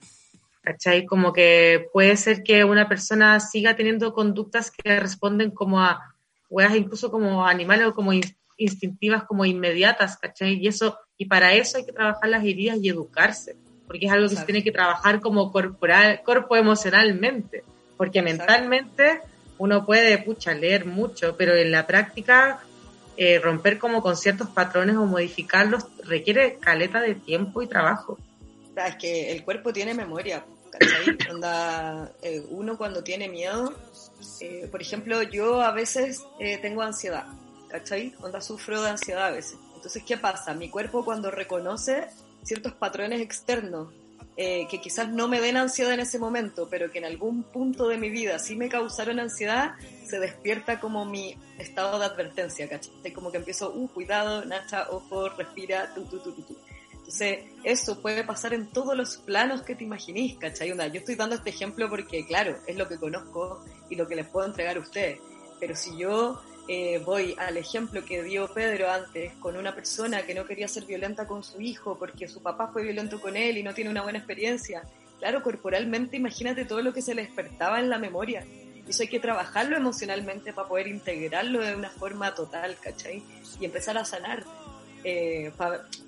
¿Cachai? 0.60 1.06
Como 1.06 1.32
que 1.32 1.86
puede 1.92 2.16
ser 2.16 2.42
que 2.42 2.64
una 2.64 2.88
persona 2.88 3.38
siga 3.38 3.76
teniendo 3.76 4.12
conductas 4.12 4.72
que 4.72 4.98
responden 4.98 5.52
como 5.52 5.80
a 5.80 6.14
weas 6.50 6.74
incluso 6.74 7.12
como 7.12 7.46
animales 7.46 7.86
o 7.86 7.94
como 7.94 8.10
instintivas, 8.56 9.22
como 9.22 9.44
inmediatas, 9.44 10.16
¿cachai? 10.16 10.54
Y 10.54 10.66
eso, 10.66 10.98
y 11.16 11.26
para 11.26 11.52
eso 11.52 11.78
hay 11.78 11.86
que 11.86 11.92
trabajar 11.92 12.28
las 12.28 12.44
heridas 12.44 12.78
y 12.82 12.88
educarse, 12.88 13.54
porque 13.86 14.06
es 14.06 14.12
algo 14.12 14.26
que 14.26 14.34
Exacto. 14.34 14.46
se 14.46 14.52
tiene 14.52 14.64
que 14.64 14.72
trabajar 14.72 15.20
como 15.20 15.52
corporal, 15.52 16.22
corpo 16.24 16.56
emocionalmente, 16.56 17.62
porque 17.96 18.18
Exacto. 18.18 18.40
mentalmente 18.40 19.20
uno 19.58 19.86
puede, 19.86 20.18
pucha, 20.18 20.54
leer 20.54 20.86
mucho, 20.86 21.36
pero 21.36 21.54
en 21.54 21.70
la 21.70 21.86
práctica 21.86 22.60
eh, 23.16 23.38
romper 23.38 23.78
como 23.78 24.02
con 24.02 24.16
ciertos 24.16 24.48
patrones 24.48 24.96
o 24.96 25.06
modificarlos 25.06 25.86
requiere 26.04 26.56
caleta 26.58 27.00
de 27.00 27.14
tiempo 27.14 27.62
y 27.62 27.66
trabajo. 27.66 28.18
Es 28.76 28.96
que 28.96 29.32
el 29.32 29.44
cuerpo 29.44 29.72
tiene 29.72 29.94
memoria. 29.94 30.44
Onda, 31.30 32.12
eh, 32.22 32.44
uno 32.50 32.76
cuando 32.76 33.04
tiene 33.04 33.28
miedo, 33.28 33.72
eh, 34.40 34.68
por 34.70 34.82
ejemplo, 34.82 35.22
yo 35.22 35.60
a 35.60 35.70
veces 35.70 36.24
eh, 36.40 36.58
tengo 36.58 36.82
ansiedad, 36.82 37.26
¿cachai? 37.68 38.14
Onda 38.20 38.40
sufro 38.40 38.82
de 38.82 38.90
ansiedad 38.90 39.26
a 39.26 39.30
veces. 39.30 39.56
Entonces, 39.76 40.02
¿qué 40.04 40.16
pasa? 40.16 40.54
Mi 40.54 40.68
cuerpo 40.70 41.04
cuando 41.04 41.30
reconoce 41.30 42.08
ciertos 42.42 42.72
patrones 42.72 43.20
externos 43.20 43.88
eh, 44.36 44.66
que 44.68 44.80
quizás 44.80 45.08
no 45.08 45.28
me 45.28 45.40
den 45.40 45.56
ansiedad 45.56 45.92
en 45.92 46.00
ese 46.00 46.18
momento, 46.18 46.68
pero 46.68 46.90
que 46.90 46.98
en 46.98 47.04
algún 47.04 47.44
punto 47.44 47.88
de 47.88 47.98
mi 47.98 48.10
vida 48.10 48.38
sí 48.38 48.56
me 48.56 48.68
causaron 48.68 49.20
ansiedad, 49.20 49.74
se 50.04 50.18
despierta 50.18 50.80
como 50.80 51.04
mi 51.04 51.36
estado 51.58 51.98
de 52.00 52.06
advertencia, 52.06 52.68
¿cachai? 52.68 53.12
Como 53.12 53.30
que 53.30 53.38
empiezo, 53.38 53.72
uh, 53.72 53.88
cuidado, 53.88 54.44
Nacha, 54.44 54.88
ojo, 54.90 55.28
respira, 55.28 55.94
tu, 55.94 56.04
tu, 56.06 56.18
tu, 56.18 56.32
tu, 56.32 56.42
tu. 56.42 56.56
Entonces, 56.92 57.44
eso 57.62 58.00
puede 58.00 58.24
pasar 58.24 58.54
en 58.54 58.72
todos 58.72 58.96
los 58.96 59.18
planos 59.18 59.62
que 59.62 59.76
te 59.76 59.84
imaginís, 59.84 60.36
¿cachai? 60.38 60.72
Onda, 60.72 60.88
yo 60.88 61.00
estoy 61.00 61.14
dando 61.14 61.36
este 61.36 61.50
ejemplo 61.50 61.88
porque, 61.88 62.26
claro, 62.26 62.56
es 62.66 62.76
lo 62.76 62.88
que 62.88 62.96
conozco 62.96 63.62
y 63.88 63.94
lo 63.94 64.08
que 64.08 64.16
les 64.16 64.26
puedo 64.26 64.46
entregar 64.46 64.78
a 64.78 64.80
ustedes. 64.80 65.20
Pero 65.60 65.76
si 65.76 65.96
yo 65.96 66.42
eh, 66.66 66.98
voy 67.04 67.34
al 67.38 67.58
ejemplo 67.58 68.04
que 68.04 68.22
dio 68.22 68.52
Pedro 68.52 68.90
antes 68.90 69.34
con 69.34 69.56
una 69.56 69.74
persona 69.74 70.22
que 70.22 70.34
no 70.34 70.46
quería 70.46 70.66
ser 70.66 70.84
violenta 70.84 71.26
con 71.26 71.44
su 71.44 71.60
hijo 71.60 71.98
porque 71.98 72.26
su 72.26 72.42
papá 72.42 72.68
fue 72.68 72.82
violento 72.82 73.20
con 73.20 73.36
él 73.36 73.58
y 73.58 73.62
no 73.62 73.74
tiene 73.74 73.90
una 73.90 74.02
buena 74.02 74.18
experiencia. 74.18 74.82
Claro, 75.18 75.42
corporalmente 75.42 76.16
imagínate 76.16 76.64
todo 76.64 76.80
lo 76.80 76.92
que 76.92 77.02
se 77.02 77.14
le 77.14 77.22
despertaba 77.22 77.80
en 77.80 77.90
la 77.90 77.98
memoria. 77.98 78.44
Eso 78.88 79.02
hay 79.02 79.08
que 79.08 79.20
trabajarlo 79.20 79.76
emocionalmente 79.76 80.52
para 80.52 80.68
poder 80.68 80.88
integrarlo 80.88 81.60
de 81.60 81.74
una 81.74 81.90
forma 81.90 82.34
total, 82.34 82.76
¿cachai? 82.80 83.22
Y 83.60 83.64
empezar 83.64 83.96
a 83.98 84.04
sanar. 84.04 84.44
Eh, 85.06 85.52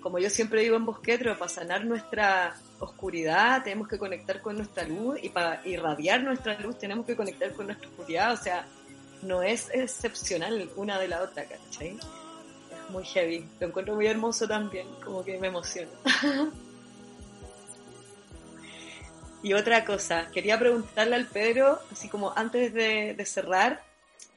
como 0.00 0.18
yo 0.18 0.30
siempre 0.30 0.62
digo 0.62 0.76
en 0.76 0.86
Bosquetro, 0.86 1.38
para 1.38 1.50
sanar 1.50 1.84
nuestra 1.84 2.56
oscuridad 2.78 3.62
tenemos 3.62 3.88
que 3.88 3.98
conectar 3.98 4.40
con 4.40 4.56
nuestra 4.56 4.84
luz 4.84 5.18
y 5.22 5.28
para 5.28 5.60
irradiar 5.66 6.22
nuestra 6.22 6.58
luz 6.60 6.78
tenemos 6.78 7.04
que 7.04 7.14
conectar 7.14 7.52
con 7.52 7.66
nuestra 7.66 7.88
oscuridad. 7.88 8.32
O 8.32 8.36
sea, 8.38 8.66
no 9.26 9.42
es 9.42 9.68
excepcional 9.72 10.70
una 10.76 10.98
de 10.98 11.08
la 11.08 11.22
otra, 11.22 11.44
¿cachai? 11.44 11.96
Es 12.70 12.90
muy 12.90 13.04
heavy. 13.04 13.46
Lo 13.60 13.68
encuentro 13.68 13.94
muy 13.94 14.06
hermoso 14.06 14.46
también, 14.46 14.86
como 15.04 15.24
que 15.24 15.38
me 15.38 15.48
emociona. 15.48 15.90
y 19.42 19.52
otra 19.52 19.84
cosa, 19.84 20.30
quería 20.32 20.58
preguntarle 20.58 21.16
al 21.16 21.26
Pedro, 21.26 21.80
así 21.90 22.08
como 22.08 22.32
antes 22.36 22.72
de, 22.72 23.16
cerrar, 23.26 23.82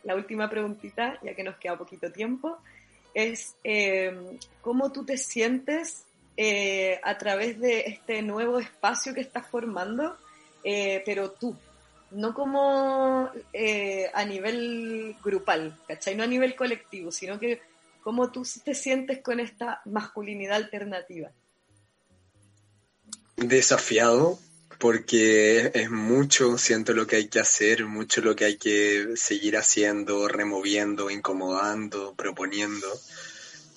la 0.04 0.16
última 0.16 0.50
preguntita, 0.50 1.20
ya 1.22 1.36
que 1.36 1.44
nos 1.44 1.58
queda 1.58 1.78
poquito 1.78 2.12
tiempo, 2.12 2.58
es 3.14 3.56
eh, 3.64 4.40
cómo 4.62 4.92
tú 4.92 5.06
te 5.06 5.18
sientes 5.18 6.06
eh, 6.38 7.02
a 7.04 7.18
través 7.18 7.60
de 7.60 7.82
este 7.82 8.22
nuevo 8.22 8.60
espacio 8.60 9.14
que 9.14 9.22
estás 9.22 9.46
formando, 9.48 10.18
eh, 10.64 11.04
pero 11.06 11.32
tú, 11.32 11.56
no 12.12 12.34
como 12.34 13.30
eh, 13.54 14.10
a 14.14 14.26
nivel 14.26 15.16
grupal, 15.24 15.78
¿cachai? 15.88 16.16
No 16.16 16.24
a 16.24 16.28
nivel 16.28 16.56
colectivo, 16.56 17.12
sino 17.12 17.40
que 17.40 17.62
cómo 18.02 18.32
tú 18.32 18.48
te 18.64 18.74
sientes 18.74 19.22
con 19.22 19.40
esta 19.40 19.82
masculinidad 19.86 20.56
alternativa. 20.56 21.32
Desafiado, 23.36 24.40
porque 24.80 25.72
es 25.74 25.92
mucho, 25.92 26.58
siento 26.58 26.94
lo 26.94 27.06
que 27.06 27.18
hay 27.18 27.28
que 27.28 27.40
hacer, 27.40 27.86
mucho 27.86 28.22
lo 28.22 28.36
que 28.36 28.46
hay 28.46 28.58
que 28.58 29.10
seguir 29.16 29.58
haciendo, 29.58 30.28
removiendo, 30.28 31.10
incomodando, 31.10 32.16
proponiendo. 32.16 32.88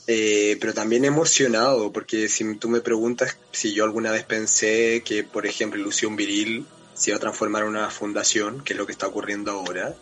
Eh, 0.08 0.56
pero 0.60 0.74
también 0.74 1.04
emocionado, 1.04 1.92
porque 1.92 2.28
si 2.28 2.56
tú 2.56 2.68
me 2.68 2.80
preguntas 2.80 3.36
si 3.52 3.72
yo 3.72 3.84
alguna 3.84 4.10
vez 4.10 4.24
pensé 4.24 5.02
que, 5.04 5.22
por 5.22 5.46
ejemplo, 5.46 5.80
Ilusión 5.80 6.16
Viril 6.16 6.66
se 6.94 7.10
iba 7.10 7.16
a 7.16 7.20
transformar 7.20 7.62
en 7.62 7.68
una 7.68 7.90
fundación, 7.90 8.62
que 8.62 8.72
es 8.72 8.78
lo 8.78 8.86
que 8.86 8.92
está 8.92 9.06
ocurriendo 9.06 9.50
ahora, 9.52 9.94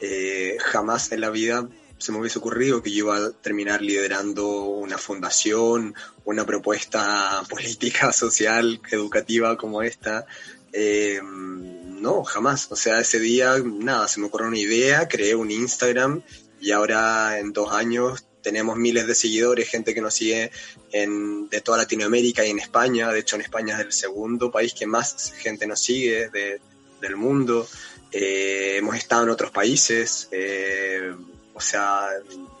eh, 0.00 0.56
jamás 0.60 1.12
en 1.12 1.20
la 1.20 1.30
vida 1.30 1.68
se 1.98 2.12
me 2.12 2.18
hubiese 2.18 2.38
ocurrido 2.38 2.82
que 2.82 2.90
yo 2.90 3.06
iba 3.06 3.16
a 3.16 3.30
terminar 3.30 3.80
liderando 3.80 4.64
una 4.64 4.98
fundación, 4.98 5.94
una 6.24 6.44
propuesta 6.44 7.42
política, 7.48 8.12
social, 8.12 8.80
educativa 8.90 9.56
como 9.56 9.82
esta. 9.82 10.26
Eh, 10.72 11.20
no, 11.22 12.24
jamás. 12.24 12.70
O 12.70 12.76
sea, 12.76 13.00
ese 13.00 13.18
día, 13.18 13.54
nada, 13.64 14.08
se 14.08 14.20
me 14.20 14.26
ocurrió 14.26 14.48
una 14.48 14.58
idea, 14.58 15.08
creé 15.08 15.34
un 15.34 15.50
Instagram 15.50 16.22
y 16.64 16.72
ahora 16.72 17.38
en 17.38 17.52
dos 17.52 17.72
años 17.74 18.24
tenemos 18.40 18.78
miles 18.78 19.06
de 19.06 19.14
seguidores, 19.14 19.68
gente 19.68 19.92
que 19.92 20.00
nos 20.00 20.14
sigue 20.14 20.50
en, 20.92 21.46
de 21.50 21.60
toda 21.60 21.76
Latinoamérica 21.76 22.42
y 22.42 22.50
en 22.50 22.58
España. 22.58 23.12
De 23.12 23.18
hecho, 23.18 23.36
en 23.36 23.42
España 23.42 23.74
es 23.74 23.80
el 23.84 23.92
segundo 23.92 24.50
país 24.50 24.72
que 24.72 24.86
más 24.86 25.34
gente 25.36 25.66
nos 25.66 25.80
sigue 25.80 26.30
de, 26.30 26.62
del 27.02 27.16
mundo. 27.16 27.68
Eh, 28.10 28.76
hemos 28.78 28.96
estado 28.96 29.24
en 29.24 29.28
otros 29.28 29.50
países. 29.50 30.28
Eh, 30.30 31.14
o 31.52 31.60
sea, 31.60 32.08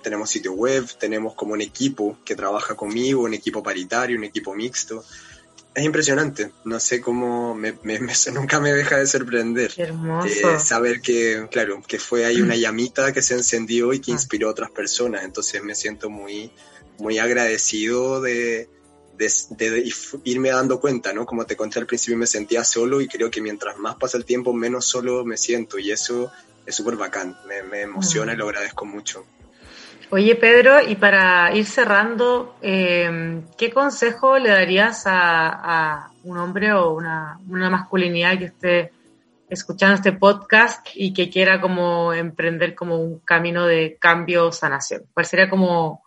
tenemos 0.02 0.28
sitio 0.28 0.52
web, 0.52 0.86
tenemos 0.98 1.32
como 1.34 1.54
un 1.54 1.62
equipo 1.62 2.18
que 2.26 2.36
trabaja 2.36 2.74
conmigo, 2.74 3.22
un 3.22 3.32
equipo 3.32 3.62
paritario, 3.62 4.18
un 4.18 4.24
equipo 4.24 4.54
mixto. 4.54 5.02
Es 5.74 5.84
impresionante, 5.84 6.52
no 6.64 6.78
sé 6.78 7.00
cómo, 7.00 7.52
me, 7.54 7.74
me, 7.82 7.98
me, 7.98 8.12
nunca 8.32 8.60
me 8.60 8.72
deja 8.72 8.98
de 8.98 9.06
sorprender. 9.06 9.72
Qué 9.74 9.82
hermoso. 9.82 10.28
Eh, 10.28 10.60
saber 10.60 11.00
que, 11.00 11.48
claro, 11.50 11.82
que 11.86 11.98
fue 11.98 12.24
ahí 12.24 12.40
una 12.40 12.54
llamita 12.56 13.12
que 13.12 13.22
se 13.22 13.34
encendió 13.34 13.92
y 13.92 14.00
que 14.00 14.12
inspiró 14.12 14.48
a 14.48 14.52
otras 14.52 14.70
personas. 14.70 15.24
Entonces 15.24 15.64
me 15.64 15.74
siento 15.74 16.10
muy, 16.10 16.52
muy 16.98 17.18
agradecido 17.18 18.20
de, 18.20 18.68
de, 19.18 19.32
de, 19.50 19.92
irme 20.22 20.50
dando 20.50 20.78
cuenta, 20.78 21.12
¿no? 21.12 21.26
Como 21.26 21.44
te 21.44 21.56
conté 21.56 21.80
al 21.80 21.86
principio, 21.86 22.16
me 22.16 22.28
sentía 22.28 22.62
solo 22.62 23.00
y 23.00 23.08
creo 23.08 23.28
que 23.28 23.40
mientras 23.40 23.76
más 23.76 23.96
pasa 23.96 24.16
el 24.16 24.24
tiempo, 24.24 24.52
menos 24.52 24.84
solo 24.84 25.24
me 25.24 25.36
siento. 25.36 25.80
Y 25.80 25.90
eso 25.90 26.30
es 26.64 26.74
súper 26.74 26.94
bacán, 26.94 27.36
me, 27.48 27.64
me 27.64 27.82
emociona 27.82 28.32
y 28.32 28.36
lo 28.36 28.48
agradezco 28.48 28.84
mucho. 28.84 29.26
Oye, 30.10 30.36
Pedro, 30.36 30.80
y 30.86 30.96
para 30.96 31.54
ir 31.54 31.64
cerrando, 31.66 32.56
eh, 32.62 33.42
¿qué 33.56 33.70
consejo 33.72 34.38
le 34.38 34.50
darías 34.50 35.06
a, 35.06 35.48
a 35.48 36.12
un 36.24 36.36
hombre 36.38 36.72
o 36.72 36.92
una, 36.92 37.38
una, 37.48 37.70
masculinidad 37.70 38.38
que 38.38 38.44
esté 38.44 38.92
escuchando 39.48 39.96
este 39.96 40.12
podcast 40.12 40.86
y 40.94 41.12
que 41.12 41.30
quiera 41.30 41.60
como 41.60 42.12
emprender 42.12 42.74
como 42.74 42.98
un 43.00 43.20
camino 43.20 43.66
de 43.66 43.96
cambio 43.98 44.48
o 44.48 44.52
sanación? 44.52 45.04
¿Cuál 45.12 45.26
sería 45.26 45.48
como, 45.48 46.04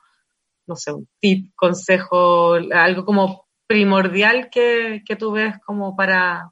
no 0.68 0.76
sé, 0.76 0.93
un 0.93 1.08
tip, 1.20 1.52
consejo, 1.56 2.54
algo 2.54 3.04
como 3.04 3.48
primordial 3.66 4.50
que, 4.50 5.04
que 5.06 5.16
tú 5.16 5.32
ves 5.32 5.56
como 5.66 5.95
para, 5.95 6.52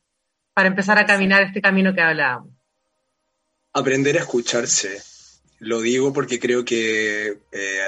para 0.54 0.68
empezar 0.68 0.98
a 0.98 1.06
caminar 1.06 1.44
este 1.44 1.62
camino 1.62 1.94
que 1.94 2.02
hablábamos? 2.02 2.52
Aprender 3.72 4.18
a 4.18 4.22
escucharse. 4.22 5.15
Lo 5.60 5.82
digo 5.82 6.14
porque 6.14 6.40
creo 6.40 6.66
que 6.66 7.40
eh, 7.52 7.80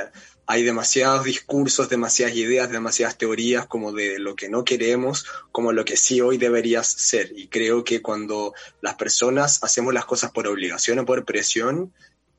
hay 0.46 0.64
demasiados 0.64 1.26
discursos, 1.26 1.90
demasiadas 1.90 2.36
ideas, 2.36 2.72
demasiadas 2.72 3.18
teorías 3.18 3.66
como 3.66 3.92
de 3.92 4.18
lo 4.18 4.36
que 4.36 4.48
no 4.48 4.64
queremos, 4.64 5.26
como 5.52 5.74
lo 5.74 5.84
que 5.84 5.98
sí 5.98 6.22
hoy 6.22 6.38
deberías 6.38 6.88
ser. 6.88 7.34
Y 7.36 7.48
creo 7.48 7.84
que 7.84 8.02
cuando 8.02 8.54
las 8.82 8.96
personas 8.96 9.62
hacemos 9.64 9.94
las 9.94 10.06
cosas 10.06 10.32
por 10.32 10.48
obligación 10.48 11.00
o 11.00 11.06
por 11.06 11.26
presión, 11.26 11.94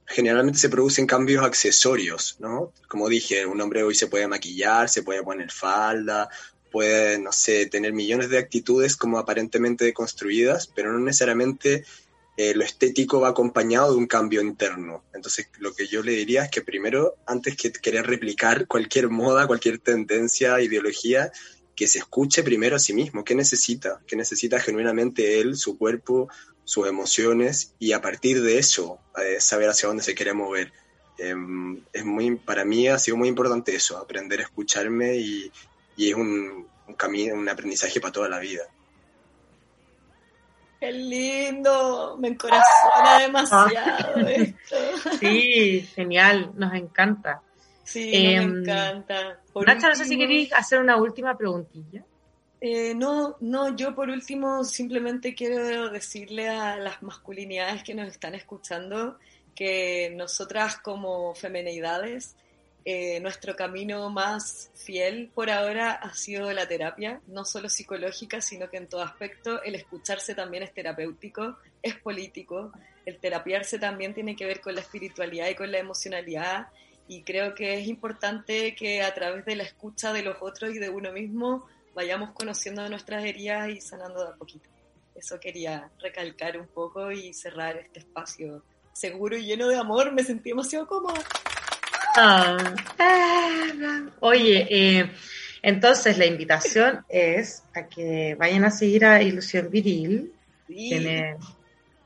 generalmente 0.07 0.59
se 0.59 0.71
producen 0.71 1.07
cambios 1.07 1.45
accesorios, 1.45 2.37
¿no? 2.41 2.73
Como 2.89 3.11
dije, 3.11 3.45
un 3.45 3.61
hombre 3.61 3.83
hoy 3.83 3.95
se 3.95 4.07
puede 4.07 4.27
maquillar, 4.27 4.89
se 4.89 5.03
puede 5.03 5.23
poner 5.23 5.53
falda, 5.53 6.31
puede, 6.73 7.19
no 7.19 7.31
sé, 7.31 7.67
tener 7.67 7.93
millones 7.93 8.31
de 8.31 8.39
actitudes 8.39 8.97
como 8.97 9.19
aparentemente 9.19 9.85
deconstruidas, 9.85 10.67
pero 10.67 10.93
no 10.93 10.99
necesariamente 10.99 11.85
eh, 12.39 12.55
lo 12.55 12.63
estético 12.63 13.21
va 13.21 13.31
acompañado 13.31 13.91
de 13.91 13.99
un 13.99 14.07
cambio 14.07 14.41
interno. 14.41 15.03
Entonces, 15.13 15.49
lo 15.59 15.75
que 15.75 15.89
yo 15.89 16.05
le 16.05 16.13
diría 16.13 16.45
es 16.45 16.51
que 16.53 16.63
primero, 16.63 17.17
antes 17.27 17.57
que 17.57 17.73
querer 17.73 18.07
replicar 18.07 18.69
cualquier 18.69 19.09
moda, 19.09 19.49
cualquier 19.49 19.81
tendencia, 19.81 20.61
ideología, 20.61 21.33
que 21.75 21.89
se 21.89 21.99
escuche 21.99 22.45
primero 22.45 22.77
a 22.77 22.79
sí 22.79 22.93
mismo, 22.93 23.25
qué 23.25 23.35
necesita, 23.35 24.01
qué 24.07 24.15
necesita 24.15 24.61
genuinamente 24.61 25.41
él, 25.41 25.57
su 25.57 25.77
cuerpo, 25.77 26.29
sus 26.63 26.87
emociones, 26.87 27.73
y 27.81 27.91
a 27.91 28.01
partir 28.01 28.41
de 28.41 28.59
eso, 28.59 29.01
eh, 29.21 29.41
saber 29.41 29.71
hacia 29.71 29.89
dónde 29.89 30.05
se 30.05 30.15
quiere 30.15 30.33
mover. 30.33 30.73
Eh, 31.19 31.35
es 31.93 32.05
muy, 32.05 32.37
para 32.37 32.65
mí 32.65 32.87
ha 32.87 33.01
sido 33.01 33.17
muy 33.17 33.27
importante 33.27 33.75
eso, 33.75 33.99
aprender 33.99 34.39
a 34.39 34.45
escucharme 34.45 35.17
y, 35.17 35.51
y 35.97 36.11
es 36.11 36.15
un 36.15 36.69
camino, 36.97 37.35
un 37.35 37.49
aprendizaje 37.49 38.01
para 38.01 38.13
toda 38.13 38.29
la 38.29 38.39
vida. 38.39 38.63
Qué 40.81 40.93
lindo, 40.93 42.17
me 42.19 42.29
encorazona 42.29 43.19
demasiado 43.21 44.19
esto. 44.29 44.77
Sí, 45.21 45.83
genial, 45.95 46.53
nos 46.55 46.73
encanta. 46.75 47.43
Sí, 47.83 48.11
eh, 48.13 48.41
me 48.41 48.61
encanta. 48.61 49.41
Por 49.53 49.67
Nacha, 49.67 49.89
último, 49.89 49.89
no 49.91 49.95
sé 49.97 50.05
si 50.05 50.19
queréis 50.19 50.53
hacer 50.53 50.79
una 50.79 50.97
última 50.97 51.37
preguntilla. 51.37 52.05
Eh, 52.61 52.95
no, 52.95 53.37
no, 53.41 53.77
yo 53.77 53.95
por 53.95 54.09
último 54.09 54.65
simplemente 54.65 55.35
quiero 55.35 55.91
decirle 55.91 56.49
a 56.49 56.77
las 56.77 57.03
masculinidades 57.03 57.83
que 57.83 57.95
nos 57.95 58.09
están 58.09 58.35
escuchando 58.35 59.19
que 59.55 60.13
nosotras 60.17 60.77
como 60.79 61.35
femenidades 61.35 62.37
eh, 62.91 63.21
nuestro 63.21 63.55
camino 63.55 64.09
más 64.09 64.71
fiel 64.73 65.31
por 65.35 65.51
ahora 65.51 65.93
ha 65.93 66.15
sido 66.15 66.51
la 66.55 66.67
terapia, 66.67 67.21
no 67.27 67.45
solo 67.45 67.69
psicológica, 67.69 68.41
sino 68.41 68.71
que 68.71 68.79
en 68.79 68.89
todo 68.89 69.03
aspecto 69.03 69.63
el 69.63 69.75
escucharse 69.75 70.35
también 70.35 70.63
es 70.63 70.73
terapéutico, 70.73 71.59
es 71.83 71.97
político, 71.97 72.73
el 73.05 73.19
terapiarse 73.19 73.79
también 73.79 74.15
tiene 74.15 74.35
que 74.37 74.47
ver 74.47 74.63
con 74.63 74.75
la 74.75 74.81
espiritualidad 74.81 75.51
y 75.51 75.55
con 75.55 75.71
la 75.71 75.81
emocionalidad 75.81 76.69
y 77.07 77.25
creo 77.25 77.55
que 77.55 77.75
es 77.75 77.87
importante 77.89 78.75
que 78.75 79.03
a 79.03 79.13
través 79.13 79.45
de 79.45 79.57
la 79.57 79.65
escucha 79.65 80.15
de 80.15 80.23
los 80.23 80.39
otros 80.41 80.75
y 80.75 80.79
de 80.79 80.89
uno 80.89 81.13
mismo 81.13 81.67
vayamos 81.95 82.31
conociendo 82.31 82.89
nuestras 82.89 83.23
heridas 83.23 83.69
y 83.69 83.83
sanando 83.83 84.25
de 84.25 84.31
a 84.31 84.35
poquito. 84.35 84.71
Eso 85.15 85.39
quería 85.39 85.91
recalcar 86.01 86.57
un 86.57 86.69
poco 86.69 87.13
y 87.13 87.35
cerrar 87.35 87.77
este 87.77 87.99
espacio 87.99 88.65
seguro 88.95 89.37
y 89.37 89.45
lleno 89.45 89.69
de 89.69 89.77
amor, 89.77 90.11
me 90.11 90.25
sentí 90.25 90.49
demasiado 90.49 90.87
cómoda. 90.87 91.23
Oye, 94.21 94.67
eh, 94.71 95.11
entonces 95.63 96.19
la 96.19 96.27
invitación 96.27 97.05
es 97.09 97.65
a 97.75 97.87
que 97.87 98.37
vayan 98.39 98.65
a 98.65 98.71
seguir 98.71 99.05
a 99.05 99.23
Ilusión 99.23 99.71
Viril. 99.71 100.33
Sí. 100.67 100.75
Tiene 100.91 101.37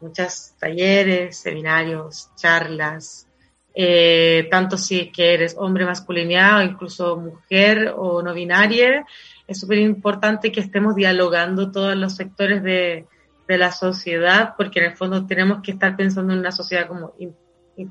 muchos 0.01 0.53
talleres, 0.59 1.39
seminarios, 1.39 2.31
charlas. 2.37 3.27
Eh, 3.75 4.49
tanto 4.51 4.77
si 4.77 5.11
que 5.11 5.33
eres 5.33 5.55
hombre, 5.57 5.87
masculinidad 5.87 6.59
o 6.59 6.63
incluso 6.63 7.17
mujer 7.17 7.95
o 7.97 8.23
no 8.23 8.35
binaria, 8.35 9.07
es 9.47 9.61
súper 9.61 9.79
importante 9.79 10.53
que 10.53 10.61
estemos 10.61 10.95
dialogando 10.95 11.71
todos 11.73 11.97
los 11.97 12.15
sectores 12.15 12.63
de, 12.63 13.07
de, 13.49 13.59
la 13.59 13.73
sociedad, 13.73 14.55
porque 14.59 14.81
en 14.81 14.87
el 14.87 14.97
fondo 14.97 15.27
tenemos 15.27 15.63
que 15.63 15.71
estar 15.71 15.97
pensando 15.97 16.35
en 16.35 16.41
una 16.41 16.53
sociedad 16.53 16.87
como, 16.87 17.15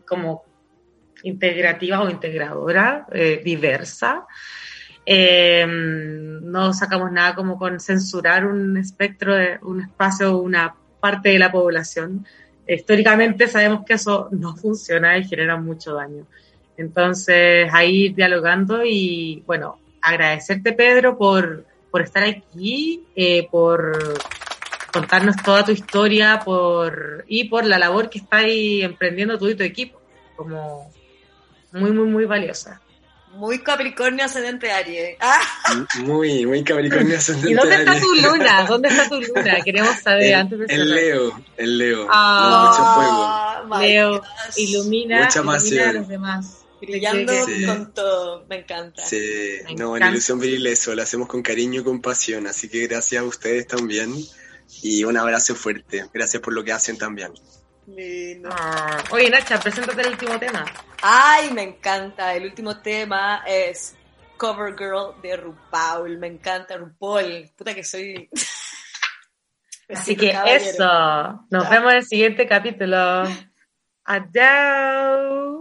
como 0.08 0.44
integrativa 1.24 2.02
o 2.02 2.10
integradora, 2.10 3.06
eh, 3.12 3.42
diversa. 3.44 4.26
Eh, 5.06 5.66
no 5.68 6.74
sacamos 6.74 7.12
nada 7.12 7.36
como 7.36 7.58
con 7.58 7.80
censurar 7.80 8.46
un 8.46 8.78
espectro, 8.78 9.36
un 9.64 9.82
espacio, 9.82 10.38
una 10.38 10.76
parte 11.00 11.30
de 11.30 11.40
la 11.40 11.52
población. 11.52 12.26
históricamente 12.68 13.48
sabemos 13.48 13.84
que 13.86 13.96
eso 13.96 14.30
no 14.32 14.56
funciona 14.56 15.18
y 15.18 15.26
genera 15.26 15.58
mucho 15.58 15.96
daño. 15.96 16.26
Entonces, 16.78 17.70
ahí 17.74 18.10
dialogando 18.10 18.86
y, 18.86 19.44
bueno, 19.46 19.80
agradecerte, 20.02 20.74
Pedro, 20.74 21.18
por, 21.18 21.66
por 21.92 22.02
estar 22.02 22.24
aquí, 22.24 23.04
eh, 23.16 23.48
por 23.52 24.20
contarnos 24.92 25.36
toda 25.38 25.66
tu 25.66 25.72
historia 25.72 26.42
por, 26.44 27.24
y 27.28 27.46
por 27.46 27.66
la 27.66 27.80
labor 27.80 28.10
que 28.10 28.20
estáis 28.20 28.84
emprendiendo 28.84 29.38
tú 29.38 29.50
y 29.50 29.56
tu 29.56 29.64
equipo, 29.64 30.02
como 30.36 30.92
muy, 31.72 31.92
muy, 31.92 32.08
muy 32.08 32.26
valiosa. 32.26 32.82
Muy 33.34 33.60
Capricornio 33.64 34.26
ascendente 34.26 34.70
Aries. 34.72 35.16
Ah. 35.22 35.40
Muy, 36.00 36.46
muy 36.46 36.64
Capricornio 36.66 37.18
ascendente 37.18 37.52
¿Y 37.52 37.54
dónde 37.54 37.76
está 37.78 37.92
Aries. 37.92 38.04
tu 38.04 38.16
luna? 38.16 38.66
¿Dónde 38.68 38.90
está 38.90 39.08
tu 39.10 39.22
luna? 39.22 39.62
Queremos 39.64 39.96
saber 40.04 40.24
El, 40.26 40.34
antes 40.34 40.60
de 40.60 40.66
el 40.66 40.70
cerrar. 40.70 40.86
Leo, 40.88 41.42
el 41.58 41.78
Leo. 41.78 42.08
Ah. 42.12 43.62
No, 43.64 43.70
mucho 43.70 43.80
fuego. 43.80 43.82
Leo, 43.82 44.22
ilumina, 44.58 45.24
Mucha 45.24 45.40
ilumina 45.40 45.90
a 45.90 45.94
los 45.94 46.08
demás. 46.10 46.58
Brillando 46.82 47.32
Sí. 47.46 47.66
con 47.68 47.94
todo, 47.94 48.46
me 48.50 48.58
encanta. 48.58 49.06
Sí, 49.06 49.18
Me 49.66 49.76
no, 49.76 49.92
en 49.96 49.98
encanta. 49.98 50.10
Ilusión 50.10 50.40
Viril 50.40 50.66
eso, 50.68 50.96
lo 50.96 51.04
hacemos 51.04 51.28
con 51.28 51.42
cariño 51.44 51.82
y 51.82 51.84
con 51.84 52.02
pasión, 52.02 52.48
así 52.48 52.70
que 52.70 52.88
gracias 52.88 53.22
a 53.22 53.26
ustedes 53.26 53.68
también 53.68 54.12
y 54.82 55.04
un 55.04 55.16
abrazo 55.16 55.54
fuerte, 55.56 56.06
gracias 56.12 56.42
por 56.42 56.54
lo 56.54 56.64
que 56.64 56.72
hacen 56.74 56.98
también. 56.98 57.32
Lindo. 57.88 58.50
Ah, 58.52 59.04
Oye, 59.12 59.30
Nacha, 59.30 59.60
preséntate 59.60 60.02
el 60.02 60.10
último 60.10 60.40
tema. 60.40 60.66
Ay, 61.02 61.52
me 61.52 61.64
encanta. 61.64 62.34
El 62.36 62.46
último 62.46 62.80
tema 62.82 63.44
es 63.46 63.96
Cover 64.38 64.76
Girl 64.78 65.20
de 65.22 65.36
RuPaul. 65.38 66.18
Me 66.18 66.28
encanta 66.28 66.78
RuPaul. 66.78 67.50
Puta 67.58 67.74
que 67.74 67.84
soy. 67.84 68.30
Así 69.90 70.16
que 70.16 70.32
caballero. 70.32 70.64
eso, 70.72 71.46
nos 71.50 71.64
Ya. 71.64 71.70
vemos 71.70 71.92
en 71.92 71.98
el 71.98 72.06
siguiente 72.06 72.48
capítulo. 72.48 73.24
Adiós. 74.06 75.61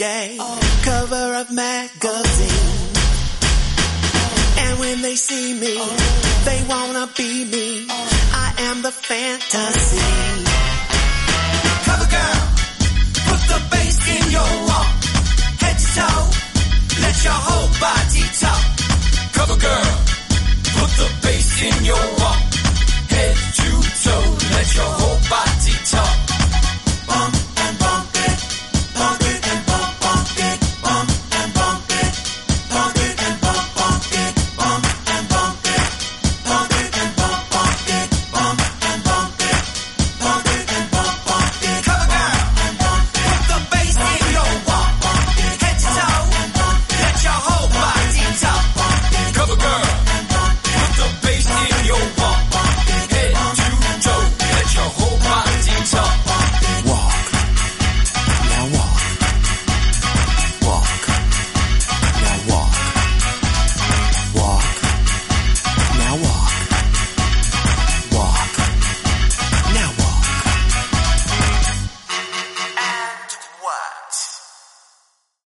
another 0.00 0.30
payday, 0.30 0.36
oh. 0.40 0.80
cover 0.82 1.34
of 1.40 1.50
magazine. 1.50 2.76
And 4.58 4.78
when 4.78 5.02
they 5.02 5.14
see 5.14 5.54
me, 5.54 5.74
oh. 5.76 6.42
they 6.44 6.62
wanna 6.68 7.08
be 7.16 7.44
me. 7.44 7.86
Oh. 7.90 8.08
I 8.32 8.54
am 8.70 8.82
the 8.82 8.92
fantasy. 8.92 9.98
Cover 11.84 12.08
girl, 12.16 12.40
put 13.26 13.40
the 13.52 13.60
bass 13.70 14.00
in 14.16 14.30
your 14.30 14.50
walk. 14.68 14.90
Head 15.60 15.76
to 15.78 15.86
toe, 15.96 16.30
let 17.02 17.16
your 17.24 17.40
whole 17.46 17.70
body 17.80 18.24
talk. 18.40 18.62
Cover 19.34 19.58
girl, 19.60 19.92
put 20.76 20.90
the 21.00 21.08
bass 21.22 21.62
in 21.62 21.84
your 21.84 21.96
walk. 21.96 22.19